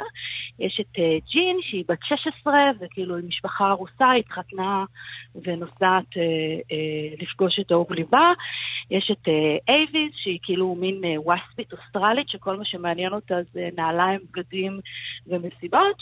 יש 0.58 0.80
את 0.80 0.98
אה, 0.98 1.18
ג'ין, 1.32 1.56
שהיא 1.62 1.84
בת 1.88 1.98
16, 2.04 2.54
וכאילו 2.80 3.16
היא 3.16 3.24
משפחה 3.28 3.70
ארוסה, 3.70 4.10
היא 4.10 4.22
התחתנה 4.26 4.84
ונוסעת 5.34 6.16
אה, 6.16 6.22
אה, 6.72 7.14
לפגוש 7.18 7.58
את 7.60 7.72
אהוב 7.72 7.92
ליבה. 7.92 8.32
יש 8.90 9.10
את 9.12 9.28
אה, 9.28 9.74
אייביס, 9.74 10.12
שהיא 10.16 10.38
כאילו 10.42 10.74
מין 10.74 11.04
אה, 11.04 11.20
ווספית 11.20 11.72
אוסטרלית, 11.72 12.28
שכל 12.28 12.56
מה 12.56 12.64
שמעניין 12.64 13.12
אותה 13.12 13.34
זה 13.52 13.68
נעליים, 13.76 14.20
בגדים 14.30 14.80
ומסיבות. 15.26 15.96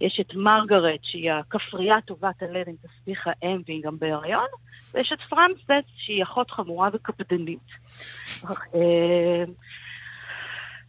יש 0.00 0.20
את 0.20 0.34
מרגרט, 0.34 1.00
שהיא 1.02 1.32
הכפרייה 1.32 2.00
טובת 2.00 2.42
הלב 2.42 2.68
עם 2.68 2.74
תסביך 2.76 3.26
האם 3.26 3.62
והיא 3.66 3.82
גם 3.82 3.98
בהיריון. 3.98 4.46
ויש 4.94 5.12
את 5.12 5.18
פרנסס, 5.28 5.88
שהיא 5.96 6.22
אחות 6.22 6.50
חמורה 6.50 6.88
וקפדנית. 6.92 7.68
אה, 8.74 9.44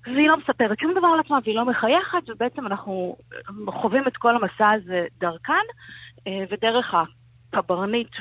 והיא 0.06 0.28
לא 0.28 0.38
מספרת 0.38 0.80
שום 0.80 0.92
דבר 0.92 1.08
על 1.08 1.20
עצמה, 1.20 1.38
והיא 1.44 1.56
לא 1.56 1.66
מחייכת, 1.66 2.30
ובעצם 2.30 2.68
אנחנו 2.68 3.18
חווים 3.68 4.08
את 4.08 4.18
כל 4.18 4.36
המסע 4.36 4.70
הזה 4.70 5.06
דרכן, 5.20 5.54
אה, 6.28 6.44
ודרך 6.52 6.96
הקברניט 7.54 8.12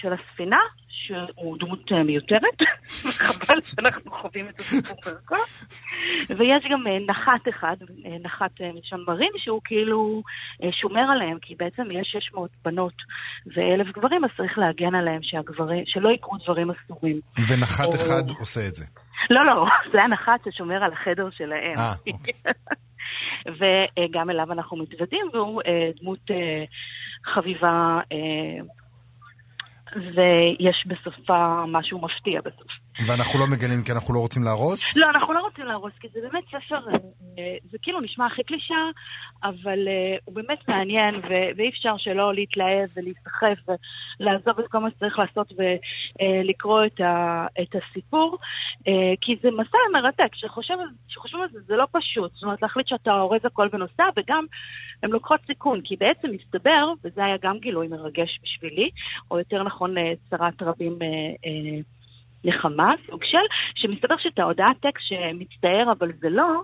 של 0.00 0.12
הספינה, 0.12 0.58
שהוא 0.88 1.58
דמות 1.58 1.92
אה, 1.92 2.02
מיותרת, 2.02 2.58
חבל 3.18 3.60
שאנחנו 3.62 4.10
חווים 4.10 4.48
את 4.48 4.60
הסיפור 4.60 4.96
דרכו. 5.04 5.34
ויש 6.28 6.64
גם 6.70 6.86
אה, 6.86 6.98
נחת 7.06 7.48
אחד, 7.48 7.76
אה, 8.06 8.16
נחת 8.22 8.60
מלשון 8.60 9.04
מרים, 9.06 9.32
שהוא 9.36 9.60
כאילו 9.64 10.22
שומר 10.80 11.00
עליהם, 11.12 11.38
כי 11.42 11.54
בעצם 11.54 11.82
יש 11.90 12.08
600 12.12 12.50
בנות 12.64 12.94
ואלף 13.46 13.86
גברים, 13.96 14.24
אז 14.24 14.30
צריך 14.36 14.58
להגן 14.58 14.94
עליהם 14.94 15.20
שהגברים, 15.22 15.84
שלא 15.86 16.08
יקרו 16.08 16.36
דברים 16.44 16.70
אסורים. 16.70 17.20
ונחת 17.48 17.86
או- 17.86 17.94
אחד 17.94 18.30
עושה 18.40 18.60
את 18.68 18.74
זה. 18.74 18.86
לא, 19.30 19.46
לא, 19.46 19.66
זה 19.92 20.02
הנחת 20.04 20.40
ששומר 20.44 20.84
על 20.84 20.92
החדר 20.92 21.28
שלהם. 21.30 21.76
אה, 21.76 21.92
אוקיי. 22.12 22.34
וגם 23.46 24.30
אליו 24.30 24.52
אנחנו 24.52 24.76
מתוודעים, 24.76 25.26
והוא 25.32 25.62
דמות 26.00 26.30
חביבה, 27.24 28.00
ויש 29.96 30.86
בסופה 30.86 31.64
משהו 31.66 32.00
מפתיע 32.00 32.40
בסוף. 32.40 32.89
ואנחנו 33.06 33.38
לא 33.38 33.46
מגלים 33.46 33.82
כי 33.84 33.92
אנחנו 33.92 34.14
לא 34.14 34.18
רוצים 34.18 34.42
להרוס? 34.42 34.96
לא, 34.96 35.06
אנחנו 35.14 35.32
לא 35.34 35.40
רוצים 35.40 35.64
להרוס, 35.66 35.92
כי 36.00 36.08
זה 36.12 36.20
באמת 36.22 36.44
ספר, 36.48 36.88
אה, 36.88 36.92
אה, 37.38 37.56
זה 37.70 37.78
כאילו 37.82 38.00
נשמע 38.00 38.26
הכי 38.26 38.42
קלישה, 38.42 38.74
אבל 39.44 39.88
אה, 39.88 40.16
הוא 40.24 40.34
באמת 40.34 40.68
מעניין, 40.68 41.14
ו- 41.14 41.50
ואי 41.56 41.68
אפשר 41.68 41.94
שלא 41.98 42.34
להתלהב 42.34 42.88
ולהיסחף 42.96 43.58
ולעזוב 44.20 44.60
את 44.60 44.68
כל 44.68 44.78
מה 44.78 44.90
שצריך 44.90 45.18
לעשות 45.18 45.52
ולקרוא 45.58 46.84
את, 46.86 47.00
ה- 47.00 47.46
את 47.62 47.74
הסיפור, 47.74 48.38
כי 49.20 49.36
זה 49.42 49.48
מסע 49.50 49.78
מרתק, 49.92 50.32
כשחושב- 50.32 50.74
כשחושבים 51.08 51.42
על 51.42 51.48
זה 51.52 51.58
זה 51.66 51.76
לא 51.76 51.86
פשוט, 51.92 52.32
זאת 52.34 52.42
אומרת 52.42 52.62
להחליט 52.62 52.88
שאתה 52.88 53.12
אורז 53.20 53.40
הכל 53.44 53.68
ונוסע, 53.72 54.04
וגם 54.16 54.44
הן 55.02 55.10
לוקחות 55.10 55.40
סיכון, 55.46 55.80
כי 55.84 55.96
בעצם 55.96 56.28
מסתבר, 56.30 56.92
וזה 57.04 57.24
היה 57.24 57.36
גם 57.42 57.58
גילוי 57.58 57.88
מרגש 57.88 58.38
בשבילי, 58.42 58.90
או 59.30 59.38
יותר 59.38 59.62
נכון 59.62 59.94
צרת 60.30 60.62
רבים 60.62 60.98
אה, 62.46 62.50
אה, 62.50 62.56
נחמה, 62.56 62.92
סוג 63.10 63.24
של, 63.24 63.38
שמסתבר 63.74 64.14
שאת 64.18 64.38
ההודעת 64.38 64.76
טקסט 64.80 65.04
שמצטער 65.08 65.92
אבל 65.92 66.12
זה 66.20 66.28
לא, 66.30 66.62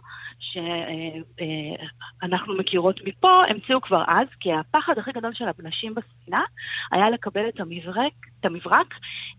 שאנחנו 2.21 2.59
מכירות 2.59 3.01
מפה, 3.05 3.43
המציאו 3.49 3.81
כבר 3.81 4.03
אז, 4.09 4.27
כי 4.41 4.53
הפחד 4.53 4.99
הכי 4.99 5.13
גדול 5.13 5.31
של 5.35 5.45
הנשים 5.59 5.95
בספינה 5.95 6.43
היה 6.93 7.11
לקבל 7.11 7.49
את 7.49 7.61
המברק, 7.61 8.13
את 8.41 8.45
המברק, 8.45 8.95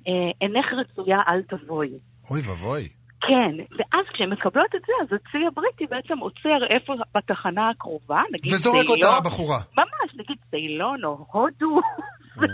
אה, 0.07 0.31
אינך 0.41 0.65
רצויה 0.73 1.19
אל 1.27 1.41
תבואי. 1.41 1.89
אוי 2.31 2.41
ואבוי. 2.41 2.96
כן, 3.22 3.63
ואז 3.78 4.05
כשהן 4.13 4.30
מקבלות 4.30 4.76
את 4.76 4.82
זה, 4.88 4.93
אז 5.01 5.07
הצי 5.13 5.38
הבריטי 5.47 5.86
בעצם 5.86 6.18
עוצר 6.20 6.65
איפה 6.70 6.93
בתחנה 7.15 7.70
הקרובה, 7.70 8.22
נגיד 8.34 8.53
וזורק 8.53 8.89
אותה 8.89 9.09
הבחורה. 9.18 9.57
ממש, 9.78 10.15
נגיד 10.15 10.38
ציילון 10.51 11.03
או 11.03 11.26
הודו, 11.32 11.80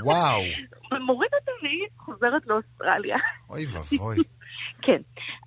וואו. 0.04 0.42
ומוריד 0.92 1.30
אותה 1.34 1.52
והיא 1.64 1.88
חוזרת 1.98 2.48
לאוסטרליה. 2.48 3.18
אוי 3.50 3.66
ואבוי. 3.72 4.18
כן, 4.82 5.02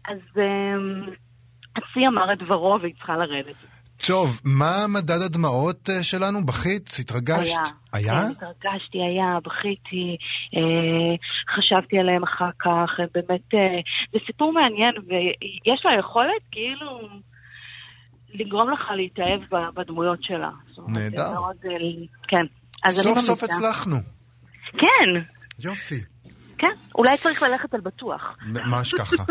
אז 0.08 0.18
אמ, 0.36 1.02
הצי 1.76 2.06
אמר 2.06 2.32
את 2.32 2.38
דברו 2.38 2.78
והיא 2.80 2.94
צריכה 2.94 3.16
לרדת. 3.16 3.75
טוב, 3.96 4.40
מה 4.44 4.86
מדד 4.88 5.22
הדמעות 5.22 5.90
אה, 5.90 6.02
שלנו? 6.02 6.46
בכית? 6.46 6.96
התרגשת? 6.98 7.56
היה? 7.92 8.14
כן, 8.14 8.46
התרגשתי, 8.46 8.98
היה, 8.98 9.38
בכיתי, 9.44 10.16
אה, 10.56 11.16
חשבתי 11.56 11.98
עליהם 11.98 12.22
אחר 12.22 12.50
כך, 12.58 12.90
באמת, 13.14 13.54
אה, 13.54 13.80
זה 14.12 14.18
סיפור 14.26 14.52
מעניין, 14.52 14.94
ויש 15.06 15.80
לה 15.84 15.98
יכולת 15.98 16.42
כאילו 16.50 17.00
לגרום 18.34 18.70
לך 18.70 18.90
להתאהב 18.96 19.40
בדמויות 19.74 20.22
שלה. 20.22 20.50
נהדר. 20.88 21.32
מאוד, 21.32 21.56
אה, 21.64 22.06
כן. 22.28 22.46
סוף 22.90 23.18
סוף. 23.18 23.42
הצלחנו. 23.42 23.96
כן, 24.72 25.20
יופי. 25.58 26.15
כן, 26.58 26.66
אולי 26.94 27.16
צריך 27.18 27.42
ללכת 27.42 27.74
על 27.74 27.80
בטוח. 27.80 28.22
ממש 28.46 28.94
ככה. 28.94 29.24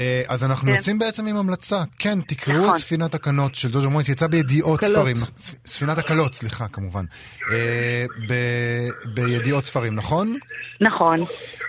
אה, 0.00 0.22
אז 0.28 0.44
אנחנו 0.44 0.68
כן. 0.68 0.74
יוצאים 0.76 0.98
בעצם 0.98 1.26
עם 1.26 1.36
המלצה. 1.36 1.82
כן, 1.98 2.20
תקראו 2.20 2.58
נכון. 2.58 2.70
את 2.70 2.76
ספינת 2.76 3.14
הקנות 3.14 3.54
של 3.54 3.70
דוז'ו 3.70 3.90
מויס, 3.90 4.08
יצא 4.08 4.26
בידיעות 4.26 4.80
קלות. 4.80 4.92
ספרים. 4.92 5.16
ספ- 5.16 5.56
ספינת 5.66 5.98
הקלות, 5.98 6.34
סליחה, 6.34 6.68
כמובן. 6.68 7.04
אה, 7.52 8.04
ב- 8.28 8.88
בידיעות 9.14 9.64
ספרים, 9.64 9.94
נכון? 9.94 10.38
נכון. 10.80 11.20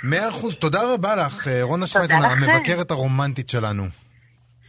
מאה 0.03 0.29
אחוז, 0.29 0.55
תודה 0.55 0.93
רבה 0.93 1.15
לך, 1.15 1.47
אה, 1.47 1.63
רונה 1.63 1.87
שפייזן. 1.87 2.15
המבקרת 2.21 2.91
הרומנטית 2.91 3.49
שלנו. 3.49 3.87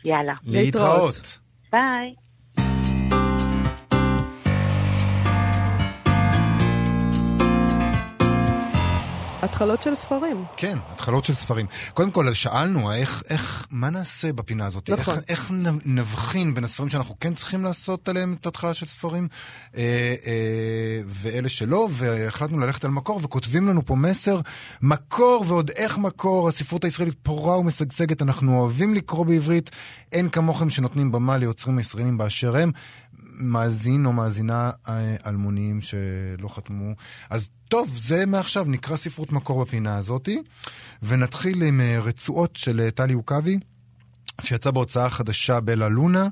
יאללה. 0.05 0.33
להתראות. 0.47 1.39
ביי. 1.73 2.15
התחלות 9.47 9.83
של 9.83 9.95
ספרים. 9.95 10.45
כן, 10.57 10.79
התחלות 10.93 11.25
של 11.25 11.35
ספרים. 11.35 11.67
קודם 11.95 12.11
כל, 12.11 12.35
שאלנו, 12.35 12.93
איך, 12.93 13.23
איך, 13.31 13.67
מה 13.71 13.91
נעשה 13.91 14.33
בפינה 14.33 14.67
הזאת? 14.67 14.91
נכון. 14.91 15.15
איך, 15.15 15.25
איך 15.29 15.53
נבחין 15.85 16.55
בין 16.55 16.65
הספרים 16.65 16.89
שאנחנו 16.89 17.15
כן 17.21 17.35
צריכים 17.35 17.65
לעשות 17.65 18.09
עליהם 18.09 18.37
את 18.41 18.47
ההתחלה 18.47 18.75
של 18.75 18.87
ספרים, 18.87 19.29
אה, 19.77 20.15
אה, 20.27 21.01
ואלה 21.07 21.49
שלא, 21.49 21.89
והחלטנו 21.91 22.59
ללכת 22.59 22.85
על 22.85 22.91
מקור, 22.91 23.21
וכותבים 23.23 23.69
לנו 23.69 23.87
פה 23.87 23.95
מסר, 23.95 24.41
מקור 24.83 25.45
ועוד 25.49 25.71
איך 25.77 25.99
מקור, 25.99 26.49
הספרות 26.49 26.85
הישראלית 26.85 27.17
פורה 27.23 27.59
ומשגשגת, 27.59 28.23
אנחנו 28.23 28.61
אוהבים 28.61 28.95
לקרוא 28.95 29.27
בעברית, 29.27 29.71
אין 30.13 30.29
כמוכם 30.29 30.71
שנותנים 30.71 31.13
במה 31.13 31.37
ליוצרים 31.37 31.79
הישראלים 31.79 32.19
באשר 32.19 32.57
הם. 32.57 32.73
מאזין 33.39 34.07
או 34.07 34.13
מאזינה 34.13 34.71
אה, 34.89 35.17
אלמוניים 35.27 35.81
שלא 35.81 36.49
חתמו. 36.49 36.93
אז 37.31 37.49
טוב, 37.69 37.89
זה 37.97 38.27
מעכשיו, 38.27 38.65
נקרא 38.69 38.97
ספרות 38.97 39.33
מקור 39.33 39.65
בפינה 39.65 39.97
הזאתי, 39.97 40.43
ונתחיל 41.03 41.63
עם 41.63 41.81
אה, 41.81 42.01
רצועות 42.01 42.57
של 42.57 42.81
אה, 42.81 42.91
טלי 42.91 43.13
עוקבי. 43.13 43.59
שיצא 44.43 44.71
בהוצאה 44.71 45.11
חדשה 45.11 45.61
בלה 45.61 45.89
לונה. 45.89 46.29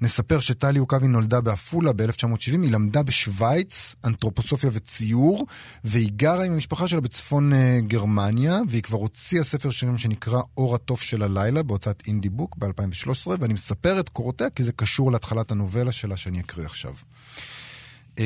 נספר 0.00 0.40
שטלי 0.40 0.78
עוקבי 0.78 1.08
נולדה 1.08 1.40
בעפולה 1.40 1.92
ב-1970, 1.92 2.62
היא 2.62 2.72
למדה 2.72 3.02
בשוויץ, 3.02 3.94
אנתרופוסופיה 4.04 4.70
וציור, 4.72 5.46
והיא 5.84 6.10
גרה 6.16 6.44
עם 6.44 6.52
המשפחה 6.52 6.88
שלה 6.88 7.00
בצפון 7.00 7.52
uh, 7.52 7.56
גרמניה, 7.86 8.58
והיא 8.68 8.82
כבר 8.82 8.98
הוציאה 8.98 9.44
ספר 9.44 9.70
שירים 9.70 9.98
שנקרא 9.98 10.40
אור 10.56 10.74
התוף 10.74 11.02
של 11.02 11.22
הלילה, 11.22 11.62
בהוצאת 11.62 12.02
אינדי 12.06 12.28
בוק 12.28 12.56
ב-2013, 12.58 13.26
ואני 13.40 13.54
מספר 13.54 14.00
את 14.00 14.08
קורותיה 14.08 14.50
כי 14.50 14.62
זה 14.62 14.72
קשור 14.72 15.12
להתחלת 15.12 15.50
הנובלה 15.50 15.92
שלה 15.92 16.16
שאני 16.16 16.40
אקריא 16.40 16.66
עכשיו. 16.66 16.92
Um, 18.16 18.20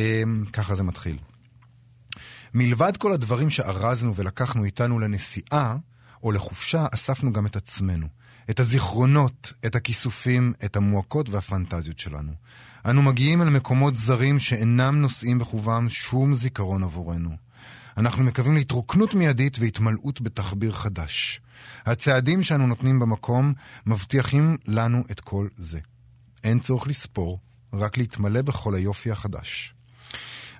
ככה 0.52 0.74
זה 0.74 0.82
מתחיל. 0.82 1.18
מלבד 2.54 2.96
כל 2.96 3.12
הדברים 3.12 3.50
שארזנו 3.50 4.14
ולקחנו 4.14 4.64
איתנו 4.64 4.98
לנסיעה 4.98 5.76
או 6.22 6.32
לחופשה, 6.32 6.86
אספנו 6.94 7.32
גם 7.32 7.46
את 7.46 7.56
עצמנו. 7.56 8.06
את 8.50 8.60
הזיכרונות, 8.60 9.52
את 9.66 9.74
הכיסופים, 9.74 10.52
את 10.64 10.76
המועקות 10.76 11.28
והפנטזיות 11.28 11.98
שלנו. 11.98 12.32
אנו 12.86 13.02
מגיעים 13.02 13.42
אל 13.42 13.50
מקומות 13.50 13.96
זרים 13.96 14.38
שאינם 14.38 15.00
נושאים 15.00 15.38
בחובם 15.38 15.88
שום 15.88 16.34
זיכרון 16.34 16.82
עבורנו. 16.82 17.30
אנחנו 17.96 18.24
מקווים 18.24 18.54
להתרוקנות 18.54 19.14
מיידית 19.14 19.58
והתמלאות 19.58 20.20
בתחביר 20.20 20.72
חדש. 20.72 21.40
הצעדים 21.86 22.42
שאנו 22.42 22.66
נותנים 22.66 22.98
במקום 22.98 23.52
מבטיחים 23.86 24.56
לנו 24.66 25.04
את 25.10 25.20
כל 25.20 25.48
זה. 25.56 25.78
אין 26.44 26.60
צורך 26.60 26.86
לספור, 26.86 27.38
רק 27.72 27.98
להתמלא 27.98 28.42
בכל 28.42 28.74
היופי 28.74 29.10
החדש. 29.10 29.74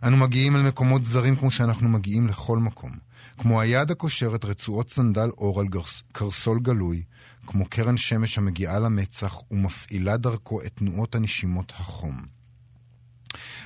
אנו 0.02 0.16
מגיעים 0.16 0.56
אל 0.56 0.62
מקומות 0.62 1.04
זרים 1.04 1.36
כמו 1.36 1.50
שאנחנו 1.50 1.88
מגיעים 1.88 2.26
לכל 2.26 2.58
מקום. 2.58 3.09
כמו 3.40 3.60
היד 3.60 3.90
הקושרת 3.90 4.44
רצועות 4.44 4.90
סנדל 4.90 5.30
עור 5.38 5.60
על 5.60 5.66
גרס, 5.66 6.02
קרסול 6.12 6.60
גלוי, 6.60 7.02
כמו 7.46 7.64
קרן 7.68 7.96
שמש 7.96 8.38
המגיעה 8.38 8.78
למצח 8.78 9.34
ומפעילה 9.50 10.16
דרכו 10.16 10.62
את 10.62 10.72
תנועות 10.74 11.14
הנשימות 11.14 11.72
החום. 11.76 12.22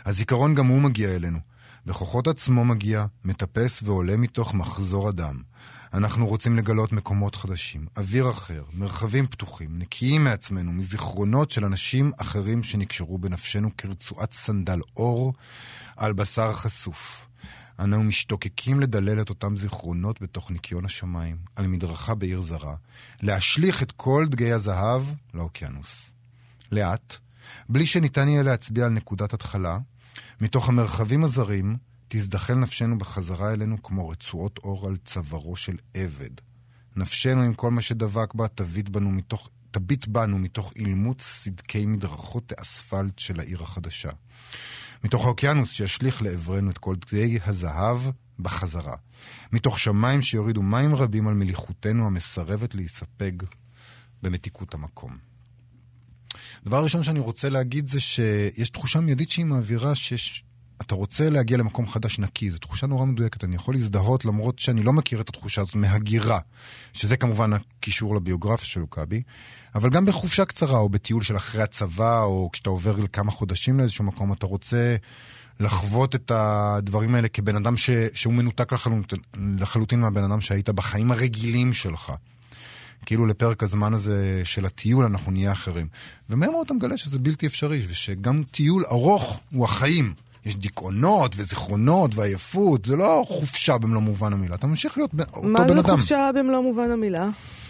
הזיכרון 0.04 0.54
גם 0.54 0.66
הוא 0.66 0.80
מגיע 0.80 1.16
אלינו. 1.16 1.38
בכוחות 1.86 2.26
עצמו 2.28 2.64
מגיע, 2.64 3.06
מטפס 3.24 3.82
ועולה 3.82 4.16
מתוך 4.16 4.54
מחזור 4.54 5.08
הדם. 5.08 5.42
אנחנו 5.94 6.26
רוצים 6.26 6.56
לגלות 6.56 6.92
מקומות 6.92 7.34
חדשים, 7.34 7.86
אוויר 7.96 8.30
אחר, 8.30 8.64
מרחבים 8.72 9.26
פתוחים, 9.26 9.78
נקיים 9.78 10.24
מעצמנו, 10.24 10.72
מזיכרונות 10.72 11.50
של 11.50 11.64
אנשים 11.64 12.12
אחרים 12.16 12.62
שנקשרו 12.62 13.18
בנפשנו 13.18 13.70
כרצועת 13.78 14.32
סנדל 14.32 14.80
עור 14.96 15.32
על 15.96 16.12
בשר 16.12 16.52
חשוף. 16.52 17.26
אנו 17.78 18.04
משתוקקים 18.04 18.80
לדלל 18.80 19.20
את 19.20 19.30
אותם 19.30 19.56
זיכרונות 19.56 20.22
בתוך 20.22 20.50
ניקיון 20.50 20.84
השמיים, 20.84 21.36
על 21.56 21.66
מדרכה 21.66 22.14
בעיר 22.14 22.40
זרה, 22.40 22.74
להשליך 23.22 23.82
את 23.82 23.92
כל 23.92 24.26
דגי 24.28 24.52
הזהב 24.52 25.02
לאוקיינוס. 25.34 26.10
לאט, 26.72 27.16
בלי 27.68 27.86
שניתן 27.86 28.28
יהיה 28.28 28.42
להצביע 28.42 28.86
על 28.86 28.92
נקודת 28.92 29.34
התחלה, 29.34 29.78
מתוך 30.40 30.68
המרחבים 30.68 31.24
הזרים, 31.24 31.76
תזדחל 32.08 32.54
נפשנו 32.54 32.98
בחזרה 32.98 33.52
אלינו 33.52 33.82
כמו 33.82 34.08
רצועות 34.08 34.58
אור 34.58 34.86
על 34.86 34.96
צווארו 34.96 35.56
של 35.56 35.76
עבד. 35.94 36.30
נפשנו 36.96 37.42
עם 37.42 37.54
כל 37.54 37.70
מה 37.70 37.80
שדבק 37.80 38.34
בה 38.34 38.48
תביט 38.48 38.88
בנו 38.88 39.10
מתוך 39.10 39.50
תביט 39.70 40.06
בנו 40.06 40.38
מתוך 40.38 40.72
אילמות 40.76 41.20
סדקי 41.20 41.86
מדרכות 41.86 42.52
האספלט 42.58 43.18
של 43.18 43.40
העיר 43.40 43.62
החדשה. 43.62 44.10
מתוך 45.04 45.24
האוקיינוס 45.24 45.72
שישליך 45.72 46.22
לעברנו 46.22 46.70
את 46.70 46.78
כל 46.78 46.96
דגי 46.96 47.38
הזהב 47.46 47.98
בחזרה. 48.38 48.96
מתוך 49.52 49.78
שמיים 49.78 50.22
שיורידו 50.22 50.62
מים 50.62 50.94
רבים 50.94 51.28
על 51.28 51.34
מליחותנו 51.34 52.06
המסרבת 52.06 52.74
להיספג 52.74 53.32
במתיקות 54.22 54.74
המקום. 54.74 55.18
הדבר 56.62 56.76
הראשון 56.76 57.02
שאני 57.02 57.20
רוצה 57.20 57.48
להגיד 57.48 57.86
זה 57.86 58.00
שיש 58.00 58.70
תחושה 58.70 59.00
מיידית 59.00 59.30
שהיא 59.30 59.46
מעבירה 59.46 59.94
שיש... 59.94 60.43
אתה 60.82 60.94
רוצה 60.94 61.30
להגיע 61.30 61.58
למקום 61.58 61.86
חדש 61.86 62.18
נקי, 62.18 62.50
זו 62.50 62.58
תחושה 62.58 62.86
נורא 62.86 63.04
מדויקת. 63.04 63.44
אני 63.44 63.54
יכול 63.54 63.74
להזדהות 63.74 64.24
למרות 64.24 64.58
שאני 64.58 64.82
לא 64.82 64.92
מכיר 64.92 65.20
את 65.20 65.28
התחושה 65.28 65.60
הזאת 65.60 65.74
מהגירה, 65.74 66.38
שזה 66.92 67.16
כמובן 67.16 67.50
הקישור 67.52 68.16
לביוגרפיה 68.16 68.66
של 68.66 68.80
לוקאבי, 68.80 69.22
אבל 69.74 69.90
גם 69.90 70.04
בחופשה 70.04 70.44
קצרה 70.44 70.78
או 70.78 70.88
בטיול 70.88 71.22
של 71.22 71.36
אחרי 71.36 71.62
הצבא, 71.62 72.22
או 72.22 72.50
כשאתה 72.52 72.70
עובר 72.70 72.96
לכמה 72.96 73.30
חודשים 73.30 73.78
לאיזשהו 73.78 74.04
מקום, 74.04 74.32
אתה 74.32 74.46
רוצה 74.46 74.96
לחוות 75.60 76.14
את 76.14 76.30
הדברים 76.34 77.14
האלה 77.14 77.28
כבן 77.28 77.56
אדם 77.56 77.76
ש... 77.76 77.90
שהוא 78.14 78.34
מנותק 78.34 78.72
לחלוטין, 78.72 79.18
לחלוטין 79.58 80.00
מהבן 80.00 80.24
אדם 80.24 80.40
שהיית 80.40 80.70
בחיים 80.70 81.12
הרגילים 81.12 81.72
שלך. 81.72 82.12
כאילו 83.06 83.26
לפרק 83.26 83.62
הזמן 83.62 83.94
הזה 83.94 84.40
של 84.44 84.66
הטיול 84.66 85.04
אנחנו 85.04 85.32
נהיה 85.32 85.52
אחרים. 85.52 85.86
ומהר 86.30 86.50
מאוד 86.50 86.64
אתה 86.64 86.74
מגלה 86.74 86.96
שזה 86.96 87.18
בלתי 87.18 87.46
אפשרי, 87.46 87.82
ושגם 87.88 88.42
טיול 88.42 88.84
ארוך 88.90 89.40
הוא 89.50 89.64
החיים. 89.64 90.14
יש 90.46 90.56
דיכאונות 90.56 91.34
וזיכרונות 91.36 92.14
ועייפות, 92.14 92.84
זה 92.84 92.96
לא 92.96 93.24
חופשה 93.28 93.78
במלוא 93.78 94.00
מובן 94.00 94.32
המילה, 94.32 94.54
אתה 94.54 94.66
ממשיך 94.66 94.98
להיות 94.98 95.10
אותו 95.10 95.42
בן 95.42 95.48
אדם. 95.48 95.76
מה 95.76 95.82
זה 95.82 95.82
חופשה 95.82 96.30
במלוא 96.34 96.62
מובן 96.62 96.90
המילה? 96.90 97.28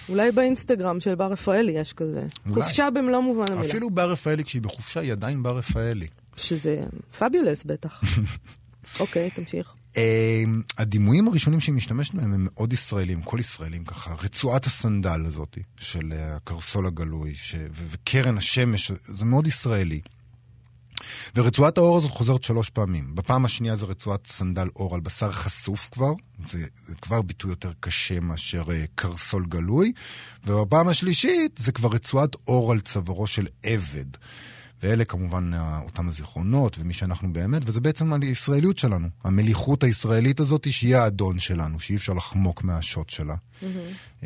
אולי 0.09 0.33
באינסטגרם 0.33 1.01
של 1.01 1.14
בר 1.14 1.33
רפאלי 1.33 1.72
יש 1.72 1.93
כזה. 1.93 2.22
אולי. 2.47 2.62
חופשה 2.62 2.91
במלוא 2.91 3.20
מובן 3.20 3.53
המילה. 3.53 3.68
אפילו 3.68 3.91
בר 3.91 4.11
רפאלי, 4.11 4.45
כשהיא 4.45 4.62
בחופשה, 4.62 5.01
היא 5.01 5.12
עדיין 5.12 5.43
בר 5.43 5.57
רפאלי. 5.59 6.07
שזה 6.37 6.81
פביולס 7.18 7.64
בטח. 7.64 8.03
אוקיי, 9.01 9.31
תמשיך. 9.31 9.75
אמ, 9.97 10.62
הדימויים 10.79 11.29
הראשונים 11.29 11.61
שהיא 11.61 11.75
משתמשת 11.75 12.14
בהם 12.14 12.33
הם 12.33 12.47
מאוד 12.51 12.72
ישראלים, 12.72 13.22
כל 13.22 13.37
ישראלים 13.41 13.85
ככה. 13.85 14.14
רצועת 14.22 14.66
הסנדל 14.66 15.25
הזאת 15.27 15.59
של 15.77 16.12
אה, 16.12 16.37
הקרסול 16.37 16.87
הגלוי 16.87 17.35
ש... 17.35 17.55
וקרן 17.72 18.39
השמש, 18.39 18.93
זה 19.05 19.25
מאוד 19.25 19.47
ישראלי. 19.47 20.01
ורצועת 21.36 21.78
האור 21.78 21.97
הזאת 21.97 22.11
חוזרת 22.11 22.42
שלוש 22.42 22.70
פעמים. 22.70 23.14
בפעם 23.14 23.45
השנייה 23.45 23.76
זה 23.76 23.86
רצועת 23.86 24.26
סנדל 24.26 24.68
אור 24.76 24.95
על 24.95 25.01
בשר 25.01 25.32
חשוף 25.32 25.88
כבר, 25.92 26.12
זה, 26.47 26.66
זה 26.86 26.95
כבר 26.95 27.22
ביטוי 27.22 27.51
יותר 27.51 27.72
קשה 27.80 28.20
מאשר 28.20 28.62
uh, 28.62 28.70
קרסול 28.95 29.47
גלוי, 29.47 29.92
ובפעם 30.47 30.88
השלישית 30.88 31.59
זה 31.59 31.72
כבר 31.72 31.88
רצועת 31.88 32.36
אור 32.49 32.72
על 32.72 32.80
צווארו 32.80 33.26
של 33.26 33.47
עבד. 33.62 34.07
ואלה 34.82 35.05
כמובן 35.05 35.51
אותם 35.84 36.09
הזיכרונות 36.09 36.78
ומי 36.78 36.92
שאנחנו 36.92 37.32
באמת, 37.32 37.62
וזה 37.64 37.80
בעצם 37.80 38.12
הישראליות 38.22 38.78
שלנו. 38.78 39.09
המליחות 39.24 39.84
הישראלית 39.84 40.40
הזאת 40.40 40.72
שהיא 40.72 40.97
האדון 40.97 41.38
שלנו, 41.38 41.80
שאי 41.80 41.97
אפשר 41.97 42.12
לחמוק 42.12 42.64
מהשוט 42.64 43.11
שלה. 43.11 43.34
Mm-hmm. 43.34 44.24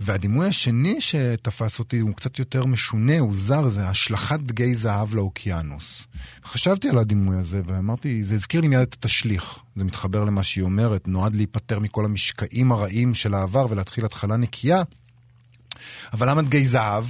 והדימוי 0.00 0.46
השני 0.46 1.00
שתפס 1.00 1.78
אותי 1.78 1.98
הוא 1.98 2.14
קצת 2.14 2.38
יותר 2.38 2.66
משונה, 2.66 3.18
הוא 3.18 3.34
זר, 3.34 3.68
זה 3.68 3.88
השלכת 3.88 4.40
דגי 4.40 4.74
זהב 4.74 5.14
לאוקיינוס. 5.14 6.06
חשבתי 6.44 6.88
על 6.88 6.98
הדימוי 6.98 7.36
הזה 7.36 7.60
ואמרתי, 7.66 8.24
זה 8.24 8.34
הזכיר 8.34 8.60
לי 8.60 8.68
מיד 8.68 8.80
את 8.80 8.94
התשליך. 8.94 9.58
זה 9.76 9.84
מתחבר 9.84 10.24
למה 10.24 10.42
שהיא 10.42 10.64
אומרת, 10.64 11.08
נועד 11.08 11.36
להיפטר 11.36 11.78
מכל 11.78 12.04
המשקעים 12.04 12.72
הרעים 12.72 13.14
של 13.14 13.34
העבר 13.34 13.66
ולהתחיל 13.70 14.04
התחלה 14.04 14.36
נקייה. 14.36 14.82
אבל 16.12 16.30
למה 16.30 16.42
דגי 16.42 16.64
זהב? 16.64 17.04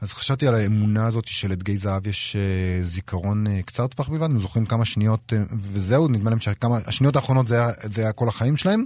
אז 0.00 0.12
חשבתי 0.12 0.48
על 0.48 0.54
האמונה 0.54 1.06
הזאת 1.06 1.26
שלדגי 1.26 1.76
זהב 1.76 2.06
יש 2.06 2.36
uh, 2.36 2.84
זיכרון 2.84 3.46
uh, 3.46 3.50
קצר 3.64 3.86
טווח 3.86 4.08
בלבד, 4.08 4.30
הם 4.30 4.40
זוכרים 4.40 4.66
כמה 4.66 4.84
שניות, 4.84 5.32
uh, 5.32 5.54
וזהו, 5.60 6.08
נדמה 6.08 6.30
להם 6.30 6.40
שהשניות 6.40 7.16
האחרונות 7.16 7.48
זה 7.48 7.54
היה, 7.54 7.70
זה 7.82 8.02
היה 8.02 8.12
כל 8.12 8.28
החיים 8.28 8.56
שלהם. 8.56 8.84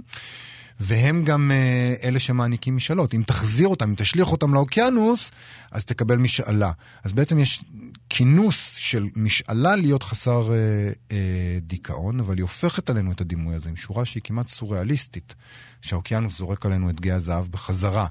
והם 0.79 1.23
גם 1.23 1.51
uh, 1.51 2.05
אלה 2.05 2.19
שמעניקים 2.19 2.75
משאלות. 2.75 3.13
אם 3.13 3.23
תחזיר 3.25 3.67
אותם, 3.67 3.89
אם 3.89 3.95
תשליך 3.97 4.27
אותם 4.27 4.53
לאוקיינוס, 4.53 5.31
אז 5.71 5.85
תקבל 5.85 6.17
משאלה. 6.17 6.71
אז 7.03 7.13
בעצם 7.13 7.39
יש 7.39 7.63
כינוס 8.09 8.75
של 8.75 9.07
משאלה 9.15 9.75
להיות 9.75 10.03
חסר 10.03 10.47
uh, 10.47 11.09
uh, 11.09 11.13
דיכאון, 11.61 12.19
אבל 12.19 12.35
היא 12.35 12.41
הופכת 12.41 12.89
עלינו 12.89 13.11
את 13.11 13.21
הדימוי 13.21 13.55
הזה 13.55 13.69
עם 13.69 13.75
שורה 13.75 14.05
שהיא 14.05 14.23
כמעט 14.23 14.47
סוריאליסטית, 14.47 15.35
שהאוקיינוס 15.81 16.37
זורק 16.37 16.65
עלינו 16.65 16.89
את 16.89 17.01
גיא 17.01 17.13
הזהב 17.13 17.47
בחזרה. 17.47 18.07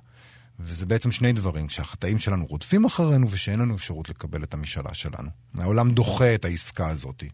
וזה 0.61 0.87
בעצם 0.87 1.11
שני 1.11 1.33
דברים, 1.33 1.69
שהחטאים 1.69 2.19
שלנו 2.19 2.47
רודפים 2.47 2.85
אחרינו 2.85 3.31
ושאין 3.31 3.61
לנו 3.61 3.75
אפשרות 3.75 4.09
לקבל 4.09 4.43
את 4.43 4.55
המשאלה 4.55 4.95
שלנו. 4.95 5.29
העולם 5.59 5.91
דוחה 5.91 6.35
את 6.35 6.45
העסקה 6.45 6.89
הזאת. 6.89 7.25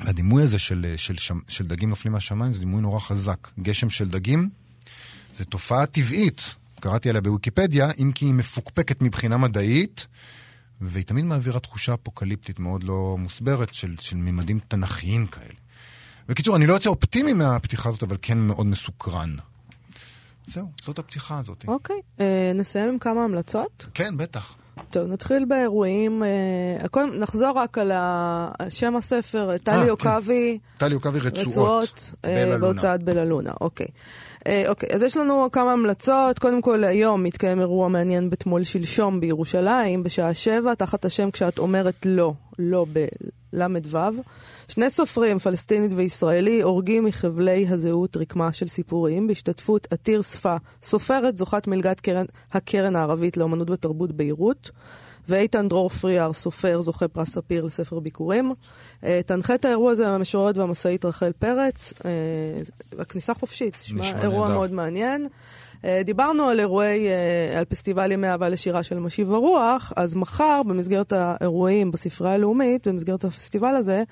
הדימוי 0.00 0.42
הזה 0.42 0.58
של, 0.58 0.94
של, 0.96 1.16
של, 1.16 1.34
של 1.48 1.66
דגים 1.66 1.88
נופלים 1.88 2.12
מהשמיים 2.12 2.52
זה 2.52 2.58
דימוי 2.58 2.82
נורא 2.82 3.00
חזק. 3.00 3.48
גשם 3.62 3.90
של 3.90 4.08
דגים 4.08 4.50
זה 5.36 5.44
תופעה 5.44 5.86
טבעית, 5.86 6.54
קראתי 6.80 7.08
עליה 7.08 7.20
בוויקיפדיה, 7.20 7.90
אם 7.98 8.12
כי 8.14 8.24
היא 8.24 8.34
מפוקפקת 8.34 9.02
מבחינה 9.02 9.36
מדעית, 9.36 10.06
והיא 10.80 11.04
תמיד 11.04 11.24
מעבירה 11.24 11.60
תחושה 11.60 11.94
אפוקליפטית 11.94 12.58
מאוד 12.58 12.84
לא 12.84 13.16
מוסברת 13.18 13.74
של, 13.74 13.94
של 14.00 14.16
ממדים 14.16 14.58
תנכיים 14.68 15.26
כאלה. 15.26 15.54
בקיצור, 16.28 16.56
אני 16.56 16.66
לא 16.66 16.72
יוצא 16.74 16.88
אופטימי 16.88 17.32
מהפתיחה 17.32 17.88
הזאת, 17.88 18.02
אבל 18.02 18.16
כן 18.22 18.38
מאוד 18.38 18.66
מסוקרן. 18.66 19.36
זהו, 20.46 20.70
זאת 20.84 20.98
הפתיחה 20.98 21.38
הזאת. 21.38 21.64
אוקיי, 21.68 21.96
אה, 22.20 22.52
נסיים 22.54 22.88
עם 22.88 22.98
כמה 22.98 23.24
המלצות? 23.24 23.86
כן, 23.94 24.16
בטח. 24.16 24.56
טוב, 24.90 25.06
נתחיל 25.06 25.44
באירועים. 25.44 26.22
אה, 26.22 26.88
קודם 26.88 27.18
נחזור 27.18 27.50
רק 27.50 27.78
על 27.78 27.92
שם 28.68 28.96
הספר, 28.96 29.58
טלי 29.58 29.74
אה, 29.74 29.90
עוקבי. 29.90 30.58
כן. 30.78 30.86
טלי 30.86 30.94
עוקבי 30.94 31.18
רצועות. 31.18 31.46
רצועות 31.46 32.14
אה, 32.24 32.58
בהוצאת 32.60 33.02
בללונה, 33.02 33.52
אוקיי. 33.60 33.86
אה, 34.46 34.62
אוקיי, 34.68 34.88
אז 34.92 35.02
יש 35.02 35.16
לנו 35.16 35.48
כמה 35.52 35.72
המלצות. 35.72 36.38
קודם 36.38 36.62
כל, 36.62 36.84
היום 36.84 37.22
מתקיים 37.22 37.60
אירוע 37.60 37.88
מעניין 37.88 38.30
בתמול 38.30 38.64
שלשום 38.64 39.20
בירושלים, 39.20 40.02
בשעה 40.02 40.34
שבע, 40.34 40.74
תחת 40.74 41.04
השם 41.04 41.30
כשאת 41.30 41.58
אומרת 41.58 42.06
לא, 42.06 42.32
לא 42.58 42.86
בל"ו. 42.92 43.98
שני 44.70 44.90
סופרים, 44.90 45.38
פלסטינית 45.38 45.90
וישראלי, 45.94 46.62
הורגים 46.62 47.04
מחבלי 47.04 47.66
הזהות 47.68 48.16
רקמה 48.16 48.52
של 48.52 48.66
סיפורים, 48.66 49.26
בהשתתפות 49.26 49.88
עתיר 49.90 50.22
שפה, 50.22 50.56
סופרת 50.82 51.38
זוכת 51.38 51.66
מלגת 51.66 52.00
קרן, 52.00 52.24
הקרן 52.52 52.96
הערבית 52.96 53.36
לאמנות 53.36 53.70
ותרבות 53.70 54.12
ביירות. 54.12 54.70
ואיתן 55.28 55.68
דרור 55.68 55.88
פריאר, 55.88 56.32
סופר, 56.32 56.80
זוכה 56.80 57.08
פרס 57.08 57.28
ספיר 57.28 57.64
לספר 57.64 57.98
ביקורים. 57.98 58.52
אה, 59.04 59.20
תנחה 59.26 59.54
את 59.54 59.64
האירוע 59.64 59.92
הזה 59.92 60.08
המשוררת 60.08 60.56
והמשאית 60.56 61.04
רחל 61.04 61.32
פרץ. 61.38 61.94
אה, 62.04 62.10
הכניסה 62.98 63.34
חופשית, 63.34 63.74
נשמע 63.74 64.22
אירוע 64.22 64.46
נדע. 64.46 64.54
מאוד 64.54 64.72
מעניין. 64.72 65.26
אה, 65.84 66.02
דיברנו 66.04 66.48
על 66.48 66.60
אירועי, 66.60 67.08
על 67.58 67.64
פסטיבל 67.64 68.12
ימי 68.12 68.28
אהבה 68.28 68.48
לשירה 68.48 68.82
של 68.82 68.98
משיב 68.98 69.32
הרוח, 69.32 69.92
אז 69.96 70.14
מחר, 70.14 70.62
במסגרת 70.66 71.12
האירועים 71.12 71.90
בספרייה 71.90 72.34
הלאומית, 72.34 72.88
במסגרת 72.88 73.24
הפסטיבל 73.24 73.76
הזה, 73.76 74.02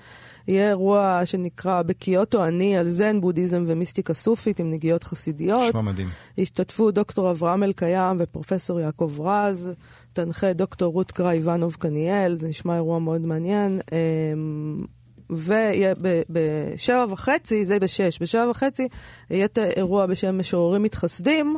יהיה 0.49 0.68
אירוע 0.68 1.20
שנקרא 1.24 1.82
בקיוטו 1.82 2.44
אני 2.44 2.76
על 2.76 2.88
זן, 2.88 3.20
בודהיזם 3.20 3.64
ומיסטיקה 3.66 4.14
סופית 4.14 4.61
עם 4.61 4.70
נגיעות 4.70 5.05
חסידיות. 5.05 5.68
נשמע 5.68 5.82
מדהים. 5.82 6.09
השתתפו 6.38 6.90
דוקטור 6.90 7.30
אברהם 7.30 7.62
אלקיים 7.62 8.16
ופרופסור 8.20 8.80
יעקב 8.80 9.20
רז. 9.20 9.72
תנחה 10.12 10.53
דוקטור 10.53 10.92
רות 10.92 11.12
קרא 11.12 11.30
איוונוב 11.30 11.76
קניאל, 11.78 12.36
זה 12.36 12.49
נשמע 12.49 12.74
אירוע 12.74 12.99
מאוד 12.99 13.20
מעניין. 13.20 13.80
אמ, 13.92 14.84
ויהיה 15.30 15.94
בשבע 16.30 17.07
וחצי, 17.09 17.64
זה 17.64 17.78
בשש, 17.78 18.18
בשבע 18.22 18.51
וחצי 18.51 18.88
יהיה 19.30 19.44
את 19.44 19.59
האירוע 19.59 20.07
בשם 20.07 20.38
משוררים 20.38 20.82
מתחסדים. 20.82 21.57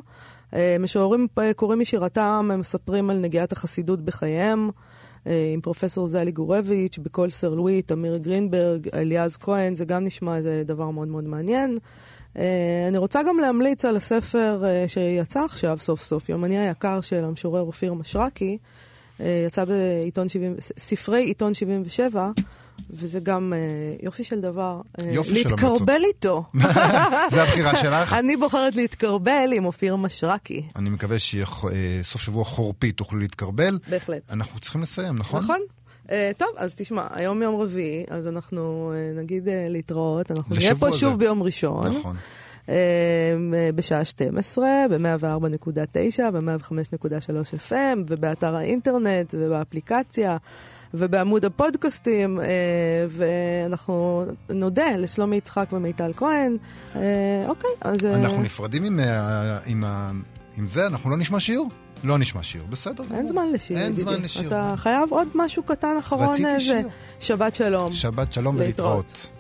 אה, 0.55 0.76
משוררים 0.80 1.26
קוראים 1.57 1.78
משירתם, 1.78 2.51
הם 2.53 2.61
מספרים 2.61 3.11
על 3.11 3.18
נגיעת 3.18 3.53
החסידות 3.53 4.01
בחייהם. 4.05 4.70
אה, 5.27 5.51
עם 5.53 5.61
פרופסור 5.61 6.07
זלי 6.07 6.33
גורביץ', 6.33 6.99
בקול 6.99 7.31
סר 7.31 7.55
לואי, 7.55 7.83
תמיר 7.83 8.16
גרינברג, 8.16 8.89
אליעז 8.95 9.37
כהן, 9.37 9.77
זה 9.77 9.85
גם 9.85 10.05
נשמע 10.05 10.37
איזה 10.37 10.62
דבר 10.66 10.91
מאוד 10.91 11.09
מאוד 11.09 11.25
מעניין. 11.25 11.79
אה, 12.39 12.85
אני 12.89 12.99
רוצה 12.99 13.23
גם 13.23 13.39
להמליץ 13.39 13.85
על 13.85 13.97
הספר 13.97 14.62
אה, 14.64 14.85
שיצא 14.89 15.45
עכשיו 15.45 15.79
סוף 15.79 16.03
סוף, 16.03 16.29
יומני 16.29 16.59
היקר 16.59 17.01
של 17.01 17.25
המשורר 17.25 17.61
אופיר 17.61 17.95
משרקי, 17.95 18.59
יצא 19.47 19.64
בעיתון 19.64 20.29
70, 20.29 20.55
ספרי 20.79 21.25
עיתון 21.25 21.55
77, 21.55 22.31
וזה 22.91 23.20
גם 23.20 23.53
uh, 23.53 24.05
יופי 24.05 24.24
של 24.24 24.41
דבר. 24.41 24.81
Uh, 24.99 25.03
יופי. 25.05 25.33
להתקרבל 25.33 26.03
איתו. 26.05 26.45
זה 27.33 27.43
הבחירה 27.43 27.76
שלך? 27.76 28.12
אני 28.12 28.37
בוחרת 28.37 28.76
להתקרבל 28.76 29.51
עם 29.55 29.64
אופיר 29.64 29.97
משרקי. 29.97 30.62
אני 30.76 30.91
מקווה 30.91 31.18
שיהיה 31.18 31.47
uh, 31.47 31.66
סוף 32.03 32.20
שבוע 32.20 32.45
חורפי, 32.45 32.93
תוכלו 32.93 33.18
להתקרבל. 33.18 33.78
בהחלט. 33.91 34.33
אנחנו 34.33 34.61
צריכים 34.61 34.83
לסיים, 34.83 35.16
נכון? 35.16 35.43
נכון. 35.43 35.61
Uh, 36.07 36.12
טוב, 36.37 36.49
אז 36.57 36.74
תשמע, 36.74 37.07
היום 37.11 37.43
יום 37.43 37.61
רביעי, 37.61 38.05
אז 38.11 38.26
אנחנו 38.26 38.93
uh, 38.93 39.18
נגיד 39.18 39.47
uh, 39.47 39.51
להתראות, 39.68 40.31
אנחנו 40.31 40.57
נהיה 40.57 40.74
פה 40.74 40.93
שוב 40.93 41.18
ביום 41.18 41.43
ראשון. 41.43 41.87
נכון. 41.87 42.16
בשעה 43.74 44.05
12, 44.05 44.66
ב-104.9, 44.91 46.31
ב-105.3 46.31 47.70
FM, 47.70 47.99
ובאתר 48.09 48.57
האינטרנט, 48.57 49.35
ובאפליקציה. 49.39 50.37
ובעמוד 50.95 51.45
הפודקאסטים, 51.45 52.41
אה, 52.41 52.47
ואנחנו 53.09 54.24
נודה 54.49 54.97
לשלומי 54.99 55.36
יצחק 55.36 55.72
ומיטל 55.72 56.12
כהן. 56.16 56.57
אה, 56.97 57.01
אוקיי, 57.49 57.70
אז... 57.80 58.05
אה, 58.05 58.14
אנחנו 58.14 58.43
נפרדים 58.43 58.84
עם, 58.84 59.01
עם, 59.66 59.84
עם 60.59 60.68
זה, 60.68 60.86
אנחנו 60.86 61.11
לא 61.11 61.16
נשמע 61.16 61.41
שיר? 61.41 61.62
לא 62.05 62.18
נשמע 62.18 62.43
שיר, 62.43 62.62
בסדר. 62.70 63.05
אין 63.14 63.26
זמן 63.26 63.53
לשיר. 63.53 63.78
אין 63.78 63.97
זמן 63.97 64.22
לשיר. 64.22 64.47
אתה 64.47 64.74
חייב 64.76 65.11
עוד 65.12 65.28
משהו 65.34 65.62
קטן 65.62 65.97
אחרון. 65.99 66.28
רציתי 66.28 66.61
שיר. 66.61 66.88
שבת 67.20 67.55
שלום. 67.55 67.93
שבת 67.93 68.32
שלום 68.32 68.57
ולהתראות. 68.57 69.30